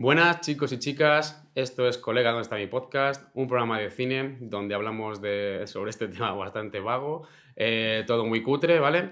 [0.00, 3.30] Buenas chicos y chicas, esto es Colega, ¿dónde está mi podcast?
[3.34, 8.42] Un programa de cine donde hablamos de, sobre este tema bastante vago, eh, todo muy
[8.42, 9.10] cutre, ¿vale?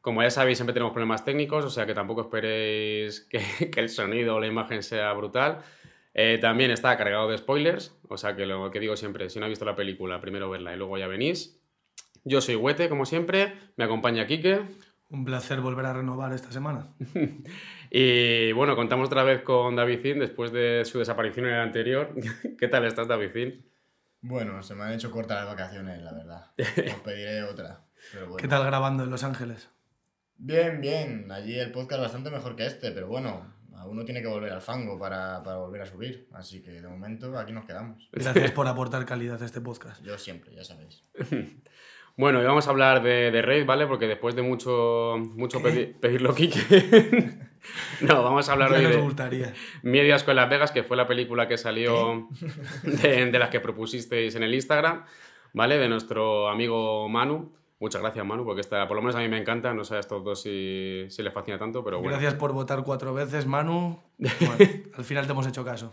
[0.00, 3.90] Como ya sabéis, siempre tenemos problemas técnicos, o sea que tampoco esperéis que, que el
[3.90, 5.58] sonido o la imagen sea brutal.
[6.14, 9.44] Eh, también está cargado de spoilers, o sea que lo que digo siempre, si no
[9.44, 11.60] habéis visto la película, primero verla y luego ya venís.
[12.24, 14.62] Yo soy Huete, como siempre, me acompaña Quique.
[15.12, 16.88] Un placer volver a renovar esta semana.
[17.90, 22.14] y bueno, contamos otra vez con David Zin después de su desaparición en el anterior.
[22.58, 23.70] ¿Qué tal estás, David Zin?
[24.22, 26.52] Bueno, se me han hecho cortas las vacaciones, la verdad.
[26.56, 27.84] Os pediré otra.
[28.38, 29.68] ¿Qué tal grabando en Los Ángeles?
[30.38, 31.30] Bien, bien.
[31.30, 33.54] Allí el podcast bastante mejor que este, pero bueno,
[33.84, 36.26] uno tiene que volver al fango para, para, volver a subir.
[36.32, 38.08] Así que de momento aquí nos quedamos.
[38.12, 40.02] Gracias por aportar calidad a este podcast.
[40.02, 41.04] Yo siempre, ya sabéis.
[42.16, 43.86] Bueno, y vamos a hablar de, de Raid, ¿vale?
[43.86, 47.38] Porque después de mucho, mucho pedi pedirlo Kike.
[48.02, 49.54] no, vamos a hablar ya hoy nos de gustaría.
[50.14, 52.28] Asco en Las Vegas, que fue la película que salió
[52.82, 55.04] de, de, las que propusisteis en el Instagram,
[55.54, 55.78] ¿vale?
[55.78, 57.52] De nuestro amigo Manu.
[57.80, 59.74] Muchas gracias, Manu, porque esta, por lo menos a mí me encanta.
[59.74, 62.12] No sé a estos dos si, si les fascina tanto, pero bueno.
[62.12, 64.00] Gracias por votar cuatro veces, Manu.
[64.18, 65.92] Bueno, al final te hemos hecho caso.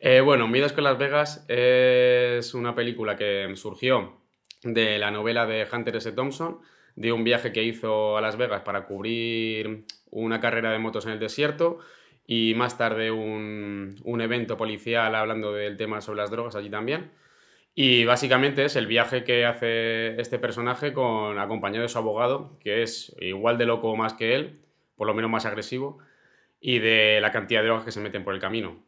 [0.00, 4.18] Eh, bueno, Miedo Asco en Las Vegas es una película que surgió
[4.62, 6.12] de la novela de Hunter S.
[6.12, 6.60] Thompson,
[6.96, 11.12] de un viaje que hizo a Las Vegas para cubrir una carrera de motos en
[11.12, 11.78] el desierto
[12.26, 17.10] y más tarde un, un, evento policial hablando del tema sobre las drogas allí también.
[17.80, 22.82] Y básicamente es el viaje que hace este personaje con, acompañado de su abogado, que
[22.82, 24.58] es igual de loco más que él,
[24.96, 25.98] por lo menos más agresivo,
[26.60, 28.84] y de la cantidad de drogas que se meten por el camino.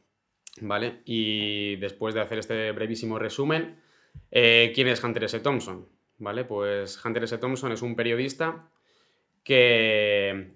[0.60, 1.02] ¿Vale?
[1.04, 3.80] Y después de hacer este brevísimo resumen,
[4.30, 5.40] eh, ¿Quién es Hunter S.
[5.40, 5.88] Thompson?
[6.18, 6.44] ¿Vale?
[6.44, 7.38] Pues Hunter S.
[7.38, 8.68] Thompson es un periodista
[9.42, 10.52] que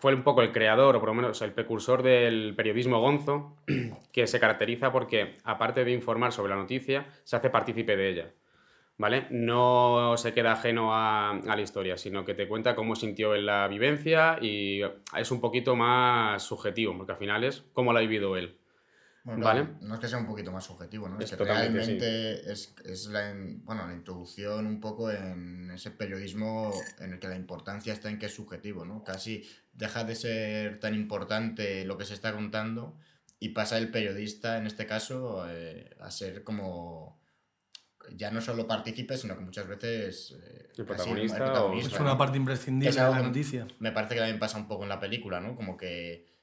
[0.00, 3.56] fue un poco el creador, o por lo menos el precursor del periodismo gonzo,
[4.12, 8.30] que se caracteriza porque, aparte de informar sobre la noticia, se hace partícipe de ella.
[8.98, 9.26] ¿Vale?
[9.28, 13.68] No se queda ajeno a, la historia, sino que te cuenta cómo sintió en la
[13.68, 14.80] vivencia y
[15.14, 18.56] es un poquito más subjetivo, porque al final es cómo lo ha vivido él.
[19.26, 19.68] Bueno, ¿Vale?
[19.80, 21.18] No es que sea un poquito más subjetivo, ¿no?
[21.18, 25.90] Es Es, que realmente es, es la, in- bueno, la introducción un poco en ese
[25.90, 29.02] periodismo en el que la importancia está en que es subjetivo, ¿no?
[29.02, 32.96] Casi deja de ser tan importante lo que se está contando
[33.40, 37.20] y pasa el periodista, en este caso, eh, a ser como
[38.12, 41.94] ya no solo partícipe, sino que muchas veces eh, El casi protagonista el o- protagonista,
[41.96, 42.18] Es una ¿no?
[42.18, 43.66] parte imprescindible Es de la noticia.
[43.80, 45.56] me parece que también pasa un poco en la película, ¿no?
[45.56, 46.35] Como que,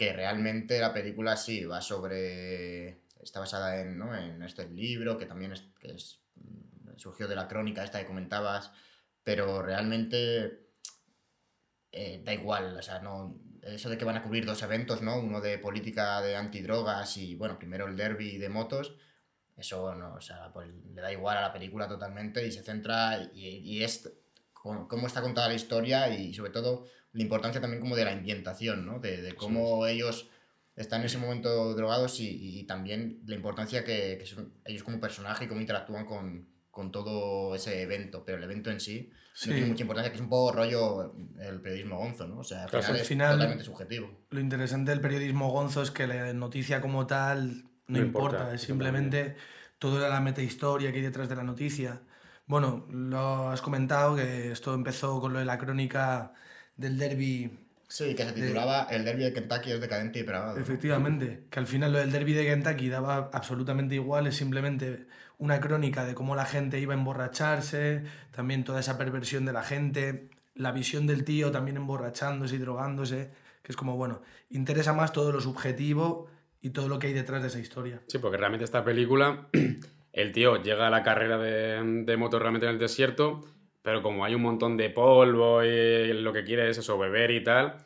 [0.00, 3.02] que realmente la película sí va sobre.
[3.22, 4.16] Está basada en, ¿no?
[4.16, 8.06] en este libro, que también es, que es, mm, surgió de la crónica esta que
[8.06, 8.72] comentabas,
[9.22, 10.70] pero realmente
[11.92, 13.38] eh, da igual, o sea, no.
[13.60, 15.20] Eso de que van a cubrir dos eventos, ¿no?
[15.20, 18.96] Uno de política de antidrogas y, bueno, primero el derby de motos.
[19.54, 23.22] Eso no, o sea, pues le da igual a la película totalmente y se centra
[23.34, 24.10] y, y es
[24.54, 28.12] cómo cómo está contada la historia y sobre todo la importancia también como de la
[28.12, 28.98] ambientación, ¿no?
[29.00, 30.28] De, de cómo ellos
[30.76, 35.00] están en ese momento drogados y, y también la importancia que, que son ellos como
[35.00, 39.48] personaje y cómo interactúan con, con todo ese evento, pero el evento en sí, Sí.
[39.48, 42.40] no tiene mucha importancia, que es un poco rollo el periodismo gonzo, ¿no?
[42.40, 44.10] O sea, al Claro, final al es totalmente subjetivo.
[44.30, 48.54] Lo interesante del periodismo gonzo es que la noticia como tal no, No importa, importa,
[48.54, 49.36] es simplemente
[49.78, 52.02] toda la metahistoria que hay detrás de la noticia.
[52.46, 56.34] Bueno, lo has comentado que esto empezó con lo de la crónica
[56.80, 57.50] del derby,
[57.88, 60.54] Sí, que se titulaba El derby de Kentucky es decadente y depravado.
[60.54, 60.62] ¿no?
[60.62, 65.06] efectivamente, que al final lo del derby de Kentucky daba absolutamente igual, es simplemente
[65.38, 69.64] una crónica de cómo la gente iba a emborracharse, también toda esa perversión de la
[69.64, 73.32] gente, la visión del tío también emborrachándose y drogándose,
[73.62, 76.28] que es como, bueno, interesa más todo lo subjetivo
[76.62, 78.00] y todo lo que hay detrás de esa historia.
[78.06, 79.48] Sí, porque realmente esta película,
[80.12, 83.44] el tío llega a la carrera de, de moto realmente en el desierto,
[83.82, 87.42] pero como hay un montón de polvo y lo que quiere es eso, beber y
[87.44, 87.76] tal,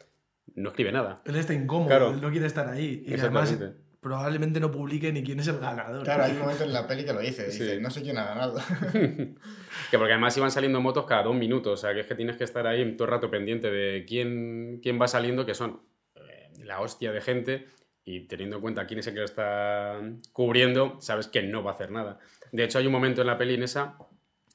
[0.54, 1.22] no escribe nada.
[1.24, 2.10] Él está incómodo, Claro.
[2.10, 3.02] él no quiere estar ahí.
[3.06, 3.56] Y además
[4.00, 6.04] probablemente no publique ni quién es el ganador.
[6.04, 7.80] Claro, hay un momento en la peli que lo dice, dice, Sí.
[7.80, 8.56] no sé quién ha ganado.
[9.90, 12.36] Que porque además iban saliendo motos cada dos minutos, o sea que es que tienes
[12.36, 15.80] que estar ahí todo el rato pendiente de quién, quién va saliendo, que son
[16.16, 17.66] eh, la hostia de gente,
[18.04, 19.98] y teniendo en cuenta quién es el que lo está
[20.32, 22.18] cubriendo, sabes que no va a hacer nada.
[22.52, 23.96] De hecho, hay un momento en la peli en esa.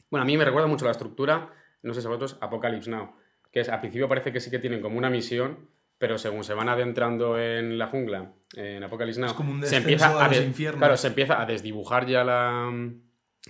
[0.09, 1.53] Bueno, a mí me recuerda mucho la estructura,
[1.83, 3.13] no sé si a vosotros, Apocalypse Now,
[3.51, 6.53] que es al principio parece que sí que tienen como una misión, pero según se
[6.53, 10.29] van adentrando en la jungla, en Apocalypse Now, Es como un se empieza a
[10.77, 12.71] claro, se empieza a desdibujar ya la,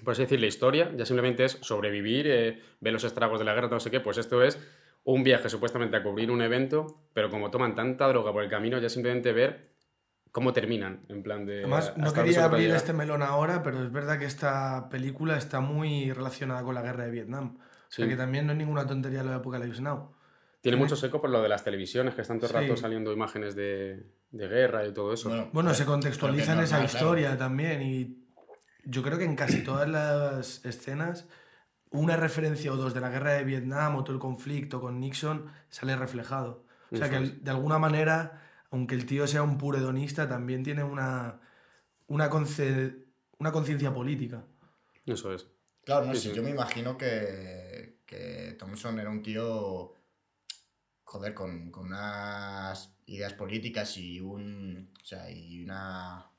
[0.03, 3.53] por así decir, la historia, ya simplemente es sobrevivir, eh, ver los estragos de la
[3.53, 4.59] guerra, no sé qué, pues esto es
[5.03, 8.79] un viaje supuestamente a cubrir un evento, pero como toman tanta droga por el camino,
[8.79, 9.71] ya simplemente ver
[10.31, 11.59] cómo terminan, en plan de...
[11.59, 12.77] Además, no quería abrir llegar.
[12.77, 17.05] este melón ahora, pero es verdad que esta película está muy relacionada con la guerra
[17.05, 17.57] de Vietnam.
[17.57, 18.09] O sea Sí.
[18.11, 20.11] que también no es ninguna tontería lo de Apocalypse Now.
[20.61, 22.69] Tiene mucho seco por lo de las televisiones, que están todo el Sí.
[22.69, 25.49] rato saliendo imágenes de, de guerra y todo eso.
[25.53, 26.91] Bueno, a se contextualiza en esa claro.
[26.93, 28.25] historia también y
[28.85, 31.27] yo creo que en casi todas las escenas
[31.91, 35.45] una referencia o dos de la guerra de Vietnam o todo el conflicto con Nixon
[35.69, 36.65] sale reflejado.
[36.91, 40.83] O sea que de alguna manera, aunque el tío sea un puro hedonista, también tiene
[40.83, 41.39] una,
[42.07, 42.29] una,
[43.39, 44.45] una conciencia política.
[45.05, 45.47] Eso es.
[45.83, 46.35] Claro, no Sí, sé, sí.
[46.35, 49.93] yo me imagino que, que Thompson era un tío,
[51.03, 56.29] joder, con, con unas ideas políticas y un, o sea, y una,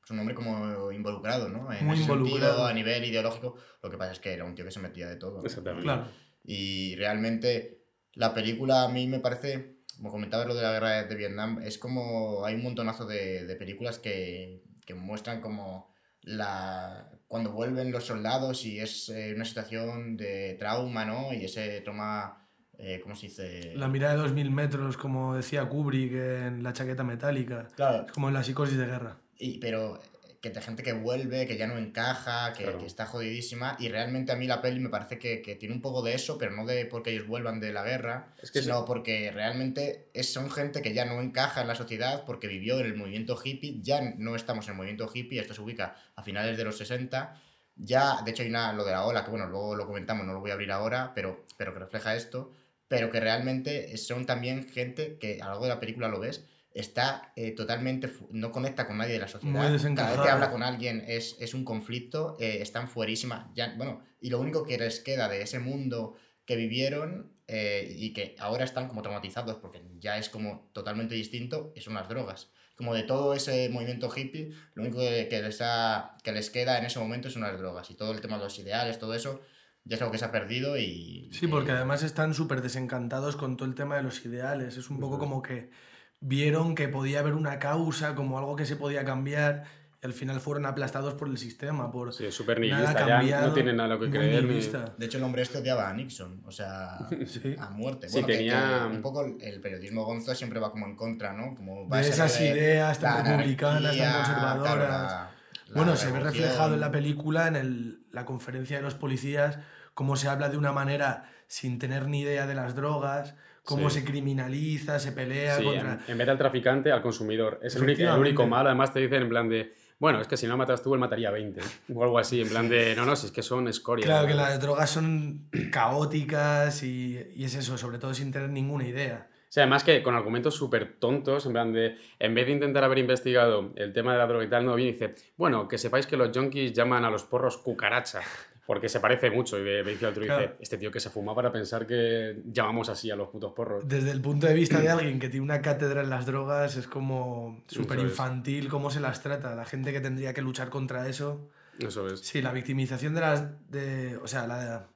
[0.00, 1.72] pues un hombre como involucrado, ¿no?
[1.72, 2.66] En Muy ese sentido, involucrado.
[2.66, 5.16] a nivel ideológico, lo que pasa es que era un tío que se metía de
[5.16, 5.38] todo.
[5.38, 5.44] ¿no?
[5.46, 5.84] Exactamente.
[5.84, 6.08] Claro.
[6.44, 11.14] Y realmente la película a mí me parece, como comentabas lo de la guerra de
[11.14, 15.92] Vietnam, es como hay un montonazo de, de películas que, que muestran como
[16.22, 21.32] la cuando vuelven los soldados y es eh, una situación de trauma, ¿no?
[21.34, 22.48] Y ese trauma,
[22.78, 23.74] eh, ¿cómo se dice?
[23.76, 28.28] La mirada de 2000 metros, como decía Kubrick en La chaqueta metálica, Claro, es como
[28.28, 29.18] en la psicosis de guerra.
[29.38, 30.00] y, pero
[30.40, 32.78] que de gente que vuelve, que ya no encaja, que, Claro.
[32.78, 33.76] que está jodidísima.
[33.80, 36.38] Y realmente a mí la peli me parece que, que tiene un poco de eso,
[36.38, 40.32] pero no de porque ellos vuelvan de la guerra, Es que sino porque realmente es,
[40.32, 43.80] son gente que ya no encaja en la sociedad porque vivió en el movimiento hippie.
[43.82, 47.40] Ya no estamos en el movimiento hippie, esto se ubica a finales de los 60.
[47.80, 50.32] Ya, de hecho, hay una, lo de la ola, que bueno, luego lo comentamos, no
[50.32, 52.52] lo voy a abrir ahora, pero, pero que refleja esto.
[52.88, 56.44] Pero que realmente son también gente que a lo largo de la película lo ves,
[56.72, 59.52] está eh, totalmente, no conecta con nadie de la sociedad.
[59.54, 63.50] Muy Cada vez que habla con alguien es, es un conflicto, eh, están fuerísima.
[63.54, 68.12] Ya, bueno, y lo único que les queda de ese mundo que vivieron eh, y
[68.12, 72.50] que ahora están como traumatizados porque ya es como totalmente distinto, son las drogas.
[72.76, 76.78] Como de todo ese movimiento hippie, lo único que, que les, ha- que les queda
[76.78, 77.90] en ese momento son las drogas.
[77.90, 79.40] Y todo el tema de los ideales, todo eso,
[79.84, 81.28] ya es algo que se ha perdido y...
[81.32, 84.76] Sí, porque además están súper desencantados con todo el tema de los ideales.
[84.76, 85.70] Es un poco como que
[86.20, 89.64] vieron que podía haber una causa, como algo que se podía cambiar,
[90.02, 93.16] y al final fueron aplastados por el sistema, por Sí, es súper nada nihilista, ya
[93.16, 94.42] cambiado, no tiene nada lo que creer.
[94.44, 94.94] ni- nihilista.
[94.96, 97.56] De hecho, el hombre este odiaba a Nixon, o sea, Sí.
[97.58, 98.08] a muerte.
[98.08, 101.32] Sí, Bueno, que- tenía- que un poco el periodismo gonzo siempre va como en contra,
[101.32, 101.54] ¿no?
[101.56, 104.88] Como va De esas de ideas tan republicanas, tan conservadoras.
[104.88, 105.30] la-
[105.68, 109.58] la Bueno, se ve reflejado en la película, en el- la conferencia de los policías,
[109.94, 113.34] cómo se habla de una manera sin tener ni idea de las drogas,
[113.68, 114.00] cómo Sí.
[114.00, 116.00] se criminaliza, se pelea Sí, contra...
[116.08, 117.60] en, vez del traficante, al consumidor.
[117.62, 118.68] Es el único, el único malo.
[118.70, 119.74] Además, te dicen en plan de.
[119.98, 121.60] Bueno, es que si no matas tú, él mataría 20.
[121.94, 122.94] O algo así, en plan de.
[122.96, 124.06] No, no, si es que son escoria.
[124.06, 128.86] Claro que las drogas son caóticas y, y es eso, sobre todo sin tener ninguna
[128.86, 129.28] idea.
[129.30, 132.84] O sea, además que con argumentos súper tontos, en plan de, en vez de intentar
[132.84, 135.78] haber investigado el tema de la droga y tal, no viene y dice, bueno, que
[135.78, 138.20] sepáis que los junkies llaman a los porros cucaracha,
[138.68, 139.58] porque se parece mucho.
[139.58, 140.56] Y dice al otro, dice, Claro.
[140.60, 143.88] este tío que se fuma para pensar que llamamos así a los putos porros.
[143.88, 146.86] Desde el punto de vista de alguien que tiene una cátedra en las drogas, es
[146.86, 149.54] como súper infantil cómo se las trata.
[149.54, 151.48] La gente que tendría que luchar contra eso.
[151.78, 152.20] Eso es.
[152.20, 153.70] Sí, la victimización de las.
[153.70, 154.90] De, o sea, la,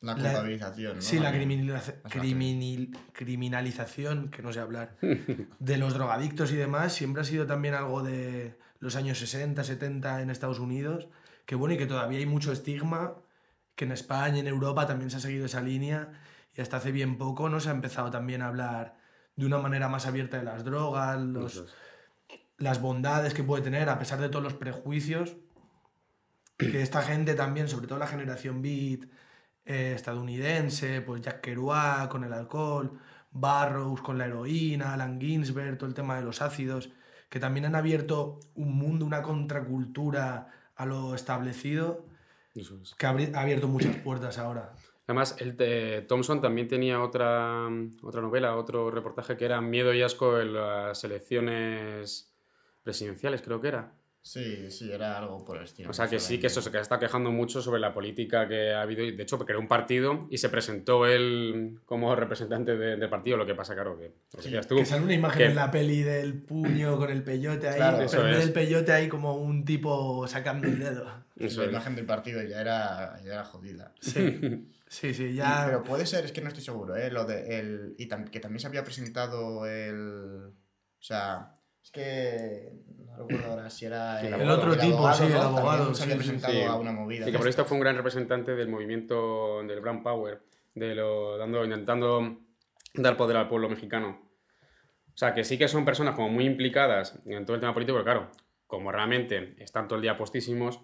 [0.00, 1.00] La la- culpabilización, ¿no?
[1.02, 4.96] Sí, la criminaliza- criminil- criminalización, que no sé hablar,
[5.60, 10.22] de los drogadictos y demás, siempre ha sido también algo de los años 60, 70
[10.22, 11.06] en Estados Unidos,
[11.50, 13.16] que bueno, y que todavía hay mucho estigma,
[13.74, 16.12] que en España y en Europa también se ha seguido esa línea,
[16.56, 18.96] y hasta hace bien poco no se ha empezado también a hablar
[19.34, 21.74] de una manera más abierta de las drogas, los, es.
[22.56, 25.38] las bondades que puede tener, a pesar de todos los prejuicios,
[26.56, 29.10] que esta gente también, sobre todo la generación beat
[29.64, 32.96] eh, estadounidense, pues Jack Kerouac con el alcohol,
[33.32, 36.92] Barrows con la heroína, Alan Ginsberg, todo el tema de los ácidos,
[37.28, 42.06] que también han abierto un mundo, una contracultura a lo establecido,
[42.54, 42.94] Eso es.
[42.94, 44.72] que ha abierto muchas puertas ahora.
[45.06, 47.68] Además, el de Thompson también tenía otra,
[48.02, 52.32] otra novela, otro reportaje que era Miedo y Asco en las elecciones
[52.82, 53.92] presidenciales, creo que era.
[54.22, 55.88] Sí, sí, era algo por el estilo.
[55.88, 58.82] O sea que sí, que eso se está quejando mucho sobre la política que ha
[58.82, 59.02] habido.
[59.02, 63.38] De hecho, creó un partido y se presentó él como representante de- del partido.
[63.38, 65.54] Lo que pasa, claro, que que Sí, decías tú, que sale una imagen que- en
[65.54, 68.44] la peli del puño con el peyote ahí, Claro, pero eso en vez es.
[68.44, 71.06] del peyote ahí como un tipo sacando el dedo.
[71.36, 71.72] Eso la es.
[71.72, 73.94] imagen del partido ya era, ya era jodida.
[74.00, 75.62] Sí, sí, sí, ya...
[75.64, 77.10] pero puede ser, es que no estoy seguro, ¿eh?
[77.10, 80.48] Lo de el, y tam- que también se había presentado el...
[80.52, 82.72] O sea, es que
[83.06, 85.40] no recuerdo ahora si era El El otro tipo, sí, el ¿no?
[85.40, 86.62] abogado, se había sí, presentado sí.
[86.62, 87.26] a una movida.
[87.26, 90.40] Sí, que por esto fue un gran representante del movimiento del Brown Power,
[90.74, 92.38] de lo, dando, intentando
[92.94, 94.30] dar poder al pueblo mexicano.
[95.08, 97.98] O sea, que sí que son personas como muy implicadas en todo el tema político,
[97.98, 98.30] pero claro,
[98.66, 100.80] como realmente están todo el día postísimos,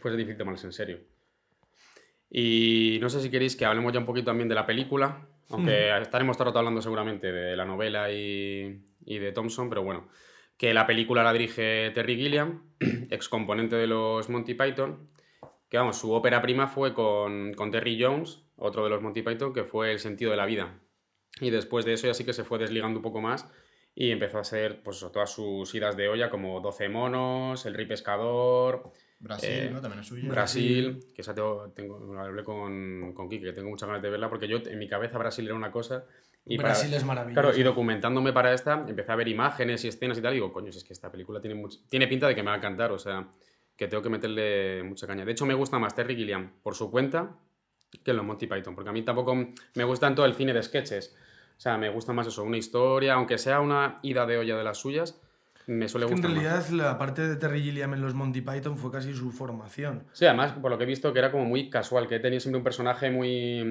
[0.00, 1.00] pues es difícil tomarse en serio.
[2.28, 5.96] Y no sé si queréis que hablemos ya un poquito también de la película, aunque
[6.00, 10.08] estaremos todo el rato hablando seguramente de la novela y, y de Thompson, pero bueno,
[10.56, 12.74] que la película la dirige Terry Gilliam,
[13.10, 15.10] ex componente de los Monty Python,
[15.68, 19.52] que vamos, su ópera prima fue con, con Terry Jones, otro de los Monty Python,
[19.52, 20.78] que fue El sentido de la vida.
[21.40, 23.50] Y después de eso ya sí que se fue desligando un poco más
[23.94, 27.86] y empezó a hacer pues, todas sus idas de olla como 12 monos, El rey
[27.86, 28.84] pescador,
[29.22, 29.80] Brasil, Eh, ¿no?
[29.80, 30.28] También es suyo.
[30.28, 34.28] Brasil, que esa tengo, tengo, hablé con, con Kike, que tengo muchas ganas de verla
[34.28, 36.04] porque yo en mi cabeza Brasil era una cosa
[36.44, 37.40] y para- Brasil es maravilloso.
[37.40, 40.52] Claro, y documentándome para esta, empecé a ver imágenes y escenas y tal, y digo,
[40.52, 42.58] coño, si es que esta película tiene, much- tiene pinta de que me va a
[42.58, 43.28] encantar, o sea,
[43.76, 45.24] que tengo que meterle mucha caña.
[45.24, 47.36] De hecho, me gusta más Terry Gilliam por su cuenta
[48.04, 51.14] que los Monty Python, porque a mí tampoco me gusta tanto el cine de sketches.
[51.56, 54.64] O sea, me gusta más eso, una historia, aunque sea una ida de olla de
[54.64, 55.20] las suyas,
[55.66, 56.42] me suele Que en gustar más.
[56.42, 60.04] realidad la parte de Terry Gilliam en los Monty Python fue casi su formación.
[60.12, 62.58] Sí, además, por lo que he visto, que era como muy casual, que tenía siempre
[62.58, 63.62] un personaje muy,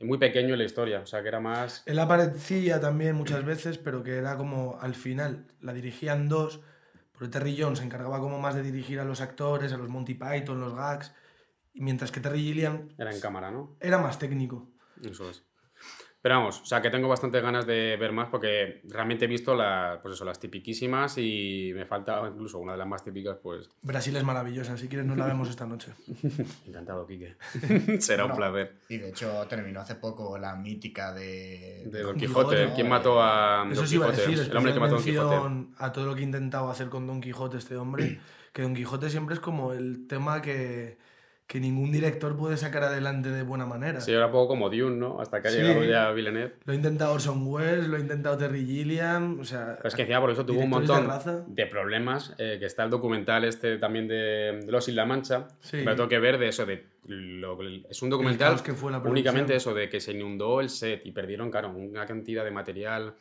[0.00, 1.82] mm, muy pequeño en la historia, o sea, que era más...
[1.86, 6.60] Él aparecía también muchas veces, pero que era como al final la dirigían dos,
[7.12, 10.14] porque Terry Jones se encargaba como más de dirigir a los actores, a los Monty
[10.14, 11.12] Python, los gags,
[11.72, 13.76] y mientras que Terry Gilliam Era en cámara, ¿no?
[13.80, 14.68] era más técnico.
[15.02, 15.44] Eso es.
[16.24, 19.54] Pero vamos, o sea, que tengo bastantes ganas de ver más porque realmente he visto
[19.54, 23.68] la, pues eso, las tipiquísimas y me falta incluso una de las más típicas, pues
[23.82, 25.92] Brasil es maravillosa, si quieres nos la vemos esta noche.
[26.66, 27.36] encantado, Quique.
[28.00, 28.74] Será un Bueno, placer.
[28.88, 31.82] Y de hecho terminó hace poco la mítica de...
[31.92, 32.74] De Don Quijote, Quijote, ¿no?
[32.74, 34.30] ¿quién mató a Eso Don sí iba a Quijote?
[34.30, 35.74] decir, el hombre que mató a Don Quijote.
[35.76, 38.18] a todo lo que ha intentado hacer con Don Quijote este hombre,
[38.54, 40.96] que Don Quijote siempre es como el tema que,
[41.54, 44.00] que ningún director puede sacar adelante de buena manera.
[44.00, 45.20] Sí, era un poco como Dune, ¿no?
[45.20, 45.58] Hasta que ha Sí.
[45.58, 46.54] llegado ya Villeneuve.
[46.64, 49.76] Lo ha intentado Orson Welles, lo ha intentado Terry Gilliam, o sea...
[49.76, 51.44] Pero es que encima por eso tuvo un de montón raza.
[51.46, 55.76] de, problemas, eh, que está el documental este también de, de Los Isla Mancha, Sí.
[55.84, 57.56] pero tengo que ver de eso, de lo-
[57.88, 61.12] es un documental que fue la únicamente eso, de que se inundó el set y
[61.12, 63.14] perdieron, claro, una cantidad de material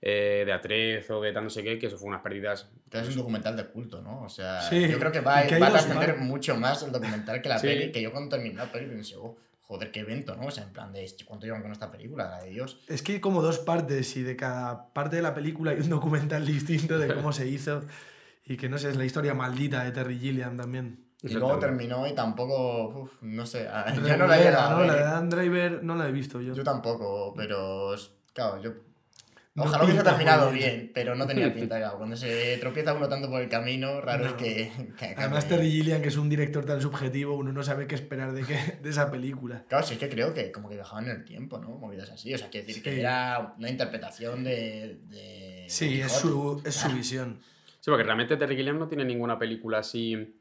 [0.00, 2.68] eh, de atrezo, de tal no sé qué, que eso fue unas pérdidas.
[2.84, 4.22] Entonces es un documental de culto, ¿no?
[4.22, 7.42] O sea, Sí, yo creo que va, que va a trascender mucho más el documental
[7.42, 7.66] que la Sí.
[7.66, 10.46] peli, que yo cuando terminé la peli pensé, oh, joder, qué evento, ¿no?
[10.46, 12.28] O sea, en plan de, ¿cuánto llevan con esta película?
[12.30, 12.80] La de Dios.
[12.88, 15.90] Es que hay como dos partes y de cada parte de la película hay un
[15.90, 17.82] documental distinto de cómo se hizo
[18.46, 21.04] y que no sé, es la historia maldita de Terry Gilliam también.
[21.20, 23.68] Y luego terminó y tampoco, uf, no sé,
[24.06, 24.84] yo no la he a ¿no?
[24.84, 25.00] La de.
[25.02, 26.54] Dan Driver no la he visto yo.
[26.54, 27.94] Yo tampoco, pero
[28.32, 28.72] claro, yo...
[29.58, 31.78] No Ojalá hubiese terminado bien, pero no tenía pinta.
[31.78, 31.98] Claro.
[31.98, 34.70] Cuando se tropieza uno tanto por el camino, raro es que...
[34.98, 38.32] que Además Terry Gilliam, que es un director tan subjetivo, uno no sabe qué esperar
[38.32, 39.64] de, qué, de esa película.
[39.68, 41.70] Claro, sí es que creo que como que viajaban en el tiempo, ¿no?
[41.70, 42.32] Movidas así.
[42.32, 42.90] O sea, quiere decir Sí.
[42.90, 45.00] que era una interpretación de...
[45.08, 47.40] de Sí, es su, es su visión.
[47.80, 50.38] Sí, porque realmente Terry Gilliam no tiene ninguna película así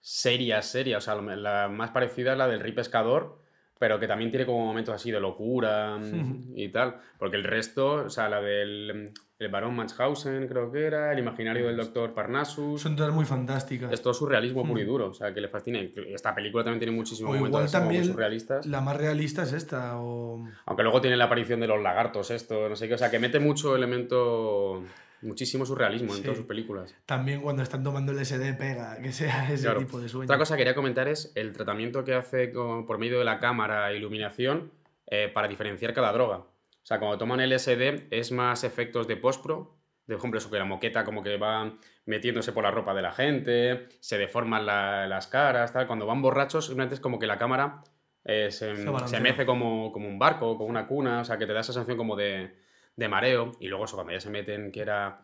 [0.00, 0.98] seria, seria.
[0.98, 3.38] O sea, la más parecida es la del Rey Pescador,
[3.84, 6.96] pero que también tiene como momentos así de locura mm, y tal.
[7.18, 11.66] Porque el resto, o sea, la del el Barón Munchausen, creo que era, el imaginario
[11.66, 12.80] del Doctor Parnassus.
[12.80, 13.92] Son todas muy fantásticas.
[13.92, 15.80] Es todo surrealismo puro y duro, o sea, que le fascina.
[15.80, 18.64] Esta película también tiene muchísimos O momentos igual muy también surrealistas.
[18.64, 20.00] la más realista es esta.
[20.00, 20.48] O...
[20.64, 22.94] Aunque luego tiene la aparición de los lagartos, esto, no sé qué.
[22.94, 24.82] O sea, que mete mucho elemento,
[25.24, 26.22] muchísimo surrealismo en Sí.
[26.22, 26.94] todas sus películas.
[27.06, 29.80] También cuando están tomando el SD pega, que sea ese Claro.
[29.80, 30.24] tipo de sueño.
[30.24, 33.38] Otra cosa que quería comentar es el tratamiento que hace con- por medio de la
[33.40, 34.70] cámara e iluminación
[35.06, 36.38] eh, para diferenciar cada droga.
[36.38, 36.46] O
[36.86, 39.74] sea, cuando toman LSD es más efectos de postpro.
[40.06, 41.74] De ejemplo, eso que la moqueta como que va
[42.06, 45.86] metiéndose por la ropa de la gente, se deforman la- las caras, tal.
[45.86, 47.82] Cuando van borrachos, simplemente es como que la cámara
[48.26, 51.46] eh, se, Se se, mece como, como un barco, como una cuna, o sea, que
[51.46, 52.54] te da esa sensación como de,
[52.96, 53.52] de mareo.
[53.60, 55.22] Y luego eso, cuando ya se meten, que era...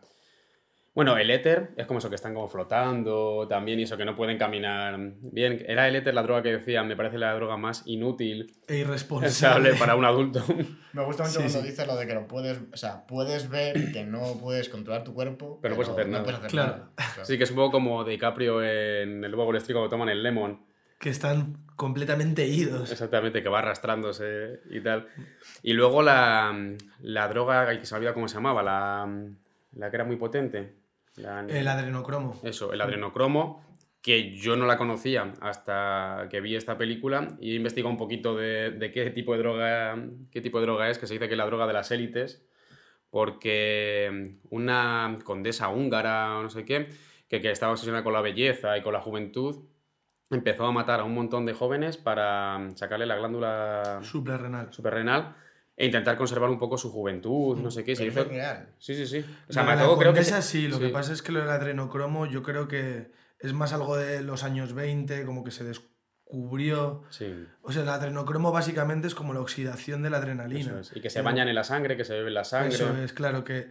[0.93, 4.13] Bueno, el éter es como eso que están como flotando también y eso que no
[4.13, 5.63] pueden caminar bien.
[5.65, 9.73] Era el éter la droga que decía, me parece la droga más inútil, E irresponsable.
[9.79, 10.43] para un adulto.
[10.91, 11.67] Me gusta mucho Sí, cuando sí.
[11.69, 15.13] dice lo de que lo puedes, o sea, puedes ver que no puedes controlar tu
[15.13, 16.23] cuerpo, Pero no puedes hacer no nada.
[16.25, 16.71] puedes hacer Claro.
[16.71, 16.91] nada.
[17.21, 20.21] Así que es un poco como DiCaprio en el Lobo Wall Street cuando toman el
[20.21, 20.59] lemon,
[21.01, 22.91] Que están completamente idos.
[22.91, 25.07] exactamente, que va arrastrándose y tal.
[25.63, 26.55] Y luego la,
[27.01, 29.09] la droga, que se me olvida cómo se llamaba, la,
[29.73, 30.75] la que era muy potente.
[31.15, 32.39] La- El adrenocromo.
[32.43, 33.65] Eso, el adrenocromo,
[34.01, 38.35] que yo no la conocía hasta que vi esta película y he investigado un poquito
[38.35, 39.97] de, de qué, tipo de droga,
[40.31, 42.45] qué tipo de droga es, que se dice que es la droga de las élites,
[43.09, 46.89] porque una condesa húngara o no sé qué,
[47.27, 49.65] que, que estaba obsesionada con la belleza y con la juventud,
[50.31, 54.71] empezó a matar a un montón de jóvenes para sacarle la glándula Suprarrenal.
[54.73, 55.35] suprarrenal
[55.77, 57.95] e intentar conservar un poco su juventud, no sé qué.
[57.95, 58.23] Se hizo...
[58.25, 58.69] real.
[58.77, 59.25] Sí, sí, sí.
[59.49, 60.23] O sea, de me la creo que...
[60.23, 60.91] sí, lo que sí.
[60.93, 64.73] pasa es que lo del adrenocromo yo creo que es más algo de los años
[64.73, 67.03] 20, como que se descubrió.
[67.09, 70.61] Sí, O sea, el adrenocromo básicamente es como la oxidación de la adrenalina.
[70.61, 70.95] eso es.
[70.95, 72.75] Y que se Pero- bañan en la sangre, que se beben la sangre.
[72.75, 73.69] Eso es, claro, que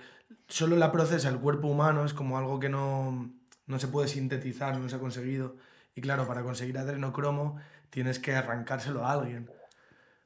[0.49, 3.33] solo la procesa el cuerpo humano, es como algo que no,
[3.67, 5.57] no se puede sintetizar, no se ha conseguido.
[6.00, 7.59] Y claro, para conseguir adrenocromo
[7.90, 9.50] tienes que arrancárselo a alguien.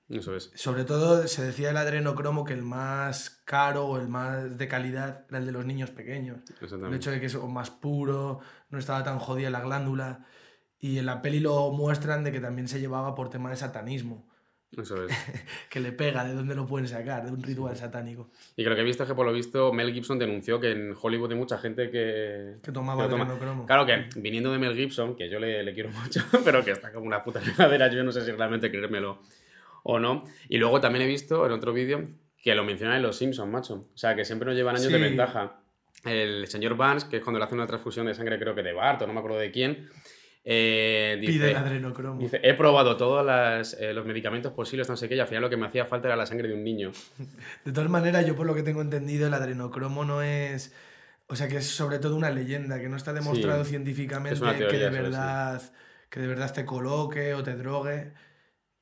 [0.08, 0.52] Eso es.
[0.54, 5.24] Sobre todo se decía el adrenocromo que el más caro o el más de calidad
[5.28, 6.42] era el de los niños pequeños.
[6.60, 8.38] El hecho de que es más puro,
[8.70, 10.24] no estaba tan jodida la glándula.
[10.78, 14.28] Y en la peli lo muestran de que también se llevaba por tema de satanismo,
[14.80, 15.12] Eso es.
[15.70, 18.30] que le pega de dónde lo pueden sacar, de un ritual satánico.
[18.56, 21.30] Y lo que he visto que por lo visto Mel Gibson denunció que en Hollywood
[21.32, 22.56] hay mucha gente que...
[22.62, 23.66] Que tomaba que toma-.
[23.66, 26.92] Claro que viniendo de Mel Gibson, que yo le, le quiero mucho, pero que está
[26.92, 29.20] como una puta regadera, yo no sé si realmente creérmelo
[29.82, 30.24] o no.
[30.48, 32.04] Y luego también he visto en otro vídeo
[32.42, 33.88] que lo mencionan en Los Simpsons, macho.
[33.94, 35.02] O sea, que siempre nos llevan años de Sí.
[35.02, 35.60] ventaja.
[36.04, 38.74] El señor Vance, que es cuando le hace una transfusión de sangre, creo que de
[38.74, 39.88] Bart o no me acuerdo de quién,
[40.44, 42.20] eh, dice, Pide el adrenocromo.
[42.20, 45.42] dice, he probado todos las, eh, los medicamentos posibles, no sé qué, y al final
[45.42, 46.92] lo que me hacía falta era la sangre de un niño.
[47.64, 50.74] De todas maneras, yo por lo que tengo entendido, el adrenocromo no es.
[51.26, 53.70] O sea, que es sobre todo una leyenda, que no está demostrado Sí.
[53.70, 54.94] científicamente que, de sí.
[54.94, 55.62] verdad,
[56.10, 58.12] que de verdad te coloque o te drogue.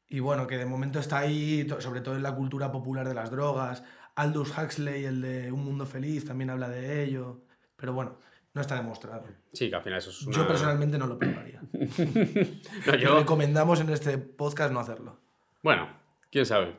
[0.09, 3.31] Y bueno, que de momento está ahí, sobre todo en la cultura popular de las
[3.31, 3.85] drogas.
[4.17, 7.45] Aldous Huxley, el de Un Mundo Feliz, también habla de ello.
[7.77, 8.19] Pero bueno,
[8.55, 9.25] no está demostrado.
[9.53, 10.37] Sí, que al final eso es una...
[10.37, 11.61] Yo personalmente no lo probaría.
[12.87, 15.19] No, yo- recomendamos en este podcast no hacerlo.
[15.63, 15.89] Bueno,
[16.31, 16.77] quién sabe.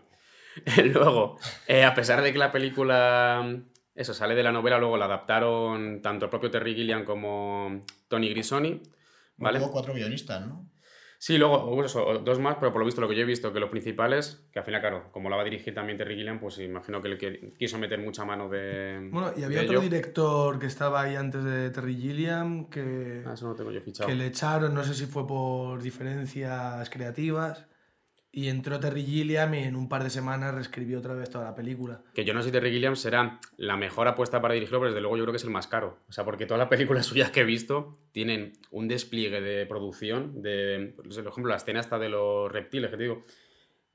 [0.93, 1.37] luego,
[1.67, 3.59] eh, a pesar de que la película,
[3.95, 8.29] eso, sale de la novela, luego la adaptaron tanto el propio Terry Gilliam como Tony
[8.29, 8.81] Grisoni,
[9.37, 9.59] ¿vale?
[9.59, 10.69] Hubo cuatro guionistas, ¿no?
[11.25, 13.53] Sí, luego hubo eso, dos más, pero por lo visto lo que yo he visto,
[13.53, 16.37] que los principales, que al final, claro, como la va a dirigir también Terry Gilliam,
[16.37, 19.81] pues imagino que, le quiso meter mucha mano de Bueno, y había otro ello.
[19.83, 23.23] director que estaba ahí antes de Terry Gilliam, que...
[23.25, 24.09] Ah, eso no tengo yo fichado.
[24.09, 27.67] que le echaron, no sé si fue por diferencias creativas,
[28.35, 31.53] y entró Terry Gilliam y en un par de semanas reescribió otra vez toda la
[31.53, 32.01] película.
[32.15, 35.01] Que yo no sé si Terry Gilliam será la mejor apuesta para dirigirlo, pero desde
[35.01, 35.99] luego yo creo que es el más caro.
[36.09, 40.41] O sea, porque todas las películas suyas que he visto tienen un despliegue de producción,
[40.41, 43.21] de, por ejemplo, la escena esta de los reptiles, que te digo,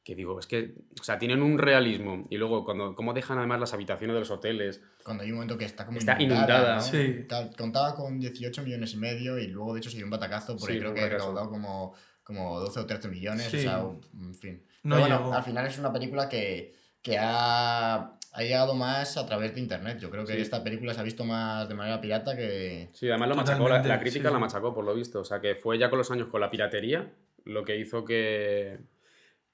[0.04, 2.26] que digo, es que, o sea, tienen un realismo.
[2.30, 4.80] Y luego, cuando, cómo dejan además las habitaciones de los hoteles.
[5.04, 6.76] Cuando hay un momento que está como Está inundada.
[6.76, 6.80] ¿no?
[6.80, 7.24] Sí.
[7.28, 10.56] Tal- Contaba con 18 millones y medio y luego de hecho se dio un batacazo
[10.56, 11.26] porque Sí, creo que fracaso.
[11.26, 11.94] recaudado como,
[12.28, 13.46] como 12 o 13 millones.
[13.50, 13.56] Sí.
[13.56, 13.80] O sea,
[14.20, 14.62] en fin.
[14.82, 15.32] No Pero bueno, llegó.
[15.34, 19.98] al final es una película que, que ha, ha llegado más a través de internet.
[19.98, 20.40] Yo creo que Sí.
[20.42, 22.90] esta película se ha visto más de manera pirata que...
[22.92, 25.20] Sí, además lo machacó, la, crítica sí, la machacó, por lo visto.
[25.20, 27.10] O sea, que fue ya con los años con la piratería
[27.44, 28.78] lo que hizo que,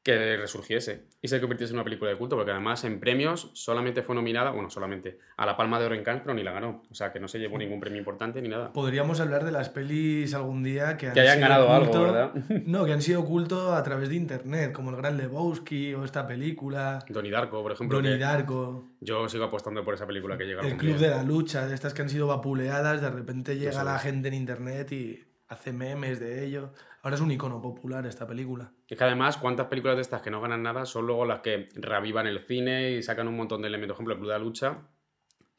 [0.05, 4.03] que resurgiese y se convirtiese en una película de culto, porque además en premios solamente
[4.03, 6.83] fue nominada, bueno, solamente a la Palma de Oro en Cannes, pero ni la ganó.
[6.90, 8.71] O sea, que no se llevó ningún premio importante ni nada.
[8.73, 12.03] Podríamos hablar de las pelis algún día que han Que hayan sido ganado algo, culto-
[12.03, 12.33] ¿verdad?
[12.67, 16.27] No, que han sido culto a través de internet, como El Gran Lebowski o esta
[16.27, 17.97] película, Donnie Darko, por ejemplo.
[18.03, 21.09] Donnie Darko, Yo sigo apostando por esa película que llega El Club día.
[21.09, 24.35] de la Lucha, de estas que han sido vapuleadas, de repente llega la gente en
[24.35, 26.72] internet y hace memes de ello.
[27.02, 28.72] Ahora es un icono popular esta película.
[28.88, 31.68] Es que además, ¿cuántas películas de estas que no ganan nada son luego las que
[31.74, 33.96] reavivan el cine y sacan un montón de elementos?
[33.96, 34.78] Por ejemplo, el Club de la Lucha,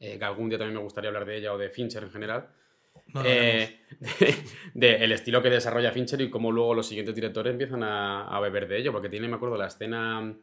[0.00, 2.48] eh, que algún día también me gustaría hablar de ella o de Fincher en general.
[3.14, 3.22] No.
[3.24, 4.36] Eh, de,
[4.74, 8.40] de el estilo que desarrolla Fincher y cómo luego los siguientes directores empiezan a, a
[8.40, 10.34] beber de ello, porque tiene, me acuerdo, la escena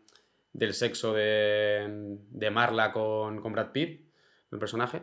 [0.53, 4.07] del sexo de, de Marla con, con Brad Pitt,
[4.51, 5.01] el personaje,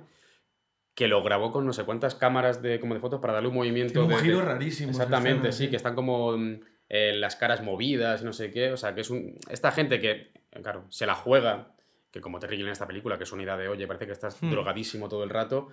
[1.01, 3.55] que lo grabó con no sé cuántas cámaras de, como de fotos para darle un
[3.55, 3.95] movimiento.
[3.95, 4.91] Tiene un de- giro de- rarísimo.
[4.91, 6.61] Exactamente, sí, que están como mm,
[6.91, 8.71] eh, las caras movidas y no sé qué.
[8.71, 9.39] O sea, que es un.
[9.49, 10.31] Esta gente que,
[10.63, 11.69] claro, se la juega,
[12.11, 14.13] que como Terry Gilliam en esta película, que es una idea de, oye, parece que
[14.13, 14.51] estás Hmm.
[14.51, 15.69] drogadísimo todo el rato.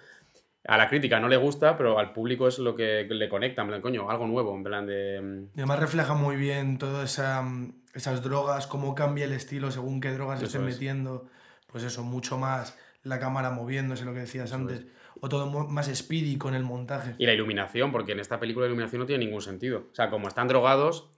[0.66, 3.68] A la crítica no le gusta, pero al público es lo que le conecta, en
[3.68, 5.20] plan, coño, algo nuevo, en plan de.
[5.22, 9.72] mm, Y además refleja muy bien todas esa, mm, esas drogas, cómo cambia el estilo
[9.72, 10.76] según qué drogas se estén es.
[10.76, 11.28] metiendo.
[11.68, 14.86] Pues eso, mucho más la cámara moviéndose, lo que decías Eso antes.
[15.22, 17.16] O todo más speedy con el montaje.
[17.18, 19.88] Y la iluminación, porque en esta película la iluminación no tiene ningún sentido.
[19.92, 21.10] O sea, como están drogados,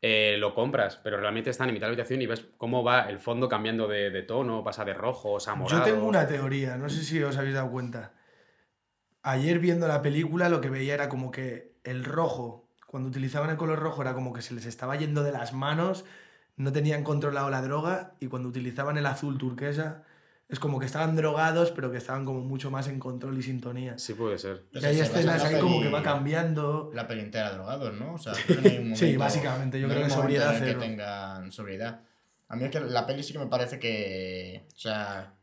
[0.00, 3.10] eh, lo compras, pero realmente están en mitad de la habitación y ves cómo va
[3.10, 5.84] el fondo cambiando de, de tono, pasa de rojo a morado.
[5.84, 8.12] Yo tengo una teoría, no sé si os habéis dado cuenta.
[9.22, 13.56] Ayer viendo la película lo que veía era como que el rojo, cuando utilizaban el
[13.56, 16.04] color rojo era como que se les estaba yendo de las manos,
[16.56, 20.04] no tenían controlado la droga y cuando utilizaban el azul turquesa
[20.48, 23.98] es como que estaban drogados pero que estaban como mucho más en control y sintonía.
[23.98, 24.64] Sí, puede ser.
[24.72, 26.90] Y hay escenas ahí como que va cambiando.
[26.94, 28.14] La peli entera drogados, ¿no?
[28.14, 30.50] O sea, creo que no hay un Sí, momento- básicamente, yo no creo que sobriedad
[30.56, 30.80] en el cero.
[30.80, 32.00] que tengan sobriedad.
[32.48, 34.66] A mí es que la peli sí que me parece que.
[34.74, 35.34] O sea,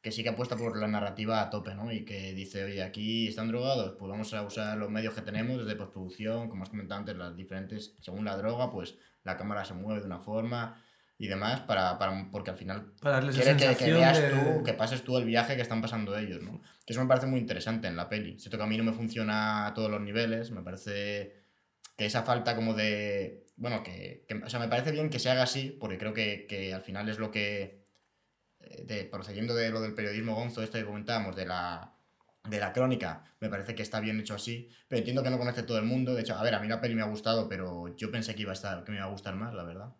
[0.00, 1.90] que sí que apuesta por la narrativa a tope, ¿no?
[1.92, 5.58] Y que dice, oye, aquí están drogados, pues vamos a usar los medios que tenemos
[5.64, 9.72] desde postproducción, como has comentado antes, las diferentes, según la droga, pues la cámara se
[9.72, 10.82] mueve de una forma
[11.24, 14.62] y demás, para, para porque al final Para darles quiere esa que, veas de- tú,
[14.64, 16.60] que pases tú el viaje que están pasando ellos, ¿no?
[16.86, 18.38] Que eso me parece muy interesante en la peli.
[18.38, 21.42] Siento que a mí no me funciona a todos los niveles, me parece
[21.96, 23.44] que esa falta como de...
[23.56, 26.46] Bueno, que, que- o sea, me parece bien que se haga así, porque creo que,
[26.48, 27.84] que al final es lo que...
[28.60, 31.94] eh, De, procediendo de lo del periodismo gonzo, este que comentábamos, de la,
[32.48, 35.62] de la crónica, me parece que está bien hecho así, pero entiendo que no conoce
[35.62, 36.14] todo el mundo.
[36.14, 38.42] De hecho, a ver, a mí la peli me ha gustado, pero yo pensé que
[38.42, 39.94] iba a estar, que me iba a gustar más, la verdad.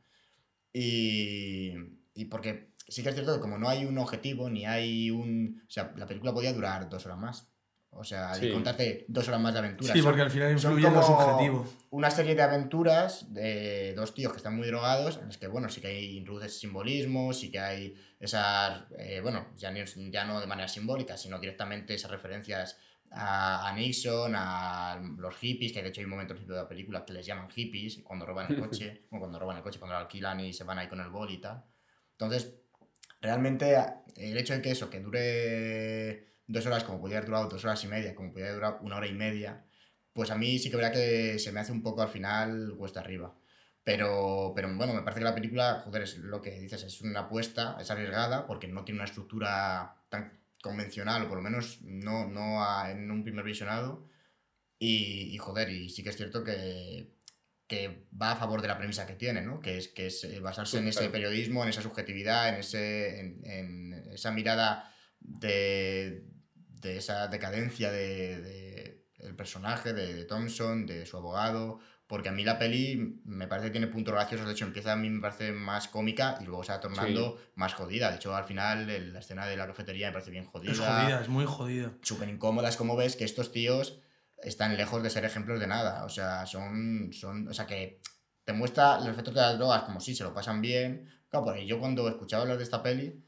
[0.74, 1.72] Y,
[2.14, 5.62] y porque sí que es cierto que como no hay un objetivo, ni hay un...
[5.66, 7.48] O sea, la película podía durar dos horas más.
[7.96, 8.46] O sea, Sí.
[8.46, 9.92] y contarte dos horas más de aventuras.
[9.92, 11.66] Sí, Son- porque al final son influye en lo como subjetivo.
[11.90, 15.68] Una serie de aventuras de dos tíos que están muy drogados, en las que, bueno,
[15.68, 20.40] sí que hay introduces simbolismo, sí que hay esas, eh, bueno, ya, ni- ya no
[20.40, 22.76] de manera simbólica, sino directamente esas referencias
[23.16, 26.68] a, Nixon, a los hippies, que de hecho hay un momento al principio de la
[26.68, 29.94] película que les llaman hippies, cuando roban el coche, o cuando roban el coche, cuando
[29.94, 31.64] lo alquilan y se van ahí con el bol y tal.
[32.12, 32.54] Entonces,
[33.20, 33.76] realmente
[34.16, 37.82] el hecho de que eso, que dure dos horas como podría haber durado dos horas
[37.84, 39.64] y media, como podría durar una hora y media,
[40.12, 43.00] pues a mí sí que verá que se me hace un poco al final cuesta
[43.00, 43.34] arriba.
[43.82, 47.20] Pero, pero bueno, me parece que la película, joder, es lo que dices, es una
[47.20, 52.26] apuesta, es arriesgada, porque no tiene una estructura tan convencional, o por lo menos no,
[52.26, 54.08] no a- en un primer visionado.
[54.78, 57.14] Y, y, joder, y sí que es cierto que,
[57.68, 59.60] que va a favor de la premisa que tiene, ¿no?
[59.60, 63.44] Que es, que es eh, basarse en ese periodismo, en esa subjetividad, en, ese, en,
[63.46, 66.26] en esa mirada de,
[66.82, 71.78] de esa decadencia de, de el personaje, de, de Thompson, de su abogado,
[72.14, 74.96] porque a mí la peli me parece que tiene puntos graciosos, de hecho empieza a
[74.96, 78.44] mí me parece más cómica y luego se va tornando más jodida, de hecho al
[78.44, 81.44] final el- la escena de la cafetería me parece bien jodida, Es jodida, es muy
[81.44, 81.92] jodida.
[82.02, 84.00] súper incómoda, es como ves que estos tíos
[84.44, 88.00] están lejos de ser ejemplos de nada, o sea, son, son o sea que
[88.44, 91.66] te muestra los efectos de las drogas como si se lo pasan bien, claro, porque
[91.66, 93.24] yo cuando escuchaba hablar de esta peli,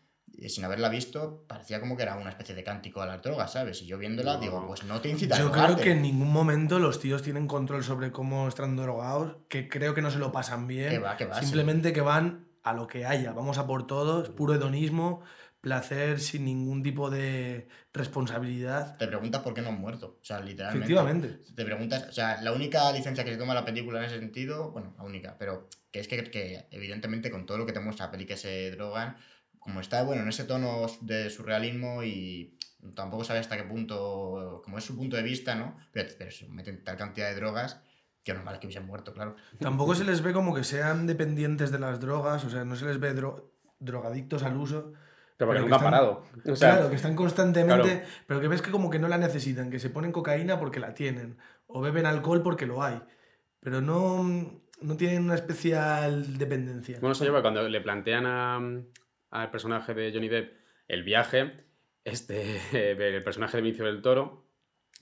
[0.49, 3.83] sin haberla visto, parecía como que era una especie de cántico a las drogas, ¿sabes?
[3.83, 4.41] Y yo viéndola No.
[4.41, 7.47] digo, pues no te incita a Yo creo que en ningún momento los tíos tienen
[7.47, 10.91] control sobre cómo están drogados, que creo que no se lo pasan bien.
[10.91, 11.47] Que va, que va, sí.
[11.47, 15.23] Simplemente que van a lo que haya, vamos a por todos, puro hedonismo,
[15.61, 18.97] placer sin ningún tipo de responsabilidad.
[18.99, 20.93] Te preguntas por qué no han muerto, o sea, literalmente.
[20.93, 21.53] Efectivamente.
[21.55, 24.71] Te preguntas, o sea, la única licencia que se toma la película en ese sentido,
[24.71, 28.07] bueno, la única, pero que es que, que evidentemente con todo lo que te muestra
[28.07, 29.17] la peli que se drogan,
[29.67, 32.57] como está, bueno, en ese tono de surrealismo y
[32.95, 35.77] tampoco sabe hasta qué punto, como es su punto de vista, ¿no?
[35.93, 37.81] Pero, pero se meten tal cantidad de drogas
[38.23, 39.35] que normal es que hubiesen muerto, claro.
[39.59, 42.85] Tampoco se les ve como que sean dependientes de las drogas, o sea, no se
[42.87, 43.51] les ve dro-
[43.81, 44.93] drogadictos al uso.
[45.37, 46.25] Pero porque Pero que nunca ha están- parado.
[46.53, 48.07] O sea, claro, que están constantemente, claro.
[48.27, 50.95] pero que ves que como que no la necesitan, que se ponen cocaína porque la
[50.95, 53.01] tienen, o beben alcohol porque lo hay,
[53.61, 54.25] pero no,
[54.81, 56.99] no tienen una especial dependencia.
[57.01, 58.61] Bueno, eso lleva cuando le plantean a-
[59.43, 60.53] al personaje de Johnny Depp
[60.89, 61.53] el viaje,
[62.05, 62.61] este,
[63.17, 64.45] el personaje de Vinicio del Toro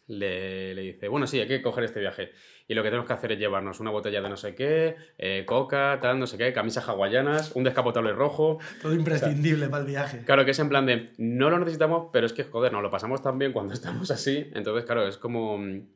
[0.07, 2.33] le, le dice, bueno, sí, hay que coger este viaje.
[2.69, 5.45] Y lo que tenemos que hacer es llevarnos una botella de no sé qué, eh,
[5.47, 8.59] coca, tal, no sé qué, camisas hawaianas, un descapotable rojo.
[8.83, 10.23] Todo imprescindible para el viaje.
[10.27, 12.91] Claro que es en plan de, no lo necesitamos, pero es que, joder, nos lo
[12.91, 14.51] pasamos tan bien cuando estamos así.
[14.55, 15.57] Entonces, claro, es como...
[15.59, 15.89] mm,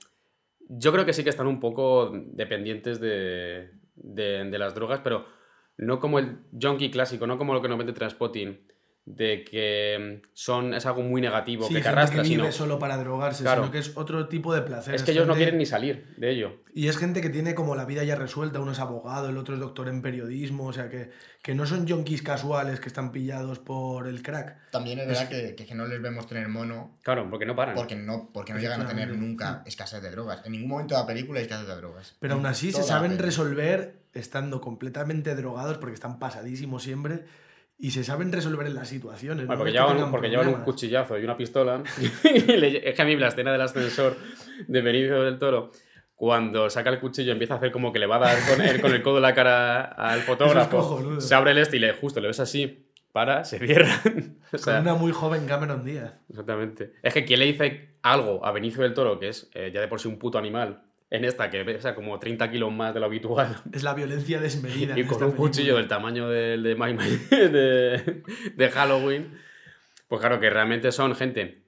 [0.68, 5.27] Yo creo que sí que están un poco dependientes de, de, de las drogas, pero
[5.78, 8.58] no como el junkie clásico, no como lo que nos vende Transpotting,
[9.16, 12.53] de que mm, son, es algo muy negativo, Sí, que te arrastra, que vive sino...
[12.53, 13.62] solo para drogarse, Claro.
[13.62, 14.94] sino que es otro tipo de placer.
[14.94, 16.57] Es que ellos no quieren ni salir de ello.
[16.75, 19.55] Y es gente que tiene como la vida ya resuelta, uno es abogado, el otro
[19.55, 21.11] es doctor en periodismo, o sea que,
[21.42, 24.71] que no son yonkis casuales que están pillados por el crack.
[24.71, 27.75] También es verdad que, que, que no les vemos tener mono Claro, porque no paran.
[27.75, 30.42] porque no, porque no llegan a tener nunca escasez de drogas.
[30.44, 32.14] En ningún momento de la película hay escasez de drogas.
[32.21, 37.25] Pero aún así se Toda saben resolver estando completamente drogados porque están pasadísimos siempre
[37.78, 39.46] y se saben resolver en las situaciones.
[39.46, 39.60] Bueno,
[40.10, 41.82] porque llevan, un cuchillazo y una pistola.
[42.24, 44.16] y le- es que a mí la escena del ascensor
[44.66, 45.70] de Benicio del Toro,
[46.16, 48.80] cuando saca el cuchillo empieza a hacer como que le va a dar con el,
[48.80, 51.20] con el codo la cara al fotógrafo.
[51.20, 53.88] se abre el este y le, justo le ves así, para, se cierra.
[54.52, 56.12] o sea, Con una muy joven Cameron Díaz.
[56.28, 56.92] exactamente.
[57.02, 59.86] Es que quien le dice algo a Benicio del Toro, que es eh, ya de
[59.88, 63.07] por sí un puto animal, en esta que pesa como 30 kilos más de lo
[63.07, 64.97] habitual, Es la violencia desmedida.
[64.97, 66.75] y en con esta un cuchillo del tamaño del de,
[67.31, 68.23] de,
[68.55, 69.38] de Halloween,
[70.07, 71.64] pues claro que realmente son gente.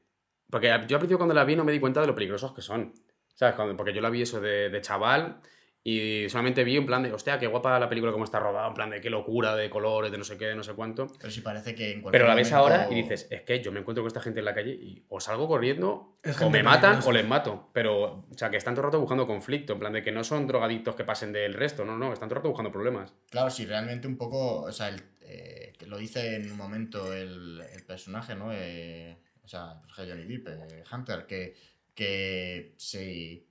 [0.51, 2.61] Porque yo al principio cuando la vi no me di cuenta de lo peligrosos que
[2.63, 2.93] son.
[3.35, 3.55] ¿Sabes?
[3.77, 5.41] Porque yo la vi eso de, de chaval
[5.83, 8.75] Y solamente vi en plan de, hostia, qué guapa la película como está rodada, en
[8.75, 11.07] plan de qué locura, de colores, de no sé qué, de no sé cuánto.
[11.19, 13.63] Pero sí parece que en cualquier Pero la ves momento- ahora y dices, es que
[13.63, 16.51] yo me encuentro con esta gente en la calle y o salgo corriendo, Es o
[16.51, 17.09] me matan peligrosa.
[17.09, 17.71] o les mato.
[17.73, 20.23] Pero, o sea, que están todo el rato buscando conflicto, en plan de que no
[20.23, 23.15] son drogadictos que pasen del resto, no, no, están todo el rato buscando problemas.
[23.31, 27.63] Claro, sí, realmente un poco, o sea, el- eh, lo dice en un momento el,
[27.75, 28.51] el personaje, ¿no?
[28.53, 31.57] Eh, o sea, pues, Johnny Depp, eh, Hunter, que,
[31.95, 33.45] que se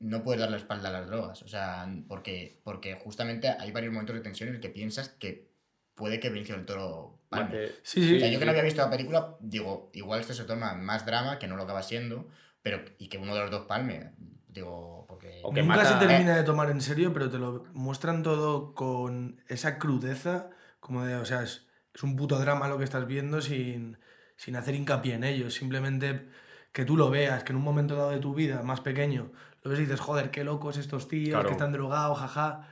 [0.00, 3.92] no puedes dar la espalda a las drogas, o sea, porque, porque justamente hay varios
[3.92, 5.48] momentos de tensión en el que piensas que
[5.94, 7.66] puede que Benicio del Toro palme.
[7.82, 8.16] Sí, sí.
[8.16, 11.04] O sea, yo que no había visto la película, digo, igual esto se torna más
[11.04, 12.28] drama, que no lo acaba siendo,
[12.62, 14.12] pero y que uno de los dos palme,
[14.46, 15.40] digo, porque...
[15.42, 18.74] O que Nunca mata- se termina de tomar en serio, pero te lo muestran todo
[18.74, 23.06] con esa crudeza, como de, o sea, es, es un puto drama lo que estás
[23.06, 23.98] viendo sin,
[24.36, 25.50] sin hacer hincapié en ello.
[25.50, 26.28] Simplemente
[26.70, 29.32] que tú lo veas, que en un momento dado de tu vida, más pequeño,
[29.68, 31.46] lo ves y dices, joder, qué locos estos tíos, Claro.
[31.48, 32.68] que están drogados, jaja.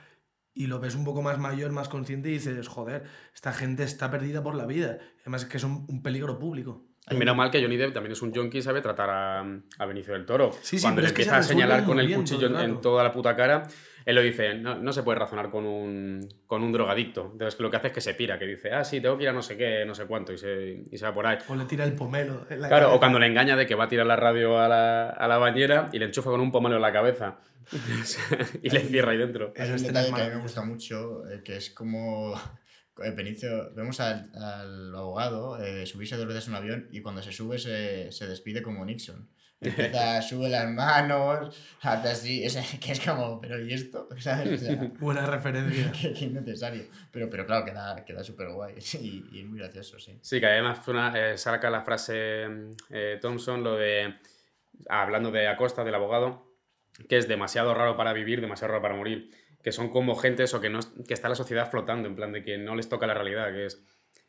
[0.54, 3.04] Y lo ves un poco más mayor, más consciente y dices, joder,
[3.34, 4.98] esta gente está perdida por la vida.
[5.20, 6.86] Además es que es un, un peligro público.
[7.10, 9.40] Y menos mal que Johnny Depp también es un junkie y sabe tratar a,
[9.78, 10.50] a Benicio del Toro.
[10.62, 13.04] Sí, sí, Cuando le es que se empieza a señalar con el cuchillo en, toda
[13.04, 13.68] la puta cara,
[14.06, 17.28] él lo dice, no, no se puede razonar con un, con un drogadicto.
[17.32, 19.28] Entonces lo que hace es que se pira, que dice, ah, sí, tengo que ir
[19.28, 21.36] a no sé qué, no sé cuánto, y se, y se va por ahí.
[21.48, 22.46] O le tira el pomelo.
[22.48, 22.98] en la Claro, o cabeza.
[23.00, 25.90] cuando le engaña de que va a tirar la radio a la, a la bañera
[25.92, 27.38] y le enchufa con un pomelo en la cabeza.
[28.62, 29.52] y le cierra ahí dentro.
[29.56, 32.34] Esa un detalle es que a mí me gusta mucho, eh, que es como
[33.02, 37.22] eh, Benicio, vemos al, al abogado eh, subirse dos veces a un avión y cuando
[37.22, 39.28] se sube se, se despide como Nixon.
[39.68, 44.08] Empieza, sube las manos, hace así, es, que es como, pero ¿y esto?
[44.18, 44.62] ¿Sabes?
[44.62, 45.92] O sea, Buena referencia.
[46.00, 46.84] que, que innecesario.
[47.10, 50.18] Pero, pero claro, queda, queda súper guay y, y muy gracioso, sí.
[50.22, 52.46] Sí, que además fue una- eh, saca la frase
[52.90, 54.14] eh, Thompson, lo de,
[54.88, 56.54] hablando de Acosta, del abogado,
[57.08, 59.30] que es demasiado raro para vivir, demasiado raro para morir,
[59.62, 62.32] que son como gente eso, que, no, es- que está la sociedad flotando, en plan
[62.32, 63.82] de que no les toca la realidad, que es,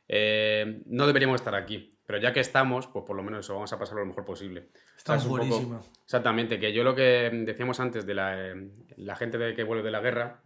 [0.08, 3.72] eh, no deberíamos estar aquí, pero ya que estamos, pues por lo menos eso, vamos
[3.74, 4.70] a pasarlo lo mejor posible.
[4.96, 5.82] Está poco- buenísima.
[6.04, 9.84] Exactamente, que yo lo que decíamos antes de la, eh, la gente de que vuelve
[9.84, 10.41] de la guerra,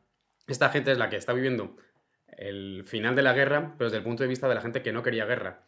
[0.48, 1.78] esta gente es la que está viviendo
[2.28, 4.92] el final de la guerra, pero desde el punto de vista de la gente que
[4.94, 5.64] no quería guerra.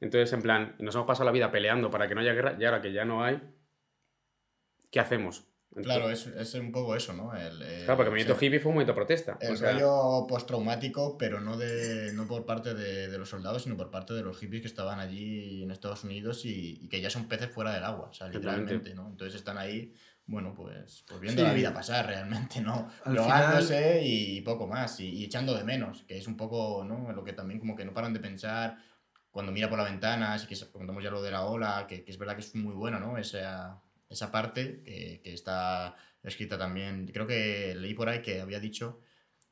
[0.00, 2.64] Entonces, en plan, nos hemos pasado la vida peleando para que no haya guerra y
[2.64, 3.40] ahora que ya no hay,
[4.90, 5.46] ¿qué hacemos?
[5.82, 7.34] Claro, es, es un poco eso, ¿no?
[7.34, 9.38] El, el- claro, porque el movimiento hippie fue un movimiento de protesta.
[9.40, 13.64] El o sea, rollo postraumático, pero no, de, no por parte de, de los soldados,
[13.64, 17.00] sino por parte de los hippies que estaban allí en Estados Unidos y, y que
[17.00, 19.08] ya son peces fuera del agua, o sea, literalmente, ¿no?
[19.08, 19.92] Entonces están ahí,
[20.26, 21.48] bueno, pues, pues viendo Sí.
[21.48, 22.88] la vida pasar realmente, ¿no?
[23.04, 27.12] Al Drogándose y poco más, y, y echando de menos, que es un poco, ¿no?
[27.12, 28.76] Lo que también como que no paran de pensar
[29.30, 32.10] cuando mira por la ventana, así que contamos ya lo de la ola, que, que
[32.12, 33.18] es verdad que es muy bueno, ¿no?
[33.18, 37.06] Esa, esa parte que, que está escrita también.
[37.08, 39.00] Creo que leí por ahí que había dicho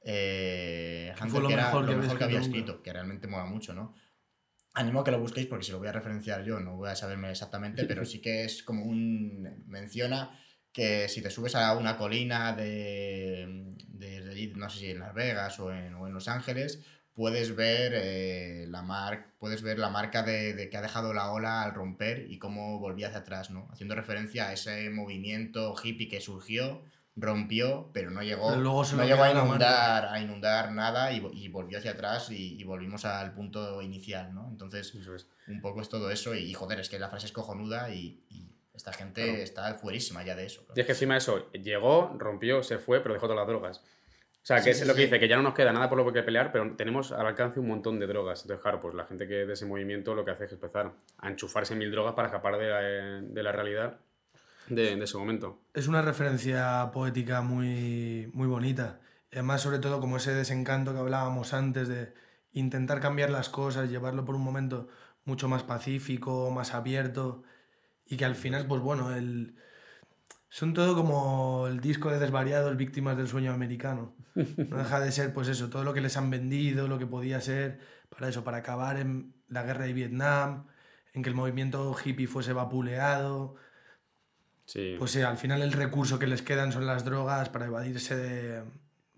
[0.05, 3.75] eh, fue lo que era mejor lo mejor que había escrito que realmente mola mucho,
[3.75, 3.95] ¿no?
[4.75, 6.97] Animo a que lo busquéis porque si lo voy a referenciar yo no voy a
[6.97, 9.65] saberme exactamente, pero sí que es como un...
[9.67, 10.39] menciona
[10.73, 15.61] que si te subes a una colina de, de- no sé si en Las Vegas
[15.61, 16.83] o en, o en Los Ángeles,
[17.15, 21.31] puedes ver, eh, la mar, puedes ver la marca de, de que ha dejado la
[21.33, 23.69] ola al romper y cómo volvía hacia atrás, ¿no?
[23.71, 26.83] Haciendo referencia a ese movimiento hippie que surgió,
[27.15, 31.23] rompió, pero no llegó, Pero luego se no llegó a inundar, a inundar nada y,
[31.35, 34.49] y volvió hacia atrás y, y volvimos al punto inicial, ¿no?
[34.51, 35.27] Entonces, eso es.
[35.47, 38.49] un poco es todo eso y, joder, es que la frase es cojonuda y, y
[38.73, 39.39] esta gente Claro.
[39.43, 40.61] está fuerísima ya de eso.
[40.65, 40.73] claro.
[40.77, 43.83] Y es que encima de eso, llegó, rompió, se fue, pero dejó todas las drogas.
[44.43, 45.05] O sea, que Sí, es sí, lo que sí.
[45.05, 47.61] dice, que ya no nos queda nada por lo que pelear, pero tenemos al alcance
[47.61, 48.43] un montón de drogas.
[48.43, 51.29] Entonces, claro, pues la gente que de ese movimiento lo que hace es empezar a
[51.29, 54.01] enchufarse mil drogas para escapar de la, de la realidad
[54.69, 55.61] de, de ese momento.
[55.75, 58.99] Es una referencia poética muy, muy bonita.
[59.31, 62.13] Además, sobre todo, como ese desencanto que hablábamos antes de
[62.53, 64.89] intentar cambiar las cosas, llevarlo por un momento
[65.25, 67.45] mucho más pacífico, más abierto.
[68.07, 69.55] Y que al final, pues bueno, el...
[70.49, 74.15] son todo como el disco de desvariados víctimas del sueño americano.
[74.35, 77.41] No deja de ser, pues eso, todo lo que les han vendido, lo que podía
[77.41, 80.67] ser para eso, para acabar en la guerra de Vietnam,
[81.13, 83.57] en que el movimiento hippie fuese vapuleado.
[84.67, 84.97] Sí.
[84.99, 88.63] Pues sí, al final el recurso que les quedan son las drogas para evadirse de,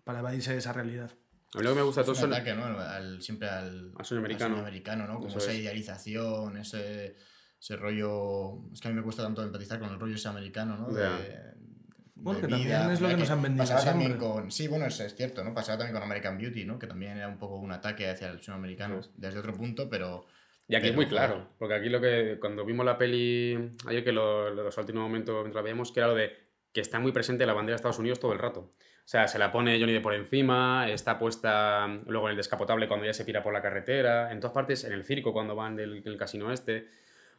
[0.03, 1.11] para evadirse de esa realidad.
[1.55, 2.65] a mí lo que me gusta todo Es un son- ataque, ¿no?
[2.65, 5.07] Al- siempre al, americano.
[5.07, 5.15] ¿no?
[5.17, 5.59] Como Eso esa es.
[5.61, 7.15] idealización, ese,
[7.61, 8.69] ese rollo...
[8.73, 10.89] Es que a mí me cuesta tanto empatizar con el rollo ese americano, ¿no?
[10.93, 11.55] De,
[12.17, 14.87] Bueno, que también es lo ya que nos han vendido pasaba también con Sí, bueno,
[14.87, 15.53] es, es cierto, ¿no?
[15.53, 16.79] Pasaba también con American Beauty, ¿no?
[16.79, 19.89] Que también era un poco un ataque hacia el sueño americano Eso desde otro punto,
[19.89, 20.27] pero...
[20.67, 21.19] Y aquí es Pero, muy joder.
[21.19, 24.99] claro, porque aquí lo que cuando vimos la peli ayer que lo, lo salté en
[24.99, 26.33] un momento mientras la veíamos, que era lo de
[26.73, 28.61] que está muy presente la bandera de Estados Unidos todo el rato.
[28.61, 32.89] O sea, se la pone Johnny de por encima, está puesta luego en el descapotable
[32.89, 35.77] cuando ya se pira por la carretera, en todas partes, en el circo cuando van
[35.77, 36.89] del, del casino este.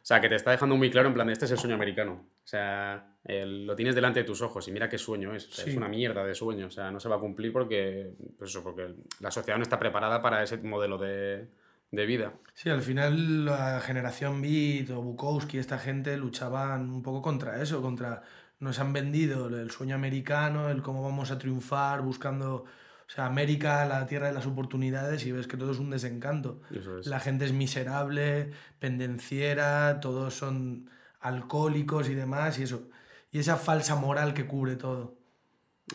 [0.06, 2.12] O sea, que te está dejando muy claro en plan, este es el sueño americano.
[2.12, 5.48] O sea, el- lo tienes delante de tus ojos y mira qué sueño es.
[5.48, 5.70] O sea, Sí.
[5.72, 6.68] Es una mierda de sueño.
[6.68, 9.80] O sea, no se va a cumplir porque, pues eso, porque la sociedad no está
[9.80, 11.48] preparada para ese modelo de,
[11.90, 12.34] de vida.
[12.54, 17.82] Sí, al final la generación Beat o Bukowski, esta gente luchaban un poco contra eso,
[17.82, 18.22] contra
[18.60, 22.64] nos han vendido el sueño americano, el cómo vamos a triunfar buscando,
[23.06, 26.60] o sea, América, la tierra de las oportunidades y ves que todo es un desencanto.
[26.74, 27.06] Eso es.
[27.06, 30.90] La gente es miserable, pendenciera, todos son
[31.20, 32.88] alcohólicos y demás y eso.
[33.30, 35.16] Y esa falsa moral que cubre todo.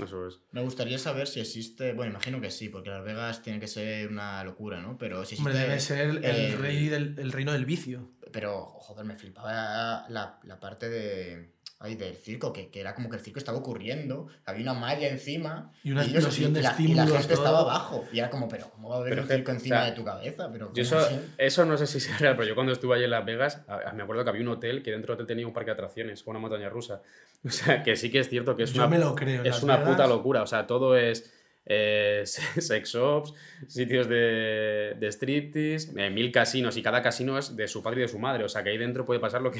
[0.01, 0.39] Eso es.
[0.51, 4.07] Me gustaría saber si existe, bueno, imagino que sí, porque Las Vegas tiene que ser
[4.09, 4.97] una locura, ¿no?
[4.97, 5.41] Pero si existe...
[5.49, 8.09] Hombre, debe ser el, el- rey del el reino del vicio.
[8.31, 11.51] Pero, joder, me flipaba la, la parte de...
[11.83, 15.07] Ay, del circo, que, que era como que el circo estaba ocurriendo, había una malla
[15.07, 17.33] encima Y una ellos- explosión de la, y la gente todo.
[17.33, 18.05] estaba abajo.
[18.13, 19.85] Y era como, pero ¿cómo va a haber Pero un que, circo o encima sea,
[19.89, 20.49] de tu cabeza?
[20.51, 23.05] Pero, Yo ¿cómo eso, eso no sé si sea real, pero yo cuando estuve allí
[23.05, 25.27] en Las Vegas, a- a- me acuerdo que había un hotel que dentro del hotel
[25.27, 27.01] tenía un parque de atracciones, una montaña rusa.
[27.43, 29.41] O sea, que sí que es cierto que es Yo una, me lo creo.
[29.41, 30.43] en es una Vegas- puta locura.
[30.43, 31.33] O sea, todo es
[31.65, 33.33] eh, sex shops,
[33.67, 38.01] sitios de, de striptease, eh, mil casinos y cada casino es de su padre y
[38.03, 38.43] de su madre.
[38.43, 39.59] O sea, que ahí dentro puede pasar lo que,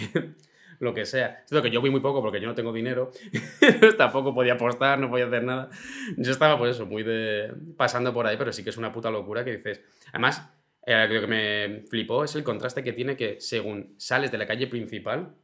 [0.82, 1.42] lo que sea.
[1.44, 3.12] Es cierto que yo vi muy poco porque yo no tengo dinero.
[3.98, 5.70] Tampoco podía apostar, no podía hacer nada.
[6.18, 9.10] Yo estaba, pues eso, muy de pasando por ahí, pero sí que es una puta
[9.10, 9.82] locura que dices.
[10.10, 10.50] Además,
[10.86, 14.48] eh, lo que me flipó es el contraste que tiene que según sales de la
[14.48, 15.36] calle principal,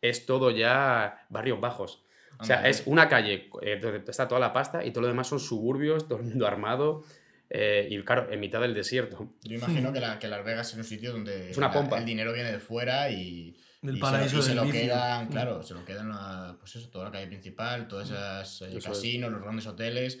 [0.00, 2.02] es todo ya barrios bajos.
[2.38, 5.26] O sea, es una calle eh, donde está toda la pasta y todo lo demás
[5.26, 7.02] son suburbios, todo el mundo armado
[7.48, 9.30] eh, y, claro, en mitad del desierto.
[9.42, 11.96] Yo imagino que, la, que Las Vegas es un sitio donde Es una la- pompa.
[11.98, 13.56] el dinero viene de fuera y,
[13.86, 14.80] Del y paraíso se, lo- y se lo vicio.
[14.82, 15.28] quedan, Mm.
[15.30, 18.78] claro, se lo quedan la- pues eso, toda la calle principal, todas esas eh, Eso
[18.78, 18.84] es.
[18.84, 20.18] casinos, los grandes hoteles,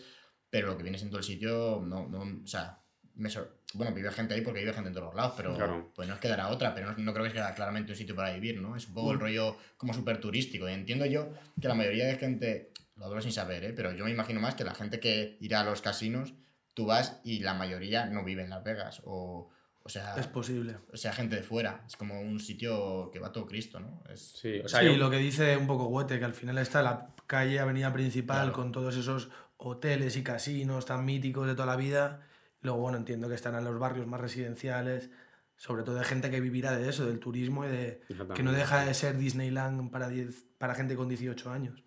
[0.50, 2.78] pero lo que viene siendo el sitio, no, no o sea,
[3.14, 5.90] me sor- bueno, vive gente ahí porque vive gente en todos los lados, pero Claro.
[5.94, 8.32] pues no os quedará otra, pero no, no creo que sea claramente un sitio para
[8.32, 8.76] vivir, ¿no?
[8.76, 9.20] Es un poco el Mm.
[9.20, 10.68] rollo como súper turístico.
[10.68, 13.72] Y entiendo yo que la mayoría de gente, lo hablo sin saber, ¿eh?
[13.74, 16.34] pero yo me imagino más que la gente que irá a los casinos,
[16.74, 19.50] tú vas y la mayoría no vive en Las Vegas, o,
[19.86, 20.76] o sea, Es posible.
[20.92, 21.84] o sea, gente de fuera.
[21.86, 24.02] Es como un sitio que va todo Cristo, ¿no?
[24.12, 24.32] Es...
[24.40, 26.82] Sí, o sea, sí, yo- lo que dice un poco Huete, que al final está
[26.82, 28.52] la calle, avenida principal, Claro.
[28.52, 32.26] con todos esos hoteles y casinos tan míticos de toda la vida.
[32.60, 35.10] Luego, bueno, entiendo que están en los barrios más residenciales,
[35.56, 38.00] sobre todo de gente que vivirá de eso, del turismo y de
[38.34, 41.82] que no deja de ser Disneyland para, 10 para gente con 18 años.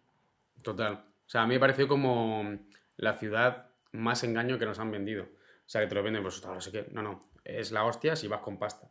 [0.63, 0.93] Total.
[0.93, 2.57] O sea, a mí me pareció como
[2.97, 5.23] la ciudad más engaño que nos han vendido.
[5.23, 6.87] O sea, que te lo venden, pues, no sé qué.
[6.91, 7.28] No, no.
[7.57, 8.87] Es la hostia si vas con pasta.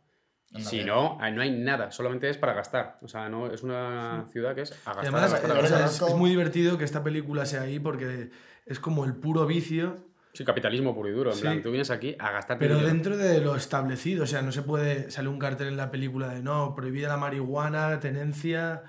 [0.53, 0.87] Anda, Si bien.
[0.87, 1.91] no, ahí no hay nada.
[1.91, 2.97] Solamente es para gastar.
[3.03, 4.99] O sea, no es una ciudad que es a gastar.
[5.03, 6.09] además, a gastar, a sea, gastar.
[6.09, 8.31] es, muy divertido que esta película sea ahí porque
[8.65, 9.97] es como el puro vicio,
[10.33, 11.31] Sí, capitalismo puro y duro.
[11.31, 11.41] En Sí.
[11.41, 12.93] plan, tú vienes aquí a gastar pero dinero.
[12.93, 14.23] dentro de lo establecido.
[14.23, 15.09] O sea, no se puede.
[15.11, 18.83] Sale un cartel en la película de no, prohibida la marihuana, tenencia,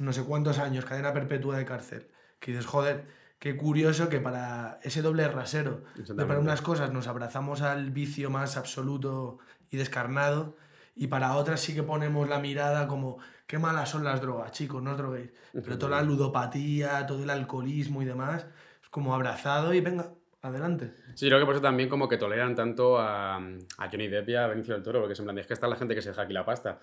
[0.00, 2.08] no sé cuántos años, cadena perpetua de cárcel.
[2.40, 3.04] Que dices, joder,
[3.42, 8.30] qué curioso que para ese doble rasero, de para unas cosas nos abrazamos al vicio
[8.30, 10.56] más absoluto y descarnado,
[10.94, 14.80] y para otras sí que ponemos la mirada como, qué malas son las drogas, chicos,
[14.80, 15.32] no os droguéis.
[15.52, 18.46] Pero toda la ludopatía, todo el alcoholismo y demás,
[18.80, 20.94] es como abrazado y venga, adelante.
[21.16, 24.34] Sí, creo que por eso también como que toleran tanto a, a Johnny Depp y
[24.36, 26.10] a Benicio del Toro, porque es en plan, es que está la gente que se
[26.10, 26.78] deja aquí la pasta.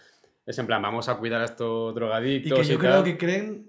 [0.46, 3.04] Es en plan, vamos a cuidar a estos Y drogadictos que y, yo creo tal.
[3.06, 3.69] que creen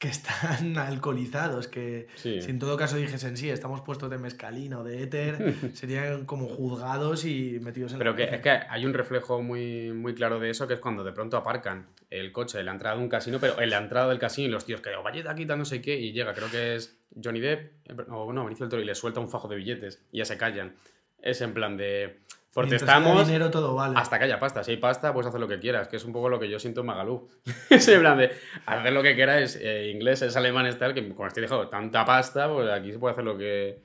[0.00, 2.40] que están alcoholizados, que Sí.
[2.40, 6.48] si en todo caso dijesen sí, estamos puestos de mescalina o de éter, serían como
[6.48, 10.40] juzgados y metidos en Pero la que, es que hay un reflejo muy, muy claro
[10.40, 13.08] de eso, que es cuando de pronto aparcan el coche en la entrada de un
[13.08, 15.44] casino, pero en la entrada del casino y los tíos que "Oh, vaya de aquí,
[15.44, 18.70] no sé qué, y llega, creo que es Johnny Depp, eh, o no, Benicio del
[18.70, 20.74] Toro, y le suelta un fajo de billetes y ya se callan.
[21.22, 22.20] Es en plan de
[22.54, 23.94] protestamos dinero todo vale.
[23.96, 24.64] hasta que haya pasta.
[24.64, 26.58] Si hay pasta, puedes hacer lo que quieras, que es un poco lo que yo
[26.58, 27.28] siento en Magalú.
[27.70, 28.32] es en plan de
[28.66, 32.68] hacer lo que queráis, eh, ingleses, alemanes, tal, que como estoy dejando tanta pasta, pues
[32.70, 33.82] aquí se puede hacer lo que,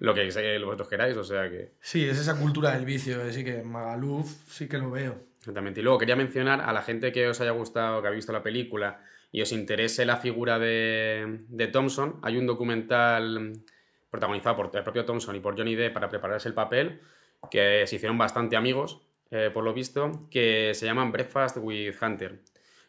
[0.00, 0.24] lo que
[0.64, 1.72] vosotros queráis, o sea que...
[1.80, 5.16] Sí, es esa cultura del vicio, así que Magaluf sí que lo veo.
[5.38, 5.80] Exactamente.
[5.80, 8.42] Y luego quería mencionar a la gente que os haya gustado, que ha visto la
[8.42, 9.00] película
[9.30, 12.18] y os interese la figura de, de Thompson.
[12.22, 13.52] Hay un documental
[14.10, 17.00] protagonizado por el propio Thompson y por Johnny Depp para prepararse el papel,
[17.50, 22.40] que se hicieron bastante amigos, eh, por lo visto, que se llaman Breakfast with Hunter.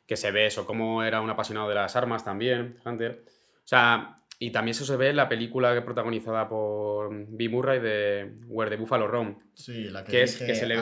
[0.05, 3.23] Que se ve eso, cómo era un apasionado de las armas también, Hunter.
[3.27, 8.35] O sea, y también eso se ve en la película protagonizada por Bill Murray de
[8.47, 10.77] Where the Buffalo Roam, Sí, la que, Que es- que se le-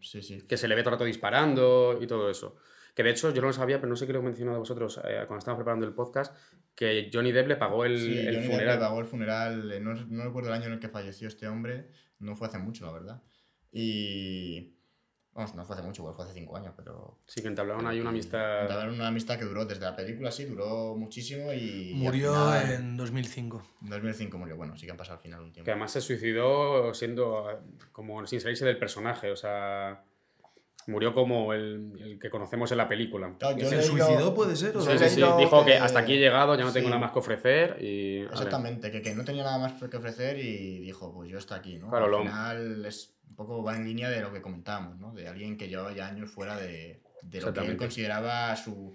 [0.00, 0.46] sí, sí.
[0.48, 2.56] que se le ve todo el rato disparando y todo eso.
[2.94, 4.60] Que de hecho yo no lo sabía, pero no sé qué lo he mencionado a
[4.60, 6.34] vosotros eh, cuando estábamos preparando el podcast,
[6.74, 8.78] que Johnny Depp le pagó el, Sí, el Johnny Depp le funeral.
[8.80, 11.86] pagó el funeral, eh, no, no recuerdo el año en el que falleció este hombre,
[12.20, 13.22] no fue hace mucho, la verdad.
[13.72, 14.74] Y...
[15.34, 17.20] Vamos, no fue hace mucho, igual fue hace cinco años, pero...
[17.26, 18.62] Sí, que entablaron ahí una y- amistad.
[18.62, 21.92] entablaron una amistad que duró desde la película, sí, duró muchísimo y...
[21.92, 23.62] y Murió final- en 2005.
[23.82, 25.64] En 2005 murió, bueno, sí que han pasado al final un tiempo.
[25.66, 27.58] Que además se suicidó siendo eh,
[27.92, 30.02] como sin salirse del personaje, o sea,
[30.86, 33.34] murió como el, el que conocemos en la película.
[33.40, 34.76] Yo ¿Se leído- suicidó, puede ser?
[34.76, 36.88] ¿O Yo Sí, sí, sí, Dijo que que- hasta aquí he llegado, ya no tengo
[36.88, 38.20] nada más que ofrecer y...
[38.22, 41.78] Exactamente, que, que no tenía nada más que ofrecer y dijo, pues yo estoy aquí,
[41.78, 41.90] ¿no?
[41.90, 45.12] Claro, Al lo- final es un poco va en línea de lo que comentábamos, ¿no?
[45.12, 48.94] De alguien que llevaba ya años fuera de, de lo que él consideraba su,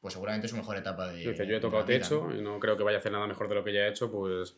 [0.00, 2.36] pues seguramente su mejor etapa de Dice, yo he tocado vida, techo ¿no?
[2.36, 4.10] y no creo que vaya a hacer nada mejor de lo que ya he hecho,
[4.10, 4.56] pues...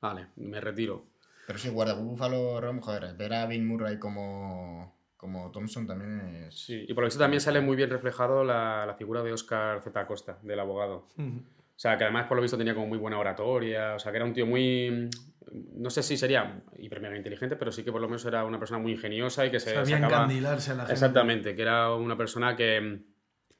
[0.00, 1.04] Vale, me retiro.
[1.46, 6.58] Pero sí, guarda Buffalo Rom, joder, ver a Bill Murray como, como Thompson también es...
[6.66, 9.80] Sí, y por lo visto también sale muy bien reflejado la, la figura de Oscar
[9.80, 10.00] Z.
[10.00, 11.06] Acosta, del abogado.
[11.16, 14.16] O sea, que además por lo visto tenía como muy buena oratoria, o sea, que
[14.16, 15.08] era un tío muy...
[15.52, 18.58] No sé si sería hiper mega inteligente, pero sí que por lo menos era una
[18.58, 20.24] persona muy ingeniosa y que se Sabía sacaba...
[20.24, 20.92] encandilarse a la gente.
[20.94, 23.04] Exactamente, que era una persona que,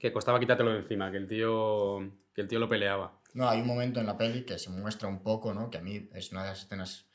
[0.01, 2.01] que costaba quitártelo de encima, que el tío,
[2.35, 3.21] que el tío lo peleaba.
[3.35, 5.71] No, hay un momento en la peli que se muestra un poco, ¿no?
[5.71, 7.09] Que a mí es una de las escenas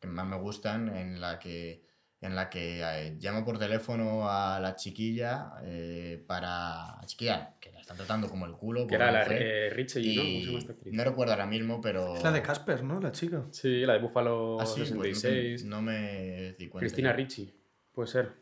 [0.00, 1.89] que más me gustan en la que
[2.22, 7.72] en la que eh, llama por teléfono a la chiquilla eh, para la chiquilla que
[7.72, 10.22] la están tratando como el culo Que era la eh, Richie, ¿no?
[10.52, 10.92] ¿Cómo se y actriz?
[10.94, 13.00] no recuerdo ahora mismo pero Es la de Casper, ¿no?
[13.00, 13.44] La chica.
[13.52, 15.62] Sí, la de Buffalo Ah, sí, pues no, 66.
[15.62, 17.12] te- no me di cuenta Cristina.
[17.14, 17.54] Ricci,
[17.92, 18.32] puede ser.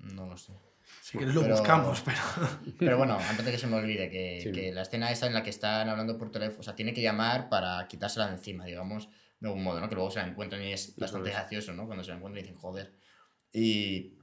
[0.00, 0.52] no lo sé
[1.00, 2.18] Si quieres lo Pero- buscamos, pero...
[2.80, 4.50] Pero bueno, antes de que se me olvide, que, Sí.
[4.52, 7.00] que la escena esa en la que están hablando por teléfono, o sea, tiene que
[7.00, 9.08] llamar para quitársela de encima, digamos,
[9.40, 9.88] de algún modo, ¿no?
[9.88, 11.86] Que luego se la encuentran y es bastante gracioso, ¿no?
[11.86, 12.92] Cuando se la encuentran y dicen, joder.
[13.54, 14.18] Y,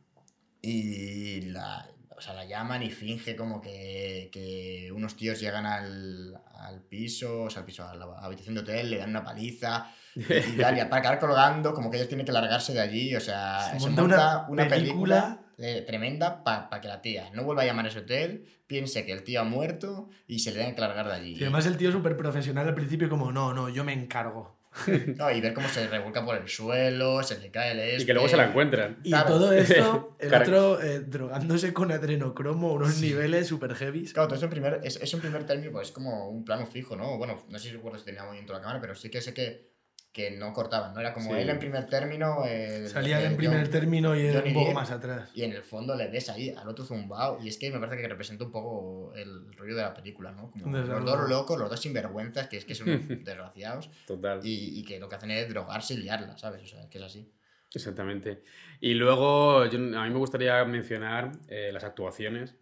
[0.62, 6.40] y la, o sea, la llaman y finge como que, que unos tíos llegan al,
[6.54, 9.90] al piso, o sea, al piso, a la habitación de hotel, le dan una paliza
[10.16, 13.20] y, tal, y para acabar colgando, como que ellos tienen que largarse de allí, o
[13.22, 17.32] sea, Se se, monta monta, una una, película, película eh, tremenda para que la tía
[17.34, 20.52] no vuelva a llamar a ese hotel, piense que el tío ha muerto y se
[20.52, 21.34] le tenga que largar de allí.
[21.34, 24.61] Y además el tío súper profesional al principio como, no, no, yo me encargo.
[25.18, 28.04] No, y ver cómo se revuelca por el suelo, se le cae el este.
[28.04, 29.00] Y que luego se la encuentran.
[29.04, 29.28] Y Claro.
[29.28, 34.06] todo esto, el otro eh, drogándose con adrenocromo, unos niveles súper heavy.
[34.06, 36.66] Claro, todo eso en primer, es, es un primer término, pues es como un plano
[36.66, 37.18] fijo, ¿no?
[37.18, 39.71] Bueno, no sé si recuerdo si tenía movimiento la cámara, pero sí que sé que,
[40.14, 41.00] que no cortaban, ¿no?
[41.00, 41.40] Era como Sí.
[41.40, 42.44] él en primer término.
[42.88, 44.76] Salía eh, en primer John- término y él un poco Depp.
[44.76, 45.32] más atrás.
[45.34, 47.40] Y en el fondo le ves ahí al otro zumbao.
[47.42, 50.52] Y es que me parece que representa un poco el rollo de la película, ¿no?
[50.52, 52.88] Como Desde los dos locos, los dos sinvergüenzas, que es que son
[53.26, 53.90] desgraciados.
[54.06, 54.42] Total.
[54.44, 56.62] Y, y que lo que hacen es drogarse y liarla, ¿sabes?
[56.64, 57.32] O sea, que es así.
[57.74, 58.44] Exactamente.
[58.82, 62.56] Y luego, yo- a mí me gustaría mencionar eh, las actuaciones,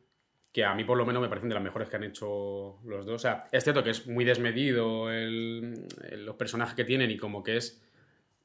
[0.51, 3.05] que a mí por lo menos me parecen de las mejores que han hecho los
[3.05, 3.15] dos.
[3.15, 7.17] O sea, es cierto que es muy desmedido el- el- los personajes que tienen y
[7.17, 7.81] como que es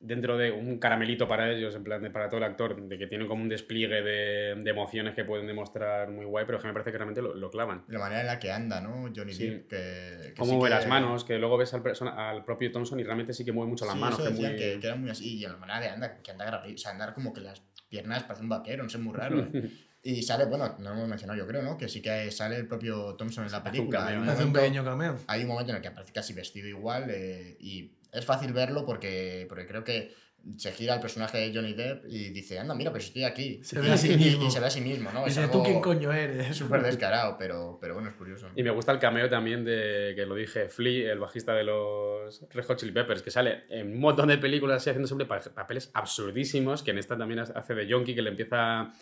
[0.00, 3.06] dentro de un caramelito para ellos, en plan de para todo el actor, de que
[3.06, 6.68] tienen como un despliegue de, de emociones que pueden demostrar muy guay, pero es que
[6.68, 7.84] me parece que realmente lo, lo clavan.
[7.88, 9.10] La manera en la que anda, ¿no?
[9.16, 9.48] Johnny Sí.
[9.48, 12.44] Depp, que, que Cómo sí mueve que- las manos, que luego ves al, persona- al
[12.44, 14.18] propio Thompson y realmente sí que mueve mucho las Sí, manos.
[14.20, 15.38] eso que muy- que, que era muy así.
[15.38, 18.42] Y la manera de andar, que anda o sea, andar como que las piernas parece
[18.42, 19.36] un vaquero, no sé, muy raro.
[20.06, 21.78] Y sale, bueno, no lo hemos mencionado yo creo, ¿no?
[21.78, 24.00] Que sí que sale el propio Thompson en la Hace un película.
[24.06, 24.28] Hay cameo, un.
[24.28, 25.18] Hace un momento, pequeño cameo.
[25.26, 28.84] hay un momento en el que aparece casi vestido igual eh, y es fácil verlo
[28.84, 30.12] porque, porque creo que
[30.58, 33.60] se gira el personaje de Johnny Depp y dice, anda, mira, pues estoy aquí.
[33.64, 34.46] Se Y- ve a sí y- mismo.
[34.46, 35.26] Y, se ve a sí mismo, ¿no?
[35.26, 36.54] Es Dice, ¿tú quién coño eres?
[36.58, 38.50] Súper descarado, pero, pero bueno, es curioso.
[38.54, 42.42] Y me gusta el cameo también de, que lo dije, Flea, el bajista de los
[42.52, 45.40] Red Hot Chili Peppers, que sale en un montón de películas así haciendo siempre pa-
[45.40, 48.92] papeles absurdísimos, que en esta también hace de Yonki, que le empieza,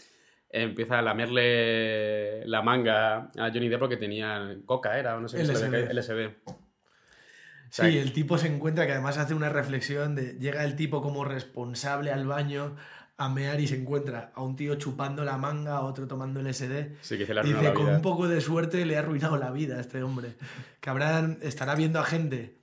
[0.52, 5.38] empieza a lamerle la manga a Johnny Depp porque tenía coca, era, o no sé
[5.38, 5.90] qué, LSD.
[5.90, 5.92] LSD.
[5.92, 6.26] LSD.
[6.46, 10.76] O sea, Sí, el tipo se encuentra que además hace una reflexión de llega el
[10.76, 12.76] tipo como responsable al baño
[13.16, 16.52] a mear y se encuentra a un tío chupando la manga, a otro tomando el
[16.52, 16.96] SD.
[17.00, 17.96] Sí, que se le Y dice, la con vida.
[17.96, 20.34] un poco de suerte le ha arruinado la vida a este hombre.
[20.80, 22.58] Que habrán, estará viendo a gente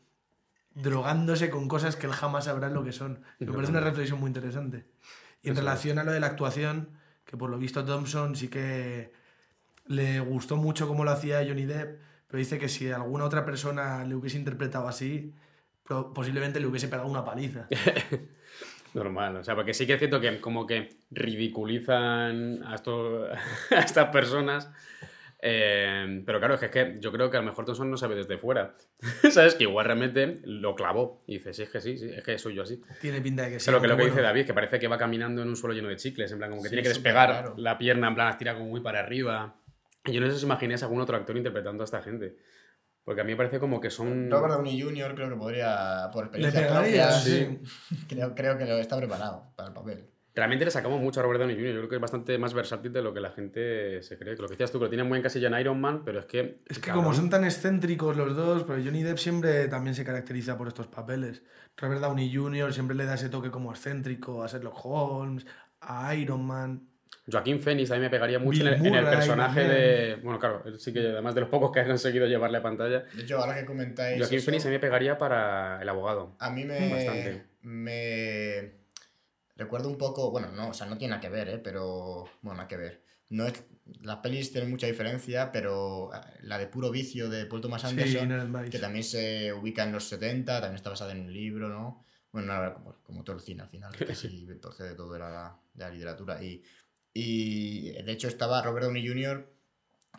[0.75, 3.23] drogándose con cosas que él jamás sabrá lo que son.
[3.39, 4.85] Me parece una reflexión muy interesante.
[5.41, 5.65] Y en Eso es.
[5.65, 6.89] relación a lo de la actuación,
[7.29, 9.11] que por lo visto Thompson sí que
[9.85, 14.03] le gustó mucho cómo lo hacía Johnny Depp, pero dice que si alguna otra persona
[14.03, 15.35] le hubiese interpretado así,
[16.15, 17.67] posiblemente le hubiese pegado una paliza.
[18.95, 22.75] Normal, o sea, porque sí que es cierto que como que ridiculizan a
[23.77, 24.71] estas personas.
[25.41, 27.97] Eh, pero claro, es que, es que yo creo que a lo mejor Thompson no
[27.97, 28.75] sabe desde fuera.
[29.31, 29.55] ¿Sabes?
[29.55, 31.23] Que igual realmente lo clavó.
[31.27, 32.81] Y dice, sí, es que sí, sí, es que soy yo así.
[33.01, 33.65] Tiene pinta de que sí.
[33.67, 35.55] Pero que lo que aunque dice bueno, David, que parece que va caminando en un
[35.55, 37.53] suelo lleno de chicles, en plan, como que Sí, tiene que despegar raro.
[37.57, 39.55] la pierna, en plan, las tira como muy para arriba.
[40.05, 42.35] Y yo no sé si os imagináis algún otro actor interpretando a esta gente.
[43.03, 44.29] Porque a mí me parece como que son...
[44.29, 45.15] Robert Downey Jr.
[45.15, 47.59] creo que podría, por experiencia propia, sí.
[48.07, 50.09] creo, creo que lo está preparado para el papel.
[50.39, 51.71] Realmente le sacamos mucho a Robert Downey Jr.
[51.73, 54.35] Yo creo que es bastante más versátil de lo que la gente se cree.
[54.35, 56.25] Que lo que decías tú, que lo tiene muy encasillado en Iron Man, pero es
[56.25, 56.61] que...
[56.65, 60.05] Es que cabrón, como son tan excéntricos los dos, pero Johnny Depp siempre también se
[60.05, 61.43] caracteriza por estos papeles.
[61.75, 62.73] Robert Downey Jr.
[62.73, 65.45] siempre le da ese toque como excéntrico a Sherlock Holmes,
[65.81, 66.87] a Iron Man.
[67.29, 70.15] Joaquín Phoenix a mí me pegaría mucho en el, en el Murray personaje de...
[70.23, 73.03] Bueno, claro, él sí que además de los pocos que ha conseguido llevarle a pantalla,
[73.13, 74.17] De hecho, ahora que comentáis.
[74.17, 76.37] Joaquín eso, Phoenix a mí me pegaría para el abogado.
[76.39, 77.43] A mí me, Bastante.
[77.61, 78.79] me
[79.59, 81.57] recuerdo un poco, bueno, no, o sea, no tiene nada que ver, ¿eh?
[81.59, 83.03] pero, bueno, nada que ver.
[83.29, 83.63] No es,
[84.01, 87.87] las pelis tienen mucha diferencia, pero eh, la de Puro Vicio de Paul Thomas Sí,
[87.89, 88.69] Anderson, Vice.
[88.71, 92.03] que también se ubica en los 70, también está basada en un libro, ¿no?
[92.31, 95.83] Bueno, no, como, como todo el cine al final, sí procede todo de la, de
[95.83, 96.41] la literatura.
[96.43, 96.63] Y,
[97.13, 99.51] y de hecho estaba Robert Downey Jr.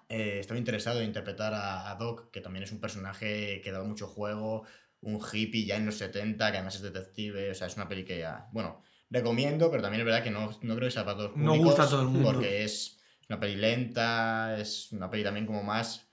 [0.08, 3.84] eh, estaba interesado en interpretar a, a Doc, que también es un personaje que daba
[3.84, 4.64] mucho juego,
[5.00, 8.04] un hippie ya en los 70, que además es detective, o sea, es una peli
[8.04, 11.16] que ya, bueno, recomiendo, pero también es verdad que no, no creo que sea para
[11.16, 12.32] todos No públicos, gusta a todo el mundo.
[12.32, 12.98] Porque es
[13.28, 16.06] una peli lenta, es una peli también como más...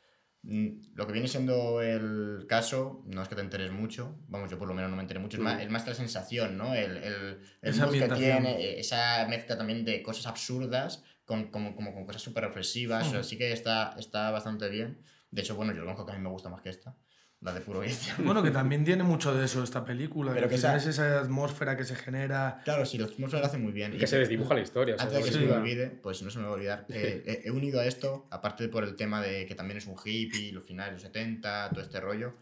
[0.43, 4.57] mm, Lo que viene siendo el caso, no es que te enteres mucho, vamos, yo
[4.57, 5.61] por lo menos no me enteré mucho, es, más, Mm.
[5.61, 6.73] es más la sensación, ¿no?
[6.73, 11.75] El, el, el Esa que tiene, eh, esa mezcla también de cosas absurdas con, como,
[11.75, 13.23] como con cosas súper reflexivas, o sea, Mm.
[13.23, 15.01] sí que está, está bastante bien.
[15.29, 16.95] De hecho, bueno, yo lo que a mí me gusta más que esta,
[17.41, 18.13] la de puro vicio.
[18.25, 20.33] Bueno, que también tiene mucho de eso esta película.
[20.33, 22.61] Pero que es esa atmósfera que se genera.
[22.63, 23.93] Claro, sí, los atmósfera lo hace muy bien.
[23.93, 24.95] Y Y que se desdibuja la historia.
[24.99, 27.47] Antes de que se me olvide, pues no se me va a olvidar, eh, he-
[27.47, 30.51] he unido a esto, aparte de por el tema de que también es un hippie,
[30.51, 32.33] los finales de los 70, todo este rollo,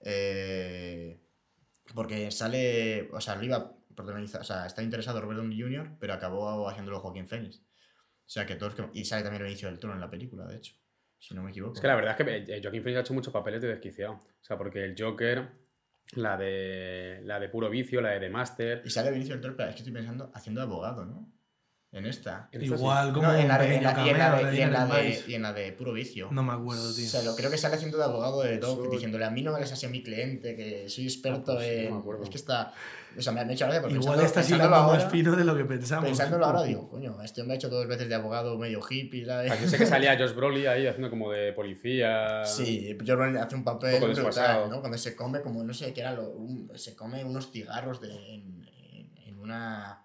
[0.00, 1.20] eh,
[1.94, 6.14] porque sale, o sea, lo iba protagonizar, o sea, está interesado Robert Downey Jr., pero
[6.14, 7.58] acabó haciéndolo Joaquín Phoenix.
[7.58, 7.62] O
[8.30, 10.74] sea, que todos, que- y sale también Benicio del Toro en la película, de hecho,
[11.26, 11.74] si no me equivoco.
[11.74, 14.14] Es que la verdad es que eh, Joaquín Phoenix ha hecho muchos papeles de desquiciado.
[14.14, 15.48] O sea, porque el Joker,
[16.16, 18.82] la de, la de puro vicio, la de The Master...
[18.84, 21.32] Y sale Benicio del Toro, pero es que estoy pensando, haciendo abogado, ¿no?
[21.94, 22.48] En esta.
[22.50, 22.62] en.
[22.64, 24.58] Igual, como No, en la de, en pequeño la- y en la cameo de- de
[24.58, 25.30] y en la Inherent de- Vice.
[25.30, 26.28] y en la de puro vicio.
[26.32, 27.04] No me acuerdo, tío.
[27.06, 29.52] O sea, lo creo que sale haciendo de abogado de Doc, diciéndole a mí no
[29.52, 31.94] me hables así a mi cliente, que soy experto Ah, pues sí, no me en.
[31.98, 32.22] acuerdo.
[32.24, 32.72] es que está.
[33.16, 35.44] O sea, me ha hecho gracia porque Igual está pensándolo hilando más ahora- fino de
[35.44, 36.04] lo que pensamos.
[36.06, 39.52] Pensándolo ahora, digo, coño, este hombre ha hecho dos veces de abogado medio hippie, ¿sabes?
[39.52, 42.44] Aquí sé que salía Josh Brolin ahí haciendo como de policía.
[42.44, 44.68] Sí, George Brolin hace un papel Un poco brutal.
[44.68, 44.80] ¿no?
[44.80, 48.08] Cuando se come, como no sé qué era, lo, un- se come unos cigarros de,
[48.34, 50.00] en, en- en una.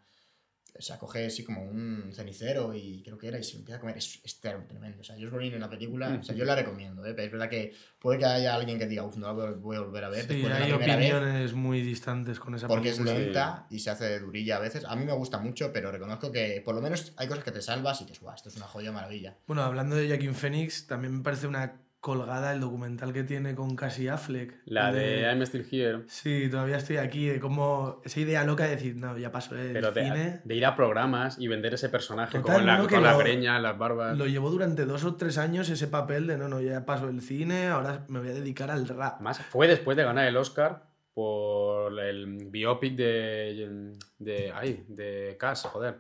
[0.80, 3.82] O sea, coge así como un cenicero y creo que era y se empieza a
[3.82, 3.98] comer.
[3.98, 5.02] Es, es tremendo.
[5.02, 7.14] O sea, George Brolin en la película, o sea, yo la recomiendo, ¿eh?
[7.14, 9.82] Pero es verdad que puede que haya alguien que diga, uff, no la voy a
[9.82, 11.14] volver a ver Sí, después de la hay primera vez.
[11.14, 13.20] opiniones muy distantes con esa Porque es película.
[13.20, 14.86] lenta y se hace durilla a veces.
[14.86, 17.62] A mí me gusta mucho, pero reconozco que por lo menos hay cosas que te
[17.62, 19.38] salvas y dices, guau, esto es una joya maravilla.
[19.48, 23.76] Bueno, hablando de Joaquin Phoenix, también me parece una colgada el documental que tiene con
[23.76, 24.54] Cassie Affleck.
[24.66, 26.04] La El de I'm Still Here.
[26.08, 29.74] Sí, todavía estoy aquí, de cómo esa idea loca de decir, no, ya pasó el
[29.74, 30.42] Pero de, cine.
[30.44, 33.60] de ir a programas y vender ese personaje Total, con, la, con la lo- greña,
[33.60, 34.18] las barbas.
[34.18, 37.22] Lo llevó durante dos o tres años ese papel de, no, no, ya pasó el
[37.22, 39.16] cine, ahora me voy a dedicar al rap.
[39.16, 40.84] Además, fue después de ganar el Oscar
[41.14, 43.94] por el biopic de.
[44.20, 44.52] de.
[44.56, 45.98] Ay, de Cash, joder.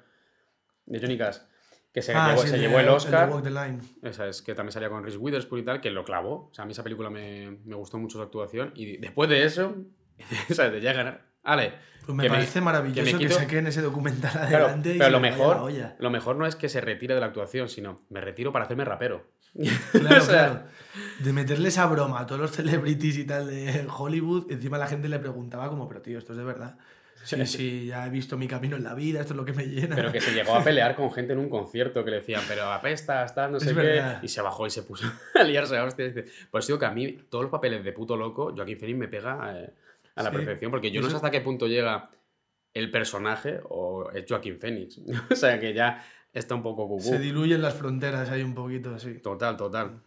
[0.86, 1.38] De Johnny Cash.
[1.94, 3.30] Que se, Ah, llevó, sí, se de- llevó el Oscar.
[3.30, 3.80] Walk the Line.
[4.04, 6.50] Esa es que también salía con Reese Witherspoon y tal, que lo clavó.
[6.50, 8.72] O sea, a mí esa película me, me gustó mucho su actuación.
[8.76, 9.76] Y después de eso,
[10.52, 10.72] ¿sabes?
[10.74, 11.26] De ya ganar.
[11.44, 11.74] Ale.
[12.06, 15.12] Pues me que parece maravilloso que, quito- saquen ese documental Claro, adelante y pero se
[15.12, 18.52] lo mejor, lo mejor no es que se retire de la actuación, sino me retiro
[18.52, 19.32] para hacerme rapero.
[19.92, 20.64] Claro, O sea, claro.
[21.20, 25.08] De meterle esa broma a todos los celebrities y tal de Hollywood, encima la gente
[25.08, 26.78] le preguntaba como, pero tío, esto es de verdad.
[27.24, 29.66] Sí, sí, ya he visto mi camino en la vida, esto es lo que me
[29.66, 29.96] llena.
[29.96, 32.72] Pero que se llegó a pelear con gente en un concierto que le decían, pero
[32.72, 33.76] apestas, tal, no Es sé qué.
[33.76, 34.24] verdad.
[34.24, 35.06] Y se bajó y se puso
[35.36, 36.14] a liarse a hostias.
[36.50, 39.54] Pues digo que a mí todos los papeles de puto loco, Joaquín Phoenix me pega
[39.60, 39.74] eh,
[40.16, 40.36] a la Sí.
[40.38, 42.10] perfección, porque yo no sé hasta qué punto llega
[42.74, 45.00] el personaje o es Joaquín Phoenix.
[45.32, 46.04] o sea, que ya
[46.34, 47.04] está un poco cucú.
[47.04, 49.16] Se diluyen las fronteras ahí un poquito, sí.
[49.20, 50.02] Total, total.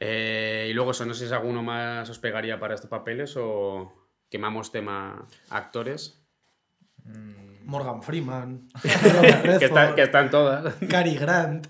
[0.00, 3.92] Eh, y luego eso, no sé si alguno más os pegaría para estos papeles o
[4.30, 6.18] quemamos tema actores.
[7.04, 10.74] Mm, Morgan Freeman, que, está- Redford, que están todas.
[10.88, 11.66] Cary Grant.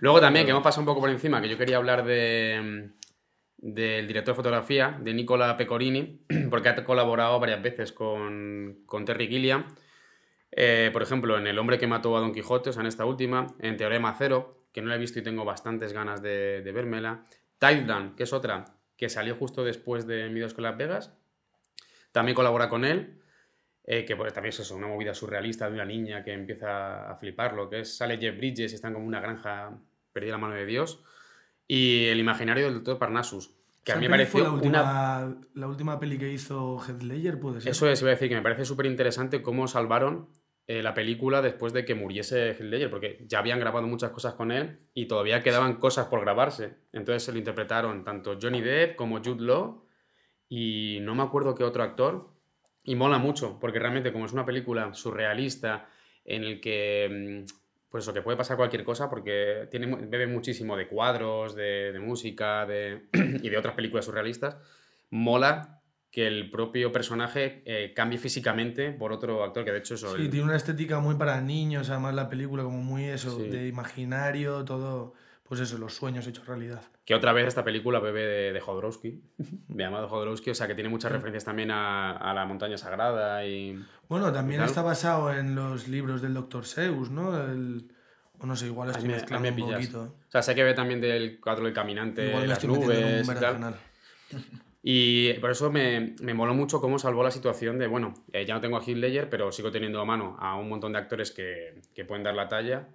[0.00, 2.90] Luego también, que hemos pasado un poco por encima, que yo quería hablar de
[3.60, 9.26] del director de fotografía, de Nicola Pecorini, porque ha colaborado varias veces con, con Terry
[9.26, 9.64] Gilliam.
[10.52, 13.04] Eh, por ejemplo, en El hombre que mató a Don Quijote, o sea, en esta
[13.04, 16.72] última, en Teorema Cero, que no la he visto y tengo bastantes ganas de, de
[16.72, 17.24] vérmela.
[17.58, 18.64] Tideland, que es otra,
[18.96, 21.12] que salió justo después de Midos con Las Vegas.
[22.12, 23.17] También colabora con él,
[23.90, 27.16] eh, que pues, también es eso, una movida surrealista de una niña que empieza a
[27.16, 29.78] fliparlo, que es, sale Jeff Bridges y están como una granja
[30.12, 31.02] perdí la mano de Dios,
[31.66, 35.40] y El imaginario del doctor Parnassus, que a Esa mí me pareció la una última,
[35.54, 37.70] la última peli que hizo Heath Ledger, puede ser.
[37.70, 40.28] Eso es, iba a decir que me parece súper interesante cómo salvaron
[40.66, 44.34] eh, la película después de que muriese Heath Ledger, porque ya habían grabado muchas cosas
[44.34, 46.74] con él y todavía quedaban cosas por grabarse.
[46.92, 49.86] Entonces se lo interpretaron tanto Johnny Depp como Jude Law
[50.46, 52.37] y no me acuerdo qué otro actor.
[52.84, 55.88] Y mola mucho, porque realmente como es una película surrealista
[56.24, 60.76] en el que, mm, pues eso, que puede pasar cualquier cosa, porque tiene, bebe muchísimo
[60.76, 63.08] de cuadros, de, de música de,
[63.42, 64.56] y de otras películas surrealistas,
[65.10, 65.74] mola
[66.10, 70.16] que el propio personaje eh, cambie físicamente por otro actor, que de hecho eso...
[70.16, 73.48] Sí, el- tiene una estética muy para niños, además la película como muy eso, Sí.
[73.50, 75.12] de imaginario, todo,
[75.48, 76.82] pues eso, los sueños hechos realidad.
[77.06, 79.22] Que otra vez esta película bebe de, de Jodorowsky,
[79.68, 83.44] de Amado Jodorowsky, o sea que tiene muchas referencias también a, a la montaña sagrada
[83.46, 83.82] y...
[84.08, 84.68] Bueno, también Claro.
[84.70, 86.64] está basado en los libros del Dr.
[86.66, 87.42] Seuss, ¿no?
[87.50, 87.90] El,
[88.38, 90.04] o no sé, igual estoy me- mezclando me un poquito.
[90.04, 90.08] ¿eh?
[90.28, 92.80] O sea, sé que ve también del cuadro del caminante, Igual me las estoy en
[92.80, 93.74] un nubes y tal.
[94.82, 98.54] Y por eso me, me moló mucho cómo salvó la situación de, bueno, eh, ya
[98.54, 101.32] no tengo a Heath Ledger, pero sigo teniendo a mano a un montón de actores
[101.32, 102.86] que, que pueden dar la talla.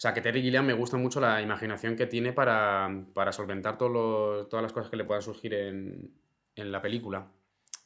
[0.00, 3.76] O sea, que Terry Gilliam me gusta mucho la imaginación que tiene para, para solventar
[3.76, 6.10] todos los- todas las cosas que le puedan surgir en,
[6.56, 7.26] en la película.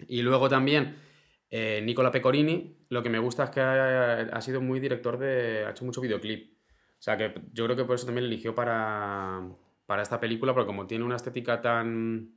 [0.06, 0.94] Y luego también
[1.50, 5.64] eh, Nicola Pecorini, lo que me gusta es que ha, ha sido muy director de...
[5.66, 6.52] ha hecho mucho videoclip.
[6.52, 9.42] O sea, que yo creo que por eso también eligió para,
[9.86, 12.30] para esta película, porque como tiene una estética tan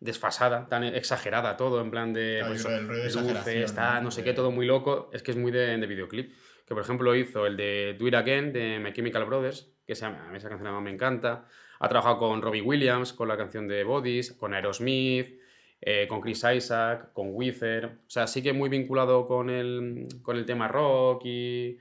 [0.00, 4.02] desfasada, tan exagerada todo, en plan de Claro, pues luces, tal, ¿no?
[4.02, 6.32] no sé qué, todo muy loco, es que es muy de, de videoclip.
[6.66, 10.02] Que por ejemplo hizo el de Do It Again de My Chemical Brothers, que se
[10.04, 11.46] llama- a mí esa canción me encanta.
[11.78, 15.38] Ha trabajado con Robbie Williams, con la canción de Bodies, con Aerosmith,
[15.80, 17.84] eh, con Chris Isaac, con Weezer.
[17.86, 21.78] O sea, sí que muy vinculado con el, con el tema rock y,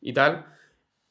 [0.00, 0.46] y tal.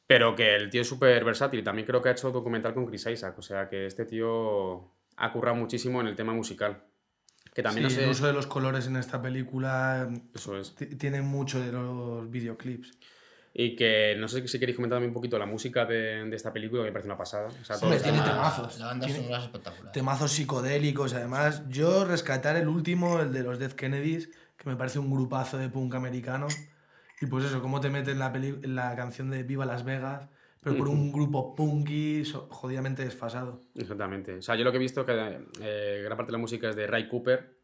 [0.08, 1.64] Pero que el tío es súper versátil.
[1.64, 3.38] También creo que ha hecho documental con Chris Isaac.
[3.38, 6.82] O sea, que este tío ha currado muchísimo en el tema musical.
[7.58, 8.06] Que también Sí, no sé...
[8.06, 10.76] el uso de los colores en esta película Eso es.
[11.00, 12.92] tiene mucho de los videoclips.
[13.52, 16.54] Y que no sé si queréis comentar también un poquito la música de, de esta
[16.54, 17.48] película, que me parece una pasada.
[17.48, 18.78] O sea, está- tiene temazos.
[18.78, 19.92] La banda Tiene- sonora es espectacular.
[19.92, 21.64] Temazos psicodélicos, además.
[21.68, 25.70] Yo rescatar el último, el de los Death Kennedys, que me parece un grupazo de
[25.70, 26.46] punk americano.
[27.20, 30.30] Y pues eso, cómo te meten la, peli- la canción de Viva Las Vegas,
[30.62, 33.64] pero por un grupo punky jodidamente desfasado.
[33.76, 34.36] Exactamente.
[34.36, 36.76] O sea, yo lo que he visto que eh, gran parte de la música es
[36.76, 37.58] de Ray Cooper,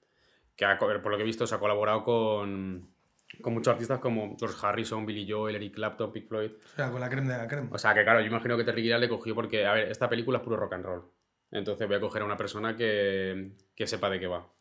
[0.56, 2.94] que ha por lo que he visto se ha colaborado con,
[3.42, 6.52] con muchos artistas como George Harrison, Billy Joel, Eric Clapton, Pink Floyd.
[6.52, 7.70] O sea, con la crema de la crema.
[7.72, 10.10] O sea, que claro, yo imagino que Terry Gilliam le cogió porque, a ver, esta
[10.10, 11.12] película es puro rock and roll.
[11.52, 14.52] Entonces voy a coger a una persona que, que sepa de qué va.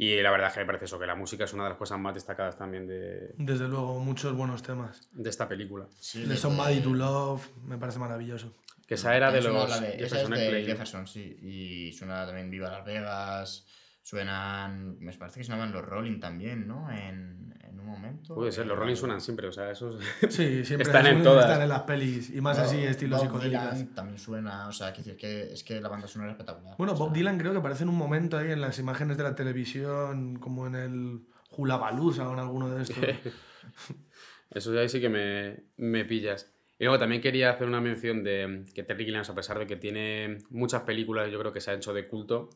[0.00, 1.78] Y la verdad es que me parece eso, que la música es una de las
[1.78, 5.06] cosas más destacadas también de, Desde luego, muchos buenos temas.
[5.12, 5.88] de esta película.
[5.98, 8.50] Sí, De Somebody to Love, me parece maravilloso.
[8.86, 10.64] Que esa era de los esa es Jefferson de.
[10.64, 11.38] Jefferson, sí.
[11.42, 13.66] Y suena también Viva Las Vegas.
[14.02, 14.98] Suenan.
[14.98, 16.90] Me parece que sonaban los Rolling también, ¿no?
[16.90, 18.34] En, en un momento.
[18.34, 20.34] Puede ser, los Eh, Rolling suenan siempre, o sea, eso es...
[20.34, 21.44] Sí, siempre Están en todas.
[21.44, 22.30] estar en las pelis.
[22.30, 23.74] Y más así, estilo Bob psicodélicas.
[23.78, 26.74] Dylan también suena, o sea, quiero decir que es que la banda sonora es espectacular.
[26.78, 29.16] Bueno, O Bob sea, Dylan creo que aparece en un momento ahí en las imágenes
[29.16, 31.20] de la televisión, como en el
[31.56, 32.98] Hulabalooza o en alguno de estos.
[34.50, 36.50] Eso ya sí que me, me pillas.
[36.78, 39.76] Y luego también quería hacer una mención de que Terry Gilliam, a pesar de que
[39.76, 42.50] tiene muchas películas, yo creo que se ha hecho de culto,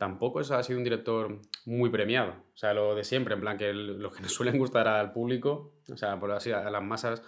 [0.00, 2.30] tampoco es- ha sido un director muy premiado.
[2.54, 5.74] O sea, lo de siempre, en plan que los que nos suelen gustar al público,
[5.92, 7.22] o sea, por así, a las masas,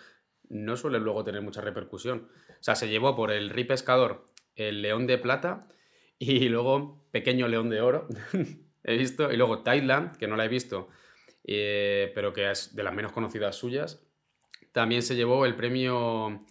[0.48, 2.30] no suelen luego tener mucha repercusión.
[2.48, 4.24] O sea, se llevó por el Rey Pescador
[4.56, 5.68] el León de Plata
[6.18, 8.08] y luego Pequeño León de Oro,
[8.84, 10.88] he visto, y luego Thailand, que no la he visto,
[11.44, 14.02] eh, pero que es de las menos conocidas suyas.
[14.72, 16.46] También se llevó el premio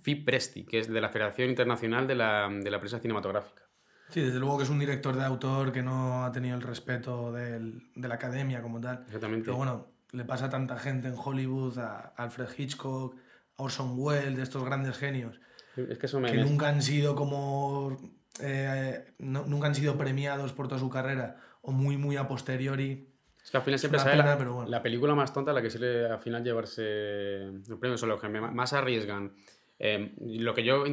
[0.00, 3.65] FI Presti, que es de la Federación Internacional de la, de la Prensa Cinematográfica.
[4.08, 7.32] Sí, desde luego que es un director de autor que no ha tenido el respeto
[7.32, 9.02] del- de la academia como tal.
[9.06, 9.44] Exactamente.
[9.46, 13.16] Pero bueno, le pasa a tanta gente en Hollywood, a Alfred Hitchcock,
[13.58, 15.40] a Orson Welles, de estos grandes genios,
[15.76, 16.30] Es que eso me...
[16.30, 17.96] que me- nunca han sido como...
[18.40, 23.12] eh, no- nunca han sido premiados por toda su carrera, o muy, muy a posteriori.
[23.42, 24.66] Es que al final siempre sale la, bueno.
[24.68, 28.28] la película más tonta la que suele al final llevarse los premios, son los que
[28.28, 29.32] más arriesgan.
[29.78, 30.84] Eh, lo que yo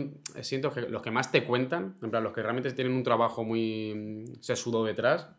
[0.42, 3.04] siento es que los que más te cuentan, en plan, los que realmente tienen un
[3.04, 5.30] trabajo muy sesudo detrás,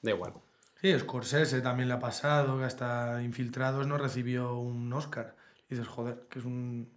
[0.00, 0.32] da igual.
[0.80, 5.36] Sí, Scorsese también le ha pasado, que hasta Infiltrados no recibió un Oscar.
[5.68, 6.90] Y dices, joder, que es un,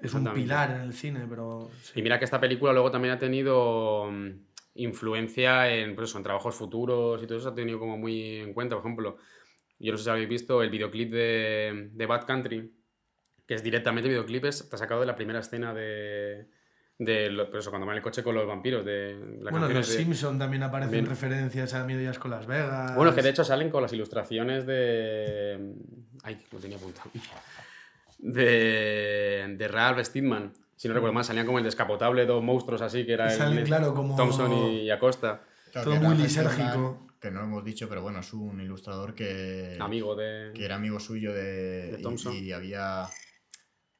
[0.00, 1.70] es un pilar en el cine, pero...
[1.82, 1.92] sí.
[2.00, 4.30] Y mira que esta película luego también ha tenido mm,
[4.76, 8.54] influencia en, pues eso, en trabajos futuros y todo eso ha tenido como muy en
[8.54, 8.76] cuenta.
[8.76, 9.18] Por ejemplo,
[9.78, 12.72] yo no sé si habéis visto el videoclip de, de Bad Country,
[13.46, 16.46] que es directamente videoclip, es- está sacado de la primera escena de,
[16.98, 19.66] de lo- pero eso, cuando van en el coche con los vampiros, de las Bueno,
[19.66, 21.06] canciones los de- Simpson también aparecen Bien.
[21.06, 22.94] referencias a Miedo y Asco Las Vegas.
[22.96, 25.74] Bueno, que de hecho salen con las ilustraciones de.
[26.24, 27.10] Ay, lo tenía apuntado.
[28.18, 30.52] De, de Ralph Steedman.
[30.76, 33.58] Si no recuerdo mal, salían como el descapotable, dos monstruos así, que era Y salen,
[33.58, 35.42] el, claro, como- Thompson y Acosta.
[35.72, 37.06] Claro, Todo muy lisérgico.
[37.20, 40.52] Que no lo hemos dicho, pero bueno, es un ilustrador que, Amigo de.
[40.54, 42.34] que era amigo suyo de, De y- Thompson.
[42.34, 43.06] y, había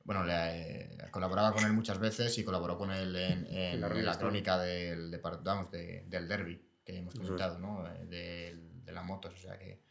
[0.07, 4.05] bueno le, eh, colaboraba con él muchas veces y colaboró con él en, en En
[4.07, 7.85] la crónica del de, vamos, de- del derby que hemos comentado ¿no?
[7.93, 9.83] Eh, del- de, las motos o sea que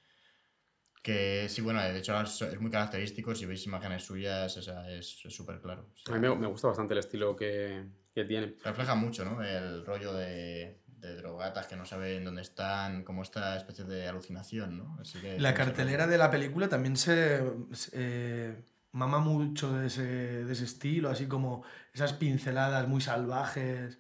[1.04, 5.06] que sí bueno de hecho es, muy característico si veis imágenes suyas o sea, es
[5.30, 8.56] súper claro O sea, A mí me, me gusta bastante el estilo que, que tiene.
[8.64, 9.44] refleja mucho ¿no?
[9.44, 14.78] el rollo de, de drogatas que no saben dónde están como esta especie de alucinación
[14.78, 14.98] ¿no?
[15.00, 17.44] Así que La cartelera de la película también se,
[17.74, 18.64] se, eh,
[18.96, 20.04] mama mucho de ese,
[20.46, 24.00] de ese estilo, así como esas pinceladas muy salvajes.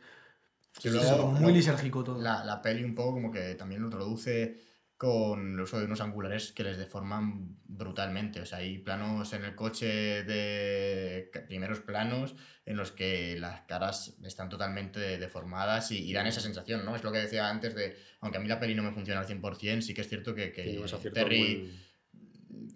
[0.79, 2.21] Sí, Es luego- muy luego- lisérgico todo.
[2.21, 4.59] la, la peli un poco como que también lo introduce
[4.97, 8.39] con el uso de unos angulares que les deforman brutalmente.
[8.39, 12.35] O sea, hay planos en el coche de primeros planos
[12.65, 16.95] en los que las caras están totalmente deformadas y, y dan esa sensación, ¿no?
[16.95, 19.27] Es lo que decía antes de, aunque a mí la peli no me funciona al
[19.27, 21.79] 100%, sí que es cierto que, que aciertos Terry muy-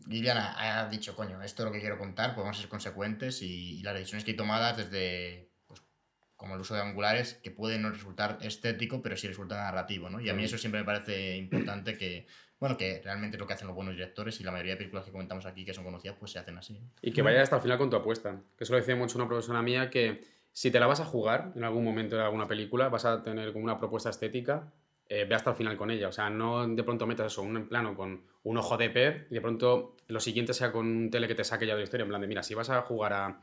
[0.09, 3.41] Gillian ha, dicho, coño, esto es lo que quiero contar, pues vamos a ser consecuentes
[3.41, 5.81] y, y las decisiones que hay tomadas desde, pues,
[6.35, 10.19] como el uso de angulares, que puede no resultar estético, pero sí resulta narrativo, ¿no?
[10.19, 12.27] Y a mí eso siempre me parece importante que,
[12.59, 15.05] bueno, que realmente es lo que hacen los buenos directores y la mayoría de películas
[15.05, 16.81] que comentamos aquí que son conocidas, pues se hacen así.
[17.01, 18.41] Y que vayas hasta el final con tu apuesta.
[18.57, 21.53] Que eso lo decía mucho una profesora mía que si te la vas a jugar
[21.55, 24.71] en algún momento de alguna película, vas a tener como una propuesta estética,
[25.09, 26.07] eh, ve hasta el final con ella.
[26.07, 29.33] O sea, no de pronto metas eso, un plano con un ojo de pez y
[29.33, 32.03] de pronto lo siguiente sea con un tele que te saque ya de la historia.
[32.03, 33.39] En plan de, mira, si vas a jugar a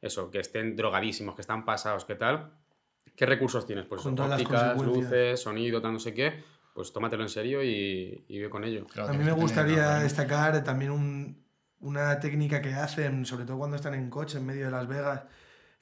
[0.00, 2.52] eso, que estén drogadísimos, que están pasados, ¿qué tal?
[3.16, 3.84] ¿Qué recursos tienes?
[3.86, 6.42] Pues Con todas las ópticas, luces, sonido, tal, no sé qué.
[6.72, 8.86] Pues tómatelo en serio y, y ve con ello.
[8.86, 11.44] Claro, A mí me que tener gustaría una- destacar también un-
[11.80, 15.22] una técnica que hacen, sobre todo cuando están en coche en medio de Las Vegas,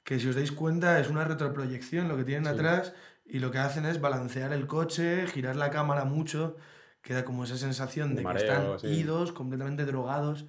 [0.03, 2.49] que si os dais cuenta es una retroproyección lo que tienen Sí.
[2.49, 2.93] atrás
[3.29, 6.55] y lo que hacen es balancear el coche, girar la cámara mucho,
[7.01, 8.87] queda como esa sensación de Mareo, que están sí.
[8.87, 10.45] idos, completamente drogados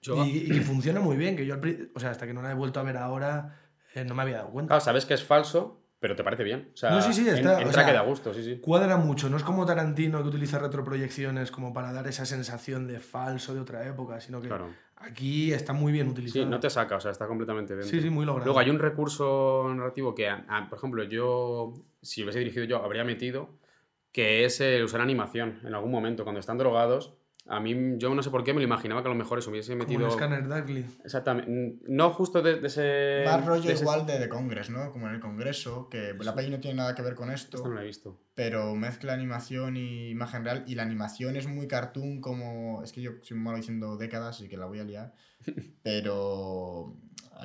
[0.00, 1.56] Yo- y, y que funciona muy bien, que yo
[1.94, 3.58] o sea, hasta que no la he vuelto a ver ahora
[3.94, 4.68] eh, no me había dado cuenta.
[4.68, 6.70] Claro, sabes que es falso, pero te parece bien.
[6.74, 8.58] O sea, No, sí, sí, en- está, o entra sea, que da gusto, sí, sí.
[8.60, 13.00] Cuadra mucho, no es como Tarantino que utiliza retroproyecciones como para dar esa sensación de
[13.00, 14.68] falso de otra época, sino que Claro.
[15.00, 16.46] Aquí está muy bien Sí, utilizado.
[16.46, 17.90] no te saca, o sea, está completamente dentro.
[17.90, 18.46] Sí, sí, muy logrado.
[18.46, 22.76] Luego hay un recurso narrativo que, a- a- por ejemplo, yo, si hubiese dirigido yo,
[22.84, 23.50] habría metido,
[24.12, 26.24] que es el usar animación en algún momento.
[26.24, 27.14] Cuando están drogados,
[27.50, 29.50] a mí, yo no sé por qué, me lo imaginaba que a lo mejor eso
[29.50, 30.04] hubiese Como metido...
[30.06, 30.84] en Scanner Darkly.
[31.04, 31.78] Exactamente.
[31.88, 33.22] No justo de, de ese...
[33.24, 34.92] Más rollo de ese- igual de The Congress, ¿no?
[34.92, 37.56] Como en el Congreso, que la peli no tiene nada que ver con esto.
[37.56, 38.20] Esto no lo he visto.
[38.34, 43.00] pero mezcla animación y imagen real y la animación es muy cartoon como es que
[43.00, 45.14] yo soy malo diciendo décadas así que la voy a liar
[45.82, 46.96] pero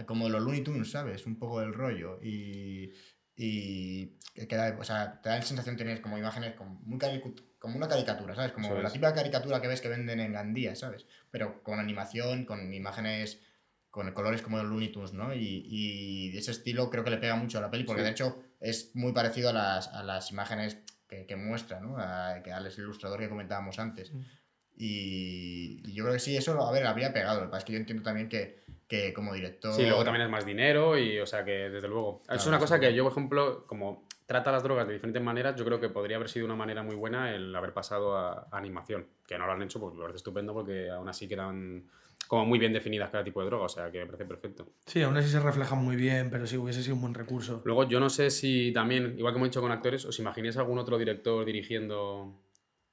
[0.06, 2.92] como los Looney Tunes sabes un poco del rollo y
[3.36, 7.00] y que queda o sea te da la sensación de tener como imágenes como muy
[7.00, 7.34] caricu-
[7.64, 8.94] como una caricatura sabes como la es.
[8.94, 13.40] típica caricatura que ves que venden en Gandía sabes pero con animación con imágenes
[13.90, 15.34] con colores como los Looney Tunes, ¿no?
[15.34, 18.06] Y, y de ese estilo creo que le pega mucho a la peli, porque Sí.
[18.06, 21.96] de hecho es muy parecido a las, a las imágenes que, que muestra, ¿no?
[22.00, 24.12] A, que al ilustrador que comentábamos antes.
[24.12, 24.22] Mm.
[24.76, 27.40] Y, y yo creo que sí, eso, a ver, habría pegado.
[27.40, 29.76] Lo que pasa es que yo entiendo también que, que como director...
[29.76, 32.22] Sí, luego también es más dinero y, o sea, que desde luego.
[32.24, 35.56] es Claro, una cosa que yo, por ejemplo, como trata las drogas de diferentes maneras,
[35.56, 38.58] yo creo que podría haber sido una manera muy buena el haber pasado a, a
[38.58, 39.06] animación.
[39.28, 41.86] Que no lo han hecho, pues me parece estupendo porque aún así quedan
[42.28, 44.66] como muy bien definidas cada tipo de droga, o sea, que me parece perfecto.
[44.86, 47.62] Sí, aún así se refleja muy bien, pero sí hubiese sido un buen recurso.
[47.66, 50.80] Luego, yo no sé si también, igual que hemos dicho con actores, os imagináis algún
[50.80, 52.40] otro director dirigiendo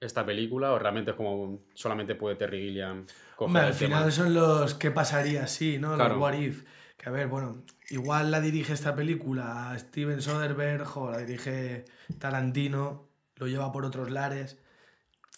[0.00, 3.06] esta película o realmente es como solamente puede Terry Gilliam
[3.36, 3.96] coger Hombre, al el tema?
[3.98, 5.94] final son los que pasaría así, ¿no?
[5.94, 6.14] Claro.
[6.14, 6.64] Los what if.
[7.03, 11.86] Que a ver, bueno, igual la dirige esta película Steven Soderbergh o la dirige
[12.18, 14.59] Tarantino, lo lleva por otros lares.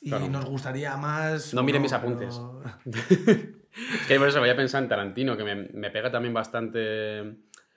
[0.01, 0.29] Y Claro.
[0.29, 1.55] nos gustaría más.
[1.55, 2.41] No miren mis pero- apuntes.
[3.73, 7.37] Es que por eso voy a pensar en Tarantino, que me, me pega también bastante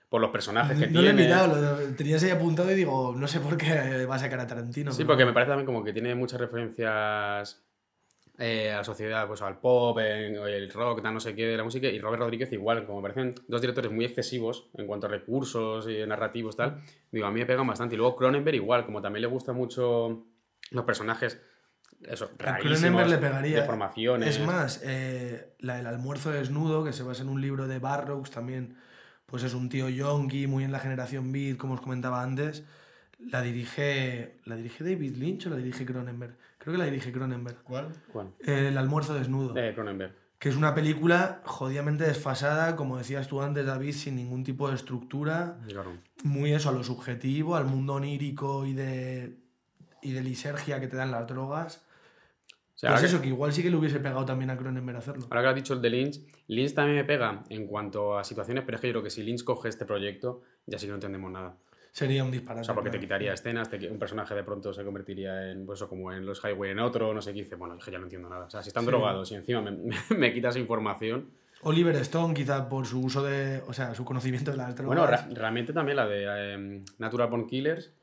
[0.10, 1.24] por los personajes que No lo he tiene.
[1.24, 4.48] mirado, lo tenías ahí apuntado y digo, no sé por qué va a sacar a
[4.48, 4.92] Tarantino.
[4.92, 7.64] Sí, pero- porque me parece también como que tiene muchas referencias
[8.38, 11.58] eh, a la sociedad, pues al pop, en- el rock, tal, no sé qué de
[11.58, 15.08] la música, y Robert Rodríguez igual, como me parecen dos directores muy excesivos en cuanto
[15.08, 16.82] a recursos y narrativos, tal,
[17.12, 17.96] digo, a mí me pegan bastante.
[17.96, 20.26] Y luego Cronenberg igual, como también le gustan mucho
[20.72, 21.40] los personajes,
[22.02, 23.60] eso, rarísimos, Cronenberg le pegaría.
[23.62, 24.30] deformaciones.
[24.38, 28.32] Es más, eh, la del almuerzo desnudo, que se basa en un libro de Barrows,
[28.32, 28.76] también
[29.28, 32.64] pues es un tío yonki, muy en la generación beat, como os comentaba antes.
[33.18, 36.36] La dirige, ¿la dirige David Lynch o la dirige Cronenberg?
[36.66, 37.62] Creo que la dirige Cronenberg.
[37.62, 37.90] ¿Cuál?
[38.12, 38.34] ¿Cuál?
[38.44, 39.56] El almuerzo desnudo.
[39.56, 40.16] Eh, Cronenberg.
[40.40, 44.74] Que es una película jodidamente desfasada, como decías tú antes, David, sin ningún tipo de
[44.74, 45.60] estructura.
[45.68, 45.92] Claro.
[46.24, 49.38] Muy eso, a lo subjetivo, al mundo onírico y de,
[50.02, 51.86] y de lisergia que te dan las drogas.
[52.74, 54.98] O sea, pues eso, que, que igual sí que le hubiese pegado también a Cronenberg
[54.98, 55.28] hacerlo.
[55.30, 58.64] ahora que has dicho el de Lynch, Lynch también me pega en cuanto a situaciones,
[58.66, 60.96] pero es que yo creo que si Lynch coge este proyecto, ya sí que no
[60.96, 61.58] entendemos nada.
[61.96, 62.60] Sería un disparate.
[62.60, 63.06] O sea, porque te claro.
[63.06, 66.44] quitaría escenas, te un personaje de pronto se convertiría en, pues eso, como en los
[66.44, 67.56] Highway en otro, no sé qué dice.
[67.56, 68.48] Bueno, que ya no entiendo nada.
[68.48, 68.88] O sea, si están Sí.
[68.92, 71.30] drogados y encima me, me, me quitas información.
[71.62, 73.62] Oliver Stone, quizá por su uso de.
[73.68, 75.26] O sea, su conocimiento de las drogas.
[75.26, 77.94] Bueno, realmente también la de eh, Natural Born Killers.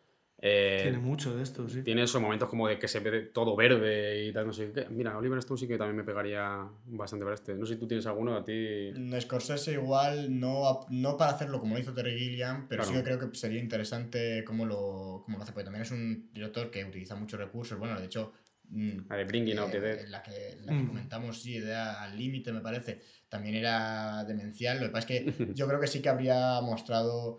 [0.45, 1.83] Eh, tiene mucho de esto, sí.
[1.83, 4.87] tiene esos momentos como de que se ve todo verde y tal, no sé qué.
[4.91, 7.55] Mira, Oliver Stone sí que también me pegaría bastante para este.
[7.55, 8.91] No sé si tú tienes alguno, a ti.
[9.21, 13.05] Scorsese igual, no, no para hacerlo como lo hizo Terry Gilliam, pero sí Claro.
[13.05, 16.71] que creo que sería interesante cómo lo, cómo lo hace, porque también es un director
[16.73, 17.79] que utiliza muchos recursos.
[17.79, 18.33] Bueno, de hecho,
[18.69, 20.09] mm, La de Bringing Out the eh, Dead.
[20.09, 20.89] la que, la que Mm.
[20.89, 24.81] comentamos, sí, Idea al límite, me parece, también era demencial.
[24.81, 25.25] Lo que pasa es que
[25.55, 27.39] yo creo que sí que habría mostrado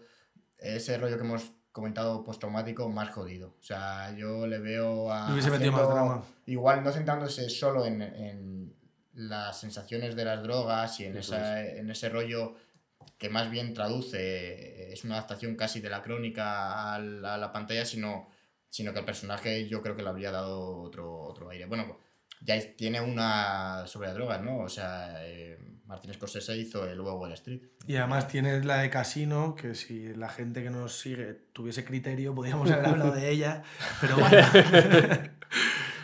[0.58, 3.56] ese rollo que hemos comentado postraumático más jodido.
[3.60, 5.34] O sea, yo le veo a.
[5.34, 6.24] Hubiese metido más drama.
[6.46, 8.74] Igual no centrándose solo en, en
[9.16, 12.56] las sensaciones de las drogas y en, esa, en ese rollo
[13.18, 17.52] que más bien traduce, es una adaptación casi de la crónica a la, a la
[17.52, 18.30] pantalla, sino,
[18.70, 21.66] sino que el personaje yo creo que le habría dado otro, otro aire.
[21.66, 21.98] Bueno,
[22.42, 24.60] ya tiene una sobre las drogas, ¿no?
[24.60, 25.58] O sea, eh,
[25.94, 27.62] Martin Scorsese hizo el Wall Street.
[27.86, 32.34] Y además tienes la de Casino, que si la gente que nos sigue tuviese criterio,
[32.34, 33.62] podríamos haber hablado de ella,
[34.02, 34.38] pero bueno.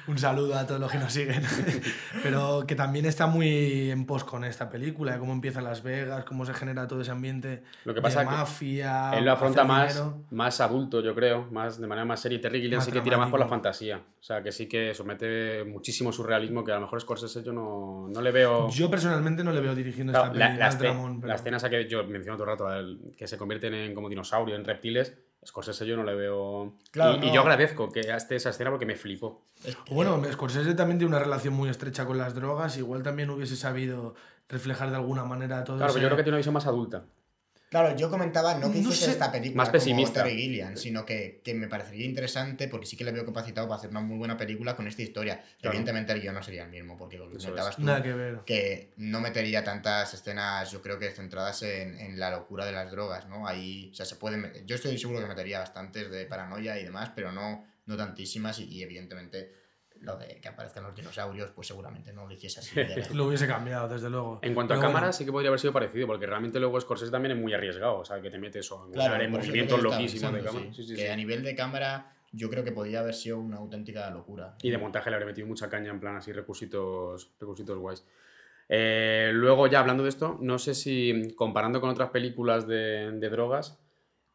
[0.09, 1.43] Un saludo a todos los que nos siguen.
[2.23, 6.25] Pero que también está muy en pos con esta película, de cómo empieza Las Vegas,
[6.25, 9.11] cómo se genera todo ese ambiente Lo que pasa de es que mafia.
[9.13, 10.23] Él lo afronta más, dinero.
[10.31, 12.41] más adulto, yo creo, más de manera más seria.
[12.41, 13.97] Terry Gilliam sí que tira más por la fantasía.
[13.97, 18.07] O sea, que sí que somete muchísimo surrealismo, que a lo mejor Scorsese yo no,
[18.09, 18.69] no le veo...
[18.69, 21.35] Yo personalmente no le veo dirigiendo Claro, esta la, peli, la esce- dramón, pero- la
[21.35, 22.57] escena esa que yo menciono todo el
[22.97, 25.15] rato, que se convierten en como dinosaurios, en reptiles,
[25.45, 26.73] Scorsese yo no le veo...
[26.91, 29.41] Claro, y, yo agradezco que esté esa escena porque me flipó.
[29.89, 34.15] Bueno, Scorsese también tiene una relación muy estrecha con las drogas, igual también hubiese sabido
[34.49, 35.99] reflejar de alguna manera todo Claro, ese...
[35.99, 37.05] pero yo creo que tiene una visión más adulta.
[37.69, 39.11] Claro, yo comentaba no que No hiciese sé.
[39.11, 40.21] esta película Más pesimista.
[40.21, 43.67] como Terry Gilliam, sino que, que me parecería interesante porque sí que le veo capacitado
[43.67, 45.35] para hacer una muy buena película con esta historia.
[45.61, 45.75] Claro.
[45.75, 48.39] Evidentemente el guion no sería el mismo, porque lo comentabas tú, Nada que ver.
[48.45, 52.89] que no metería tantas escenas, yo creo que centradas en, en la locura de las
[52.89, 53.47] drogas, ¿no?
[53.47, 57.11] Ahí, o sea, se pueden Yo estoy seguro que metería bastantes de paranoia y demás,
[57.15, 59.58] pero no, no tantísimas y, y evidentemente
[60.01, 62.75] lo de que aparezcan los dinosaurios, pues seguramente no lo hiciese así.
[62.75, 64.39] de Lo hubiese cambiado, desde luego.
[64.41, 67.11] En cuanto a cámara, bueno, sí que podría haber sido parecido, porque realmente luego Scorsese
[67.11, 70.43] también es muy arriesgado, o sea, que te mete eso, en Claro, movimientos loquísimos de
[70.43, 70.65] cámara.
[70.67, 71.07] sí, Sí, sí, que sí.
[71.07, 74.55] a nivel de cámara yo creo que podía haber sido una auténtica locura.
[74.61, 78.05] Y de montaje le habría metido mucha caña en plan así, recursitos, recursitos guays.
[78.71, 83.29] Eh, luego, ya hablando de esto, no sé si comparando con otras películas de, de
[83.29, 83.79] drogas,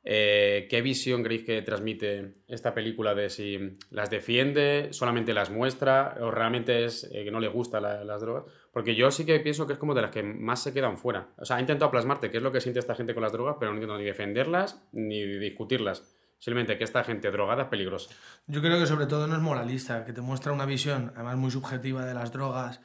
[0.06, 3.58] eh, ¿qué visión creéis que transmite esta película de si
[3.90, 8.20] las defiende, solamente las muestra o realmente es eh, que no le gustan la- las
[8.20, 8.44] drogas?
[8.72, 11.28] Porque yo sí que pienso que es como de las que más se quedan fuera.
[11.38, 13.56] O sea, ha intentado plasmarte qué es lo que siente esta gente con las drogas,
[13.58, 16.02] pero no intento ni defenderlas ni discutirlas.
[16.38, 18.10] Simplemente que esta gente drogada es peligrosa.
[18.46, 21.50] Yo creo que sobre todo no es moralista, que te muestra una visión, además muy
[21.50, 22.80] subjetiva de las drogas,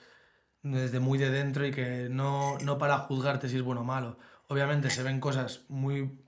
[0.61, 4.17] desde muy de dentro y que no, no para juzgarte si es bueno o malo.
[4.47, 6.19] Obviamente se ven cosas muy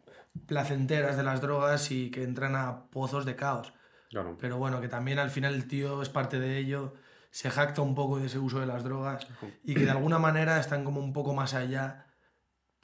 [0.48, 3.74] placenteras de las drogas y que entran a pozos de caos.
[4.10, 4.38] Claro.
[4.40, 6.94] Pero bueno, que también al final el tío es parte de ello,
[7.30, 9.26] se jacta un poco de ese uso de las drogas
[9.64, 12.06] y que de alguna manera están como un poco más allá,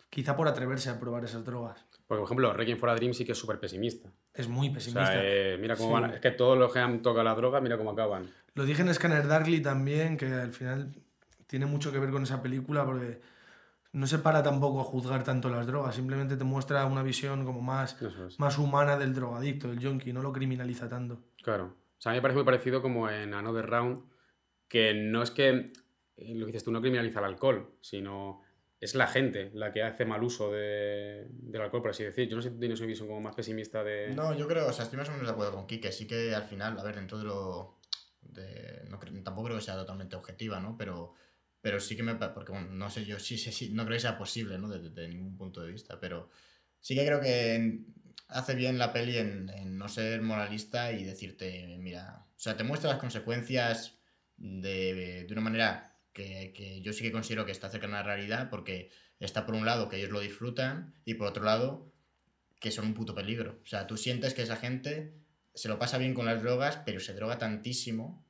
[0.10, 1.86] quizá por atreverse a probar esas drogas.
[2.08, 4.10] Porque, por ejemplo, Requiem for a Dream sí que es súper pesimista.
[4.34, 5.06] Es muy O pesimista.
[5.08, 6.02] sea, eh, mira cómo Sí.
[6.02, 6.14] van.
[6.14, 8.32] Es que todos los que han tocado la droga, mira cómo acaban.
[8.54, 10.96] Lo dije en Scanner Darkly también, que al final
[11.48, 13.20] tiene mucho que ver con esa película porque
[13.98, 17.62] no se para tampoco a juzgar tanto las drogas, simplemente te muestra una visión como
[17.62, 18.40] más, es.
[18.40, 21.20] más humana del drogadicto, del junkie, no lo criminaliza tanto.
[21.44, 21.66] Claro.
[21.98, 24.04] O sea, a mí me parece muy parecido como en Another Round,
[24.68, 25.72] que no es que,
[26.18, 28.42] eh, lo que dices tú, no criminaliza el alcohol, sino
[28.80, 32.30] es la gente la que hace mal uso de- del alcohol, por así decir.
[32.30, 34.14] Yo no sé si tú tienes una visión como más pesimista de...
[34.14, 35.92] No, yo creo, o sea, estoy más o menos de acuerdo con Kike.
[35.92, 37.80] Sí que al final, a ver, dentro de lo.
[38.22, 40.78] De, no tampoco creo que sea totalmente objetiva, ¿no?
[40.78, 41.16] Pero,
[41.62, 42.16] pero sí que me.
[42.16, 44.70] Porque, bueno, no sé, yo sí, sí, no creo que sea posible, ¿no?
[44.70, 46.00] Desde de ningún punto de vista.
[46.00, 46.30] Pero
[46.80, 47.82] sí que creo que
[48.30, 52.26] hace bien la peli en, no ser moralista y decirte, mira.
[52.36, 53.98] O sea, te muestra las consecuencias
[54.38, 58.04] de, de una manera que, que yo sí que considero que está cerca de la
[58.04, 61.92] realidad porque está por un lado que ellos lo disfrutan y por otro lado
[62.60, 63.60] que son un puto peligro.
[63.64, 65.14] O sea, tú sientes que esa gente
[65.54, 68.24] se lo pasa bien con las drogas, pero se droga tantísimo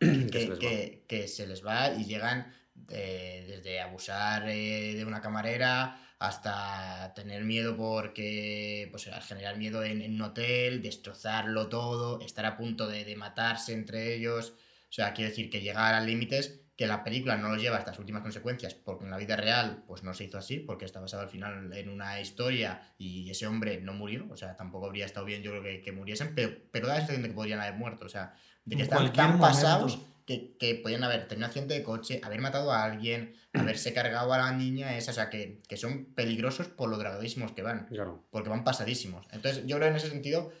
[0.30, 0.58] que, se les va.
[0.58, 2.52] que- que se les va y llegan
[2.88, 9.82] eh, desde abusar eh, de una camarera hasta tener miedo porque, pues, a generar miedo
[9.84, 14.54] en, en un hotel, destrozarlo todo, estar a punto de, de matarse entre ellos.
[14.88, 17.90] O sea, quiero decir que llegar a límites que la película no los lleva hasta
[17.90, 20.98] las últimas consecuencias, porque en la vida real pues no se hizo así, porque está
[20.98, 25.04] basado al final en una historia y ese hombre no murió, o sea, tampoco habría
[25.04, 27.60] estado bien yo creo que, que muriesen, pero, pero da la sensación de que podrían
[27.60, 28.34] haber muerto, o sea,
[28.64, 29.46] de que están tan momento.
[29.46, 33.92] pasados que, que podían haber tenido un accidente de coche, haber matado a alguien, haberse
[33.92, 37.62] cargado a la niña esa, o sea, que, que son peligrosos por lo drogadísimos que
[37.62, 38.24] van, Claro.
[38.30, 39.26] porque van pasadísimos.
[39.32, 40.52] Entonces, yo creo que en ese sentido,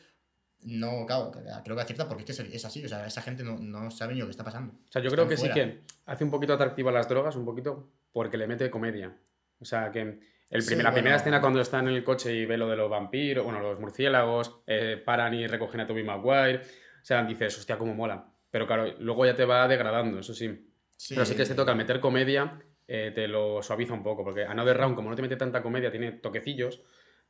[0.62, 1.30] no, claro,
[1.64, 4.14] creo que acierta porque es que es- así, o sea, esa gente no, no sabe
[4.14, 4.72] ni lo que está pasando.
[4.74, 5.54] O sea, yo Están creo que fuera.
[5.54, 9.16] sí que hace un poquito atractiva las drogas, un poquito, porque le mete comedia.
[9.60, 10.18] O sea, que
[10.50, 12.76] el Sí, primer- la primera escena cuando está en el coche y ve lo de
[12.76, 16.62] los vampiros, bueno, los murciélagos, eh, paran y recogen a Toby Maguire.
[17.00, 18.26] O sea, dices, hostia, cómo mola.
[18.50, 20.48] Pero claro, luego ya te va degradando, eso sí.
[21.08, 24.44] Pero sí que cierto que al meter comedia eh, te lo suaviza un poco, porque
[24.44, 26.82] Another Round, como no te mete tanta comedia, tiene toquecillos,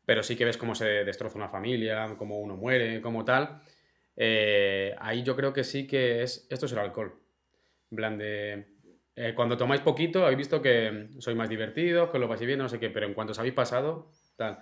[0.04, 3.60] pero sí que ves cómo se destroza una familia, cómo uno muere, cómo tal.
[4.16, 6.46] Eh, ahí yo creo que sí que es.
[6.50, 7.20] Esto es el alcohol.
[7.90, 8.66] En plan de.
[9.14, 12.68] eh, cuando tomáis poquito, habéis visto que sois más divertidos, que lo paséis bien, no
[12.68, 14.58] sé qué, pero en cuanto os habéis pasado, tal.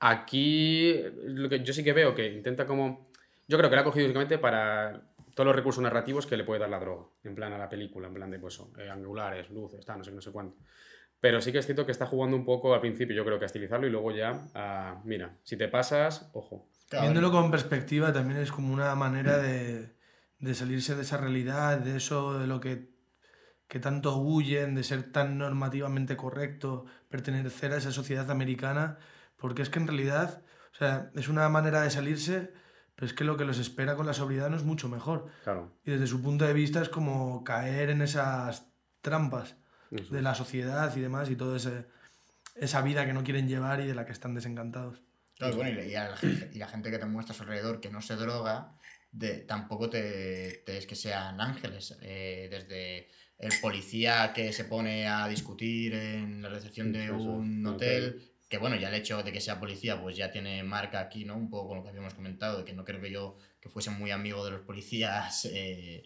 [0.00, 3.09] Aquí, lo que yo sí que veo que intenta como.
[3.50, 5.02] Yo creo que la ha cogido únicamente para
[5.34, 8.06] todos los recursos narrativos que le puede dar la droga, en plan a la película,
[8.06, 10.56] en plan de pues, eso, eh, angulares, luces, tal, no sé, no sé cuánto.
[11.18, 13.46] Pero sí que es cierto que está jugando un poco al principio, yo creo que
[13.46, 15.00] a estilizarlo y luego ya a.
[15.04, 16.68] Mira, si te pasas, ojo.
[16.88, 19.96] Claro, Viéndolo con perspectiva también es como una manera de,
[20.38, 22.90] de salirse de esa realidad, de eso de lo que,
[23.66, 28.98] que tanto huyen, de ser tan normativamente correcto, pertenecer a esa sociedad americana,
[29.36, 32.52] porque es que en realidad, o sea, es una manera de salirse,
[33.00, 35.30] pero es que lo que los espera con la sobriedad no es mucho mejor.
[35.42, 35.72] Claro.
[35.86, 38.66] Y desde su punto de vista es como caer en esas
[39.00, 39.56] trampas
[39.90, 40.14] eso.
[40.14, 41.56] de la sociedad y demás y toda
[42.56, 45.00] esa vida que no quieren llevar y de la que están desencantados.
[45.38, 47.88] Claro, bueno, y, la gente, y la gente que te muestra a su alrededor que
[47.88, 48.76] no se droga,
[49.12, 51.96] de, tampoco te, te es que sean ángeles.
[52.02, 57.60] Eh, desde el policía que se pone a discutir en la recepción de Eso, un
[57.60, 60.98] un hotel, que bueno, ya el hecho de que sea policía, pues ya tiene marca
[60.98, 61.36] aquí, ¿no?
[61.36, 63.90] Un poco con lo que habíamos comentado, de que no creo que yo que fuese
[63.90, 66.02] muy amigo de los policías eh,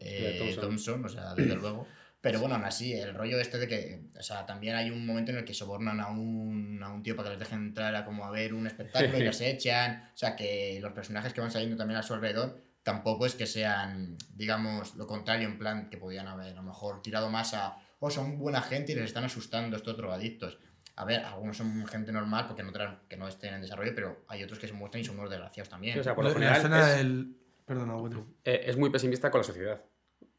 [0.00, 0.60] eh, Thompson.
[0.60, 1.86] Thompson, o sea, desde luego.
[2.20, 5.30] Pero bueno, aún así, el rollo este de que, o sea, también hay un momento
[5.30, 8.04] en el que sobornan a un, a un tío para que les dejen entrar a
[8.04, 10.10] como a ver un espectáculo y los echan.
[10.12, 13.46] O sea, que los personajes que van saliendo también a su alrededor tampoco es que
[13.46, 17.76] sean, digamos, lo contrario, en plan, que podían haber a lo mejor tirado más a,
[18.00, 20.58] oh, son buena gente y les están asustando estos drogadictos.
[20.98, 24.24] A ver, algunos son gente normal porque no traen- que no estén en desarrollo, pero
[24.26, 25.94] hay otros que se muestran y son unos desgraciados también.
[25.94, 27.36] Sí, o sea, por lo La general escena es- del...
[27.64, 27.94] Perdona,
[28.44, 29.80] eh, es muy pesimista con la sociedad.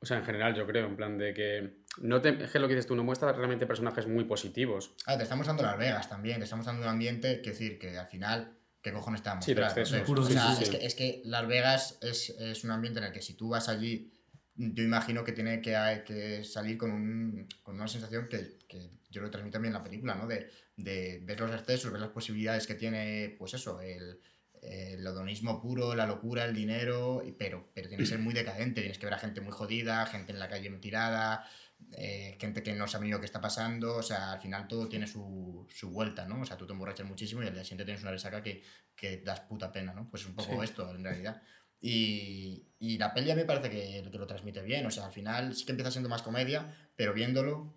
[0.01, 1.84] O sea, en general, yo creo, en plan de que.
[2.01, 4.93] No te, es que lo que dices tú no muestra realmente personajes muy positivos.
[5.05, 7.97] Ah, te estamos dando Las Vegas también, te estamos dando un ambiente, que decir, que
[7.97, 9.53] al final, ¿qué cojones te Sí,
[9.86, 10.78] sé, Puro, o sea, sí, es, sí.
[10.78, 13.70] Que, es que Las Vegas es, es un ambiente en el que si tú vas
[13.70, 14.12] allí,
[14.55, 19.22] yo imagino que tiene que, que salir con, un, con una sensación que, que yo
[19.22, 20.28] lo transmito también en la película, ¿no?
[20.28, 24.20] De, de ver los excesos, ver las posibilidades que tiene, pues eso, el,
[24.62, 28.99] el hedonismo puro, la locura, el dinero, pero, pero tiene que ser muy decadente, tienes
[28.99, 31.49] que ver a gente muy jodida, gente en la calle tirada,
[31.93, 34.88] eh, gente que no sabe ni lo que está pasando, o sea, al final todo
[34.89, 36.41] tiene su, su vuelta, ¿no?
[36.41, 38.62] O sea, tú te emborrachas muchísimo y al día siguiente tienes una resaca que,
[38.95, 40.10] que das puta pena, ¿no?
[40.10, 40.66] Pues un poco Sí.
[40.66, 41.41] esto, en realidad.
[41.82, 45.05] Y, y la peli a mí me parece que, que lo transmite bien, o sea,
[45.05, 47.74] al final sí que empieza siendo más comedia, pero viéndolo,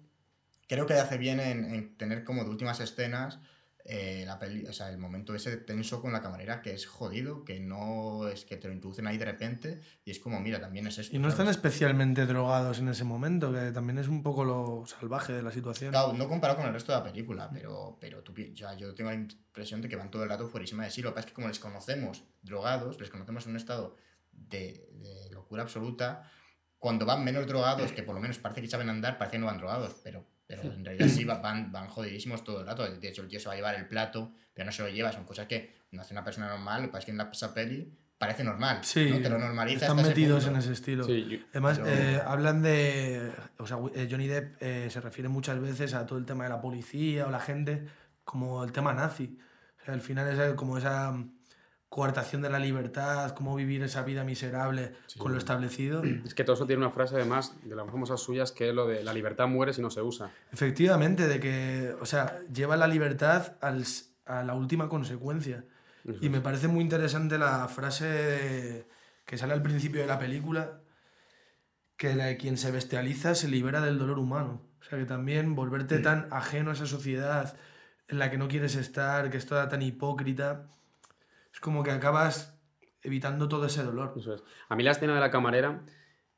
[0.73, 3.39] creo que hace bien en, en tener como de últimas escenas
[3.85, 7.45] eh, la peli, o sea, el momento ese tenso con la camarera que es jodido,
[7.45, 10.87] que no es que te lo introducen ahí de repente y es como, mira, también
[10.87, 11.15] es esto.
[11.15, 11.57] Y no están ¿sabes?
[11.57, 15.91] especialmente drogados en ese momento, que también es un poco lo salvaje de la situación.
[15.91, 19.11] Claro, no comparado con el resto de la película, pero, pero tú, ya, yo tengo
[19.11, 21.03] la impresión de que van todo el rato fuerísima de sí.
[21.03, 23.97] Lo que pasa es que como les conocemos drogados, les conocemos en un estado
[24.31, 26.31] de, de locura absoluta,
[26.79, 29.47] cuando van menos drogados, que por lo menos parece que saben andar, parece que no
[29.47, 30.25] van drogados, pero,
[30.61, 32.89] pero en realidad sí va- van, van jodidísimos todo el rato.
[32.89, 35.13] De hecho, el tío se va a llevar el plato, pero no se lo lleva,
[35.13, 37.29] son cosas que no hace una persona normal, lo que pasa es que en la
[37.33, 38.79] esa peli parece normal.
[38.83, 39.21] Sí, ¿no?
[39.21, 41.05] Te lo normaliza están metidos en ese estilo.
[41.05, 43.33] Sí, yo- Además, Pero- eh, hablan de.
[43.59, 46.51] O sea, eh, Johnny Depp eh, se refiere muchas veces a todo el tema de
[46.51, 47.87] la policía o la gente
[48.25, 49.39] como el tema nazi.
[49.81, 51.13] O sea, al final es como esa.
[51.93, 56.03] Coartación de la libertad, cómo vivir esa vida miserable con lo establecido.
[56.25, 58.87] Es que todo eso tiene una frase además de las famosas suyas que es lo
[58.87, 60.31] de la libertad muere si no se usa.
[60.51, 63.85] Efectivamente, de que, o sea, lleva la libertad al,
[64.25, 65.67] a la última consecuencia.
[66.23, 68.87] Y me parece muy interesante la frase
[69.27, 70.81] que sale al principio de la película,
[71.99, 74.63] que quien se bestializa se libera del dolor humano.
[74.81, 76.03] O sea, que también volverte mm.
[76.03, 77.55] tan ajeno a esa sociedad
[78.09, 80.69] en la que no quieres estar, que es toda tan hipócrita,
[81.53, 82.59] es como que acabas
[83.03, 84.15] evitando todo ese dolor.
[84.69, 85.85] A mí la escena de la camarera,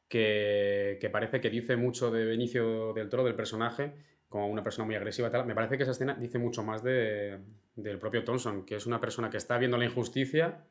[0.08, 3.94] que, parece que dice mucho de Benicio del Toro, del personaje,
[4.28, 7.38] como una persona muy agresiva tal, me parece que esa escena dice mucho más de,
[7.76, 10.64] del propio Thompson, que es una persona que está viendo la injusticia,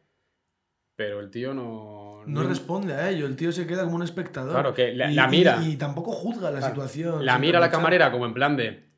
[0.96, 2.44] pero el tío no, no...
[2.44, 4.52] responde a ello, el tío se queda como un espectador.
[4.52, 5.60] Claro, que la, mira.
[5.64, 7.26] Y, tampoco juzga la situación.
[7.26, 8.93] La mira la camarera como en plan de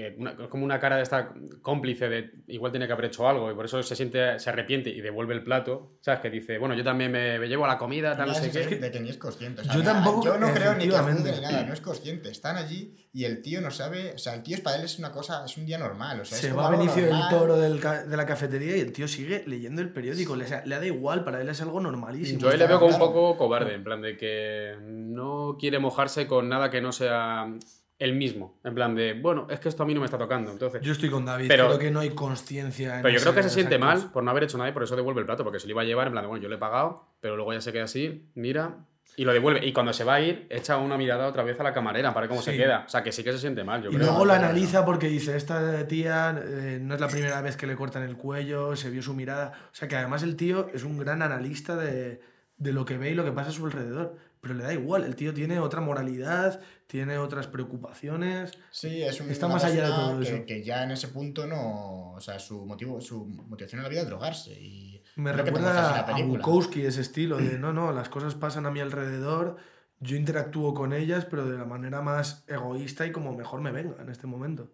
[0.00, 1.32] que es como una cara de esta
[1.62, 4.90] cómplice de igual tiene que haber hecho algo y por eso se siente, se arrepiente
[4.90, 6.20] y devuelve el plato, ¿sabes?
[6.20, 8.76] Que dice, bueno, yo también me, llevo a la comida, tal, no sé qué.
[8.76, 9.62] De que ni es consciente.
[9.72, 10.24] yo tampoco.
[10.24, 12.30] Yo no creo ni que juzgue ni nada, no es consciente.
[12.30, 14.98] Están allí y el tío no sabe, o sea, el tío es para él es
[14.98, 16.20] una cosa, es un día normal.
[16.20, 19.08] O sea, se va a Benicio del Toro del, de la cafetería y el tío
[19.08, 22.40] sigue leyendo el periódico, le, le da igual, para él es algo normalísimo.
[22.40, 26.48] Yo le veo como un poco cobarde, en plan de que no quiere mojarse con
[26.48, 27.52] nada que no sea
[28.00, 28.58] el mismo.
[28.64, 30.50] En plan de, bueno, es que esto a mí no me está tocando.
[30.50, 32.98] Entonces, yo estoy con David, pero, creo que no hay conciencia.
[33.02, 34.96] Pero yo creo que se siente mal por no haber hecho nada y por eso
[34.96, 36.56] devuelve el plato, porque se lo iba a llevar en plan de, bueno, yo le
[36.56, 38.78] he pagado, pero luego ya se queda así, mira
[39.16, 39.66] y lo devuelve.
[39.66, 42.22] Y cuando se va a ir, echa una mirada otra vez a la camarera para
[42.22, 42.84] ver cómo se queda.
[42.86, 43.82] O sea, que sí que se siente mal.
[43.82, 47.56] Yo y luego lo analiza porque dice, esta tía eh, no es la primera vez
[47.56, 49.52] que le cortan el cuello, se vio su mirada.
[49.66, 52.22] O sea, que además el tío es un gran analista de,
[52.56, 55.04] de lo que ve y lo que pasa a su alrededor pero le da igual,
[55.04, 56.60] el tío tiene otra moralidad,
[56.90, 58.50] tiene otras preocupaciones.
[58.72, 60.44] Sí, es un Está más allá de todo eso.
[60.44, 62.14] Que ya en ese punto no.
[62.14, 64.60] O sea, su, motivo, su motivación en la vida es drogarse.
[64.60, 68.80] Y Me recuerda a Bukowski ese estilo de no, no, las cosas pasan a mi
[68.80, 69.58] alrededor,
[70.00, 74.02] yo interactúo con ellas, pero de la manera más egoísta y como mejor me venga
[74.02, 74.72] en este momento.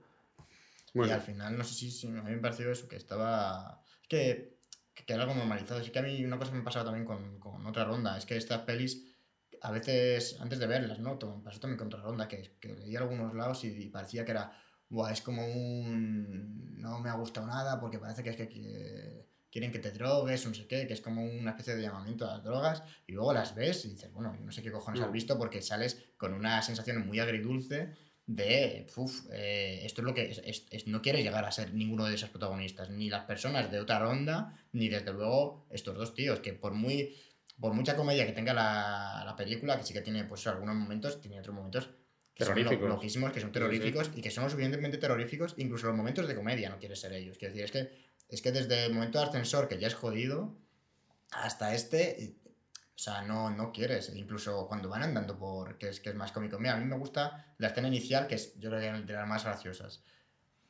[0.95, 3.83] Y al final, no sé si, a mí me pareció eso, que estaba.
[4.09, 4.57] que,
[4.95, 5.81] que era algo normalizado.
[5.81, 8.25] Así que a mí una cosa que me pasaba también con, con otra ronda es
[8.25, 9.05] que estas pelis
[9.63, 11.19] a veces, antes de verlas, ¿no?
[11.19, 14.53] Pasó también contra Ronda, que, que leí algunos lados y, parecía que era,
[14.89, 16.79] Buah, es como un...
[16.81, 20.51] no me ha gustado nada porque parece que es que, quieren que te drogues o
[20.51, 23.33] no sé qué, que es como una especie de llamamiento a las drogas y luego
[23.33, 26.61] las ves y dices, bueno, no sé qué cojones has visto porque sales con una
[26.63, 27.95] sensación muy agridulce
[28.27, 32.17] de, uff, eh, esto es lo que es, no quieres llegar a ser ninguno de
[32.17, 36.53] esos protagonistas, ni las personas de otra ronda, ni desde luego estos dos tíos, que
[36.53, 37.17] por muy
[37.61, 41.21] por mucha comedia que tenga la, la película, que sí que tiene pues algunos momentos,
[41.21, 41.91] tiene otros momentos
[42.35, 42.81] que terroríficos.
[42.81, 46.35] son loquísimos, que son terroríficos y que son lo suficientemente terroríficos, incluso los momentos de
[46.35, 47.39] comedia no quiere ser ellos.
[47.39, 50.55] Quiero decir, es que, es que desde el momento de ascensor, que ya es jodido,
[51.31, 52.37] hasta este,
[52.95, 54.13] o sea, no, no quieres.
[54.15, 56.59] Incluso cuando van andando por, que es, que es más cómico.
[56.59, 59.27] Mira, a mí me gusta la escena inicial, que es yo creo que de las
[59.27, 60.03] más graciosas.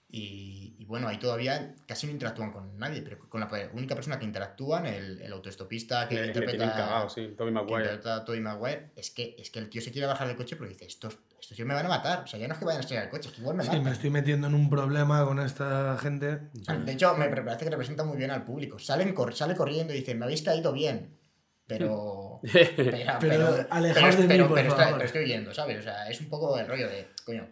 [0.09, 4.25] Y, bueno, ahí todavía casi no interactúan con nadie, pero con la única persona que
[4.25, 8.01] interactúan, el, el autoestopista que, interpreta, cagado, sí, Toby Maguire.
[8.41, 11.19] Maguire, es que, es que el tío se quiere bajar del coche porque dice, estos,
[11.41, 12.23] estos tíos me van a matar.
[12.23, 13.65] O sea, ya no es que vayan a estrellar el coche, es que igual me
[13.65, 16.39] Sí, me estoy metiendo en un problema con esta gente.
[16.53, 18.79] De hecho, me parece que representa muy bien al público.
[18.79, 21.19] Salen sale corriendo y dicen, me habéis caído bien.
[21.67, 22.41] Pero.
[22.77, 25.03] pero, pero, alejaos de mí, por pero, favor.
[25.03, 25.81] estoy viendo, ¿sabes?
[25.81, 27.49] O sea, es un poco el rollo de, coño,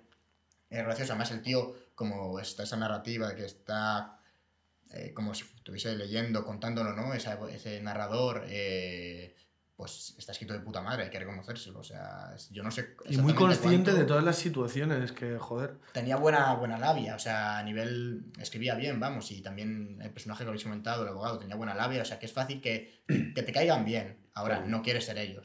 [0.70, 1.12] es gracioso.
[1.12, 4.18] Además, el tío como está esa narrativa de que está
[4.92, 7.14] eh, como si estuviese leyendo, contándolo, ¿no?
[7.14, 9.34] ese narrador, eh,
[9.76, 11.80] pues está escrito de puta madre, hay que reconocérselo.
[11.80, 12.94] O sea, yo no sé.
[13.08, 15.78] Y muy consciente de todas las situaciones, que joder.
[15.92, 18.26] Tenía buena, buena labia, o sea, a nivel.
[18.38, 22.02] Escribía bien, vamos, y también el personaje que habéis comentado, el abogado, tenía buena labia,
[22.02, 24.18] o sea, que es fácil que, que te caigan bien.
[24.34, 25.44] Ahora, no quieres ser ellos.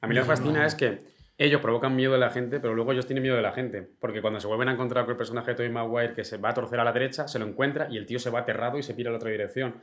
[0.00, 2.92] A mí lo que fascina es que ellos provocan miedo de la gente, pero luego
[2.92, 3.82] ellos tienen miedo de la gente.
[4.00, 6.50] Porque cuando se vuelven a encontrar con el personaje de Tobey Maguire que se va
[6.50, 8.82] a torcer a la derecha, se lo encuentra y el tío se va aterrado y
[8.82, 9.82] se pira a la otra dirección.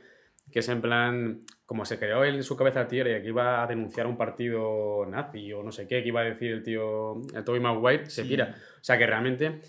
[0.50, 3.62] Que es en plan, como se creó en su cabeza el tío y que iba
[3.62, 7.22] a denunciar un partido nazi o no sé qué, que iba a decir el tío,
[7.34, 8.54] el Tobey Maguire, se pira.
[8.80, 9.60] O sea que realmente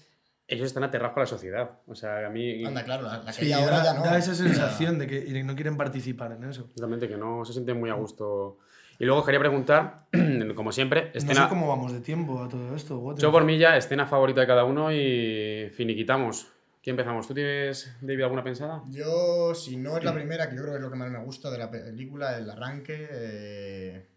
[0.47, 1.79] ellos están aterrados con la sociedad.
[1.87, 2.65] O sea, a mí.
[2.65, 4.03] Anda, claro, la, que ahora da, ya no.
[4.03, 6.65] Da esa sensación de que no quieren participar en eso.
[6.65, 8.57] Exactamente, que no se sienten muy a gusto.
[8.99, 10.05] Y luego quería preguntar,
[10.55, 11.41] como siempre, escena...
[11.41, 13.15] No sé cómo vamos de tiempo a todo esto.
[13.17, 16.47] Yo por mí ya, escena favorita de cada uno y finiquitamos.
[16.81, 17.27] ¿Quién empezamos?
[17.27, 18.83] ¿Tú tienes, David, alguna pensada?
[18.89, 21.19] Yo, si no es la primera, que yo creo que es lo que más me
[21.19, 24.07] gusta de la película, el arranque, eh,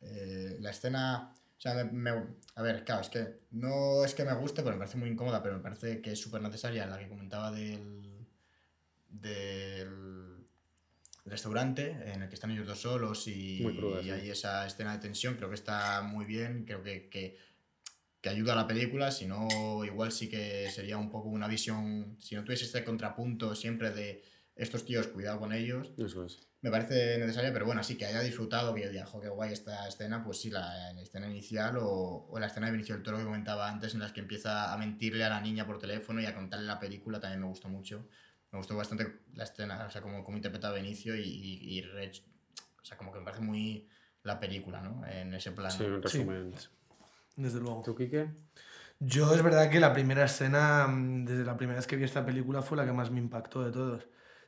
[0.00, 1.32] eh, la escena...
[1.58, 1.72] O sea,
[2.54, 5.42] a ver, claro, es que no es que me guste, pero me parece muy incómoda,
[5.42, 8.26] pero me parece que es súper necesaria la que comentaba del...
[9.08, 10.15] del
[11.26, 14.10] restaurante en el que están ellos dos solos y, cruda, y sí.
[14.10, 17.36] hay esa escena de tensión, creo que está muy bien, creo que, que,
[18.20, 22.16] que ayuda a la película, si no, igual sí que sería un poco una visión,
[22.20, 24.22] si no tuviese este contrapunto siempre de
[24.54, 26.48] estos tíos, cuidado con ellos, Eso es.
[26.62, 29.52] me parece necesaria, pero bueno, sí que haya disfrutado, que yo diga, jo, qué guay
[29.52, 33.02] esta escena, pues sí, la, la escena inicial o, o la escena de Benicio del
[33.04, 36.20] Toro que comentaba antes, en las que empieza a mentirle a la niña por teléfono
[36.20, 38.08] y a contarle la película, también me gustó mucho.
[38.52, 41.82] Me gustó bastante la escena, o sea, cómo, cómo interpreta a Benicio y, y, y
[41.82, 43.88] o sea, como que me parece muy
[44.22, 45.04] la película, ¿no?
[45.06, 45.70] En ese plano.
[45.74, 46.18] Sí, en Sí.
[46.18, 46.54] resumen.
[47.36, 47.82] Desde luego.
[47.84, 48.30] ¿Tú, Quique?
[48.98, 52.24] Yo es verdad que la primera escena, mm, desde la primera vez que vi esta
[52.24, 54.06] película, fue la que más me impactó de todos.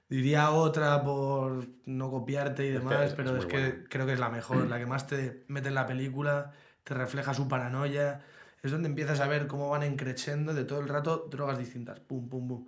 [0.08, 3.84] Diría otra por no copiarte y Es que demás, es- pero es es, que buena.
[3.90, 6.52] creo que es la mejor, la que más te mete en la película,
[6.82, 8.22] te refleja su paranoia.
[8.62, 12.00] Es donde empiezas a ver cómo van encrechendo de todo el rato drogas distintas.
[12.00, 12.66] Pum, pum, pum.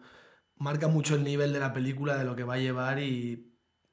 [0.61, 3.47] Marca mucho el nivel de la película, de lo que va a llevar y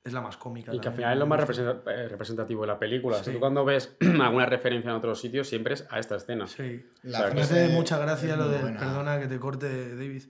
[0.03, 0.73] es la más cómica.
[0.73, 3.15] Y que al final es lo más eh, representativo de la película.
[3.17, 3.31] O sea, Sí.
[3.33, 6.45] tú cuando ves alguna referencia en otros sitios, siempre es a esta escena.
[6.47, 6.85] Sí.
[7.03, 8.79] La O sea, Me frase hace mucha gracia lo de, buena.
[8.79, 10.23] perdona que te corte, David,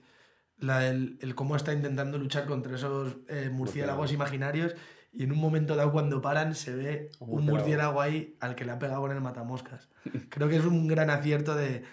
[0.58, 4.74] la, el, el cómo está intentando luchar contra esos eh, murciélagos imaginarios
[5.12, 8.72] y en un momento dado cuando paran se ve Un murciélago ahí al que le
[8.72, 9.88] ha pegado con el matamoscas.
[10.28, 11.84] Creo que es un gran acierto de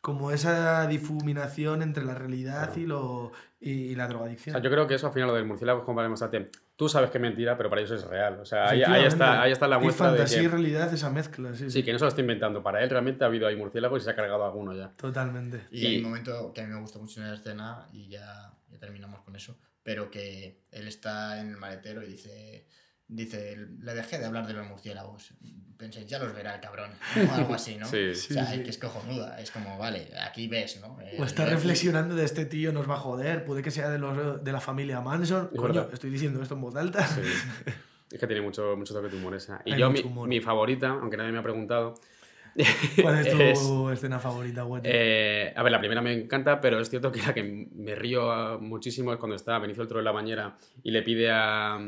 [0.00, 4.54] como esa difuminación entre la realidad y, lo, y, y la O drogadicción.
[4.54, 6.50] sea, yo creo que eso al final lo del murciélago es como para demostrarte.
[6.76, 8.38] Tú sabes que es mentira, pero para ellos es real.
[8.40, 10.48] O sea, ahí, ahí está, ahí está la Hay muestra de fantasía y que.
[10.48, 12.62] realidad, esa mezcla, sí, Sí, que no se lo está inventando.
[12.62, 14.90] Para él realmente ha habido ahí murciélagos y se ha cargado alguno ya.
[14.96, 15.62] Totalmente.
[15.72, 18.08] Y hay Y- un momento que a mí me gustó mucho en la escena, y
[18.08, 22.66] ya, ya terminamos con eso, pero que él está en el maletero y dice,
[23.08, 25.32] dice, le dejé de hablar de los murciélagos.
[25.76, 26.90] Pensé, ya los verá el cabrón,
[27.28, 27.86] o algo así, ¿no?
[27.86, 28.10] Sí.
[28.10, 28.62] O sea, sí.
[28.64, 30.98] que es cojonuda, es como, vale, aquí ves, ¿no?
[31.18, 33.98] O está El- reflexionando de este tío nos va a joder, puede que sea de,
[33.98, 35.50] los, de la familia Manson.
[35.52, 35.90] Es Coño, verdad.
[35.92, 37.06] estoy diciendo esto en voz alta.
[37.06, 37.20] Sí.
[38.10, 39.62] es que tiene mucho, mucho toque de humor esa.
[39.64, 41.94] Y Hay yo, mi, favorita, aunque nadie me ha preguntado.
[43.00, 44.82] ¿Cuál es tu es- escena favorita, güey?
[44.84, 48.32] Eh, a ver, la primera me encanta, pero es cierto que la que me río
[48.32, 51.78] ah, muchísimo es cuando está Benicio del Toro en la bañera y le pide a,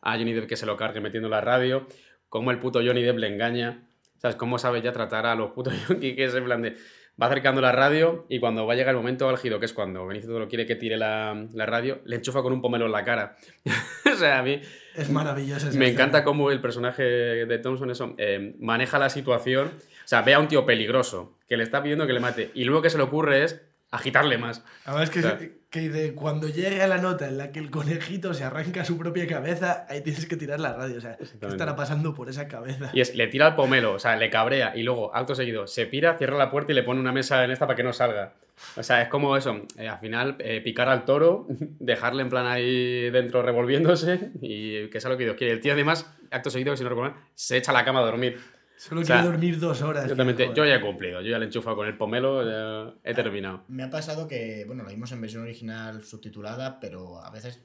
[0.00, 1.86] a Johnny Depp que se lo cargue metiendo la radio,
[2.28, 3.82] cómo el puto Johnny Depp le engaña,
[4.18, 4.36] ¿sabes?
[4.36, 6.76] Cómo sabe ya tratar a los putos yonkis, que es en plan de...
[7.20, 10.06] Va acercando la radio y cuando va a llegar el momento álgido, que es cuando
[10.06, 13.02] Benicio Toro quiere que tire la, la radio, le enchufa con un pomelo en la
[13.04, 13.36] cara.
[14.12, 14.60] o sea, a mí
[14.94, 15.88] es maravillosa esa me escena.
[15.88, 19.66] encanta cómo el personaje de Thompson eso, eh, maneja la situación.
[19.66, 22.62] O sea, ve a un tío peligroso que le está pidiendo que le mate y
[22.62, 24.64] luego que se le ocurre es agitarle más.
[24.84, 25.38] Además que, Claro.
[25.70, 28.98] que dice, cuando llegue a la nota en la que el conejito se arranca su
[28.98, 30.98] propia cabeza, ahí tienes que tirar la radio.
[30.98, 32.90] O sea, ¿qué estará pasando por esa cabeza?
[32.92, 35.86] Y es, le tira el pomelo, o sea, le cabrea y luego, acto seguido, se
[35.86, 38.34] pira, cierra la puerta y le pone una mesa en esta para que no salga.
[38.76, 41.46] O sea, es como eso, eh, al final eh, picar al toro,
[41.78, 45.52] dejarle en plan ahí dentro revolviéndose y que sea lo que Dios quiere.
[45.52, 48.38] El tío además, acto seguido, si no recuerdo se echa a la cama a dormir.
[48.78, 50.08] Solo o sea, quiere dormir dos horas.
[50.08, 50.54] Yo joder.
[50.54, 53.64] ya he cumplido, yo ya le he enchufado con el pomelo, ya he terminado.
[53.68, 57.60] Me ha pasado que, bueno, lo vimos en versión original subtitulada, pero a veces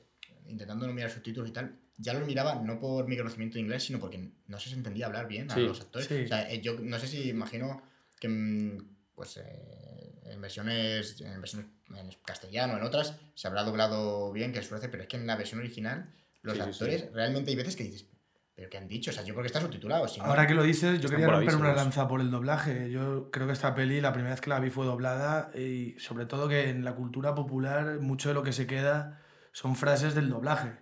[0.48, 3.84] intentando no mirar subtítulos y tal, ya lo miraba no por mi conocimiento de inglés,
[3.84, 6.08] sino porque no se entendía hablar bien a Sí, los actores.
[6.08, 6.24] sí.
[6.24, 7.82] O sea, eh, yo no sé si imagino
[8.20, 8.78] que mm,
[9.16, 14.64] pues eh, en versiones en versiones en castellano, en otras, se habrá doblado bien, que
[14.64, 16.10] suele hacer, pero es que en la versión original
[16.42, 17.08] los Sí, sí, actores sí.
[17.14, 18.08] realmente hay veces que dices,
[18.56, 19.12] pero ¿qué han dicho?
[19.12, 20.08] O sea, yo porque está subtitulado.
[20.08, 22.92] Si no- Ahora que lo dices, yo Están quería romper una lanza por el doblaje.
[22.92, 26.26] Yo creo que esta peli, la primera vez que la vi fue doblada y sobre
[26.26, 29.20] todo que en la cultura popular mucho de lo que se queda
[29.52, 30.74] son frases del doblaje.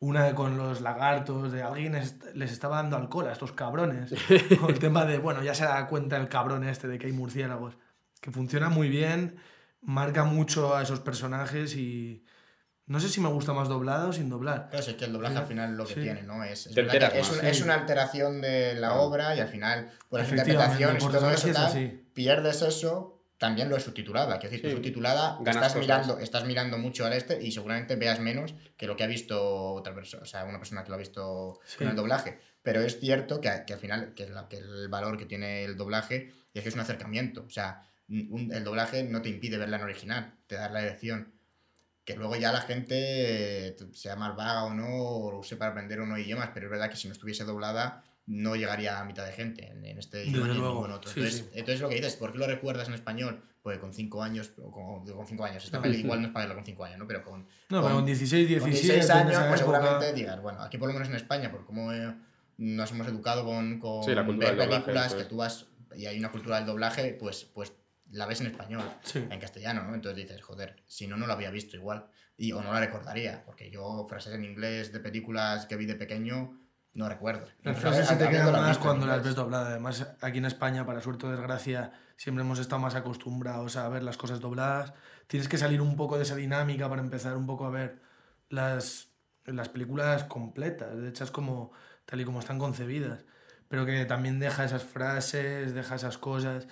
[0.00, 4.12] Una con los lagartos, de alguien est- les estaba dando alcohol a estos cabrones.
[4.60, 7.12] Con el tema de, bueno, ya se da cuenta el cabrón este de que hay
[7.12, 7.78] murciélagos.
[8.20, 9.36] Que funciona muy bien,
[9.80, 12.22] marca mucho a esos personajes y
[12.86, 14.68] no sé si me gusta más doblado o sin doblar.
[14.68, 16.00] Claro, si es que el doblaje Sí, al final lo que sí.
[16.00, 16.44] tiene, ¿no?
[16.44, 17.62] Es, es, es, un- es Sí.
[17.62, 21.54] una alteración de la obra y al final, por las interpretaciones y todo eso, es
[21.54, 24.38] tal, pierdes eso, también lo es subtitulada.
[24.38, 25.80] Quiero decir, subtitulada Ganas estás cosas.
[25.80, 29.72] mirando, estás mirando mucho al este y seguramente veas menos que lo que ha visto
[29.74, 31.78] otra persona, o sea, una persona que lo ha visto Sí.
[31.78, 32.38] con el doblaje.
[32.62, 35.64] Pero es cierto que, que al final, que, es la- que el valor que tiene
[35.64, 37.44] el doblaje es que es un acercamiento.
[37.46, 41.32] O sea, un- el doblaje no te impide verla en original, te da la elección
[42.04, 42.94] que luego ya la gente
[43.68, 46.66] eh, sea más vaga o no, o lo use para aprender o no idiomas, pero
[46.66, 49.98] es verdad que si no estuviese doblada no llegaría a mitad de gente en, en
[49.98, 51.10] este idioma en ningún otro.
[51.10, 51.50] sí, entonces, sí.
[51.52, 53.42] entonces lo que dices, ¿por qué lo recuerdas en español?
[53.62, 55.82] Pues con 5 años, o con, 5 años, esta No.
[55.82, 57.06] peli igual no es para verlo con 5 años, ¿no?
[57.06, 60.40] Pero con, No, Con- pero con 16, con 17 16 en años, pues seguramente digas,
[60.40, 62.14] bueno, aquí por lo menos en España, por cómo eh,
[62.58, 65.66] nos hemos educado con, con Sí, la cultura ver del doblaje, películas, que tú vas
[65.96, 67.72] y hay una cultura del doblaje, pues, pues
[68.14, 69.26] la ves en español, Sí.
[69.30, 69.94] en castellano, ¿no?
[69.94, 72.06] Entonces dices, joder, si no, no lo había visto igual.
[72.36, 75.94] Y, o no la recordaría, porque yo frases en inglés de películas que vi de
[75.94, 76.58] pequeño
[76.94, 77.48] no recuerdo.
[77.62, 79.68] Las frases se te quedan más cuando las ves dobladas.
[79.70, 84.04] Además, aquí en España, para suerte o desgracia, siempre hemos estado más acostumbrados a ver
[84.04, 84.94] las cosas dobladas.
[85.26, 88.00] Tienes que salir un poco de esa dinámica para empezar un poco a ver
[88.48, 89.08] las,
[89.44, 91.72] las películas completas, hechas como
[92.04, 93.24] tal y como están concebidas.
[93.68, 96.68] Pero que también deja esas frases, deja esas cosas.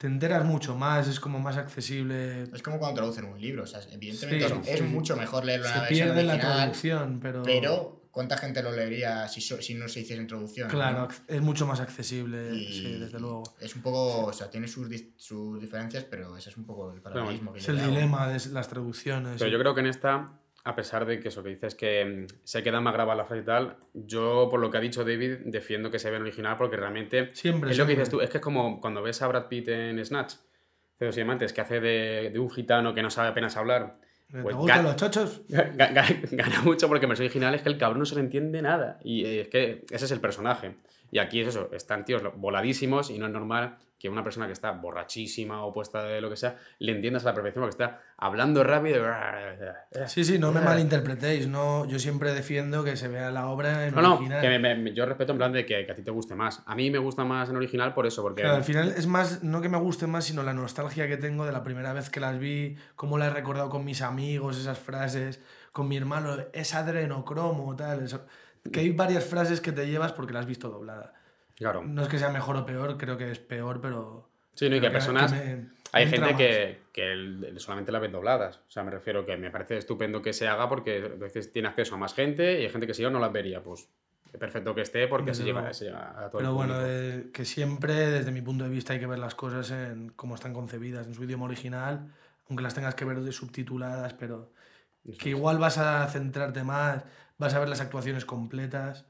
[0.00, 2.44] Te enteras mucho más, es como más accesible.
[2.44, 4.82] Es como cuando traducen un libro, o sea, evidentemente Sí, es, sí.
[4.84, 7.42] mucho mejor leerlo en la versión pierde la traducción, pero...
[7.42, 10.70] pero ¿cuánta gente lo leería si, so- si no se hiciese introducción?
[10.70, 11.08] Claro, ¿no?
[11.08, 13.42] ac- es mucho más accesible, Y sí, desde luego.
[13.60, 17.02] Es un poco, o sea, tiene sus, sus diferencias, pero ese es un poco el
[17.02, 19.36] paralelismo que Es el dilema de las traducciones.
[19.38, 20.32] Pero yo creo que en esta,
[20.64, 23.42] a pesar de que eso que dices que mm, se queda más grabada la frase
[23.42, 26.56] y tal, yo, por lo que ha dicho David, defiendo que se vea en original
[26.58, 28.20] porque realmente Siempre, es lo que dices tú.
[28.20, 30.34] Es que es como cuando ves a Brad Pitt en Snatch,
[30.98, 33.96] Cedos y Diamantes, que hace de, de un gitano que no sabe apenas hablar.
[34.30, 35.42] ¿Te pues gustan ga- los chochos?
[35.48, 38.20] ga- ga- Gana mucho porque en versión original es que el cabrón no se le
[38.20, 38.98] entiende nada.
[39.02, 40.74] Y eh, es que ese es el personaje.
[41.10, 44.54] Y aquí es eso, están tíos voladísimos y no es normal que una persona que
[44.54, 48.00] está borrachísima o puesta de lo que sea le entiendas a la perfección porque está
[48.16, 49.04] hablando rápido.
[50.06, 51.48] Sí, sí, no me malinterpretéis.
[51.48, 54.40] No, yo siempre defiendo que se vea la obra en No, no, original.
[54.40, 56.62] que me- me- yo respeto en plan de que, que a ti te guste más.
[56.66, 58.40] A mí me gusta más en original por eso, porque...
[58.42, 61.44] Claro, al final es más, no que me guste más, sino la nostalgia que tengo
[61.44, 64.78] de la primera vez que las vi, cómo las he recordado con mis amigos, esas
[64.78, 65.42] frases,
[65.72, 68.02] con mi hermano, es adrenocromo, tal.
[68.04, 68.24] Eso.
[68.72, 71.14] Que hay varias frases que te llevas porque las has visto doblada.
[71.56, 71.82] Claro.
[71.84, 74.28] No es que sea mejor o peor, creo que es peor, pero.
[74.54, 75.32] Sí, no, y pero que personas...
[75.32, 78.58] me- Hay me gente que, que el- solamente la ve dobladas.
[78.68, 81.68] O sea, me refiero que me parece estupendo que se haga porque a veces tiene
[81.68, 83.62] acceso a más gente y hay gente que si yo no las vería.
[83.62, 83.88] Pues
[84.38, 87.44] perfecto que esté porque así llega, se llega a todo Pero el bueno, eh, que
[87.44, 91.06] siempre, desde mi punto de vista, hay que ver las cosas en cómo están concebidas,
[91.08, 92.12] en su idioma original,
[92.48, 94.52] aunque las tengas que ver de subtituladas, pero
[95.18, 97.02] que igual vas a centrarte más,
[97.40, 99.06] vas a ver las actuaciones completas.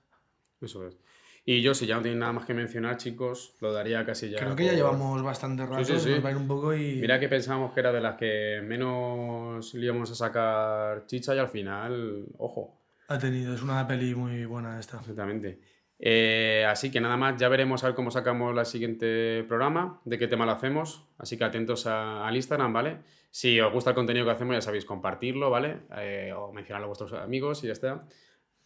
[0.61, 0.97] Eso es.
[1.45, 4.39] Y yo, si ya no tiene nada más que mencionar, chicos, lo daría casi ya.
[4.39, 6.11] Creo que ya llevamos bastante rato, sí, sí.
[6.11, 7.01] nos va a ir un poco y...
[7.01, 11.39] Mira que pensábamos que era de las que menos le íbamos a sacar chicha y
[11.39, 12.79] al final, ojo,
[13.09, 14.99] Ha tenido, es una peli muy buena esta.
[14.99, 15.59] Exactamente.
[16.03, 20.19] Eh, así que nada más, ya veremos a ver cómo sacamos el siguiente programa, de
[20.19, 21.05] qué tema lo hacemos.
[21.19, 22.97] Así que atentos a- al Instagram, ¿vale?
[23.31, 25.81] Si os gusta el contenido que hacemos, ya sabéis, compartirlo, ¿vale?
[25.99, 28.01] Eh, o mencionarlo a vuestros amigos y ya está.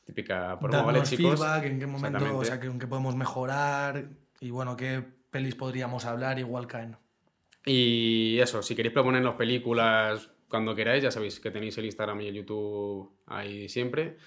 [0.05, 1.41] Típica promo, Darnos ¿vale, chicos?
[1.41, 4.05] feedback, en qué momento, o sea, que, en qué podemos mejorar
[4.41, 6.97] y bueno, qué pelis podríamos hablar, igual caen.
[7.67, 12.29] Y eso, si queréis proponernos películas cuando queráis, ya sabéis que tenéis el Instagram y
[12.29, 14.19] el YouTube ahí siempre.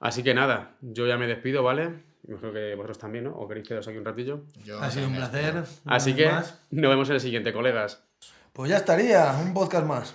[0.00, 2.02] Así que nada, yo ya me despido, ¿vale?
[2.28, 3.30] Imagino que vosotros también, ¿no?
[3.30, 4.42] ¿O queréis quedaros aquí un ratillo?
[4.62, 5.64] Yo Ha sido un placer.
[5.86, 6.60] Así que más.
[6.70, 8.04] nos vemos en el siguiente, colegas.
[8.52, 10.14] Pues ya estaría, un podcast más.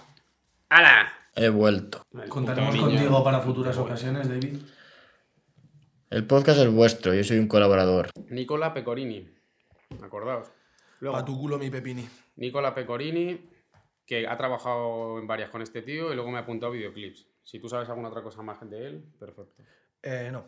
[0.70, 1.12] ¡Hala!
[1.36, 2.04] He vuelto.
[2.14, 4.58] El Contaremos contigo para futuras ocasiones, David.
[6.12, 8.12] El podcast es vuestro, yo soy un colaborador.
[8.30, 9.28] Nicola Pecorini.
[10.04, 10.52] Acordaos.
[11.00, 12.08] Luego, A tu culo mi pepini.
[12.36, 13.50] Nicola Pecorini,
[14.06, 17.26] que ha trabajado en varias con este tío y luego me ha apuntado videoclips.
[17.42, 19.64] Si tú sabes alguna otra cosa más de él, perfecto.
[20.04, 20.46] Eh, no.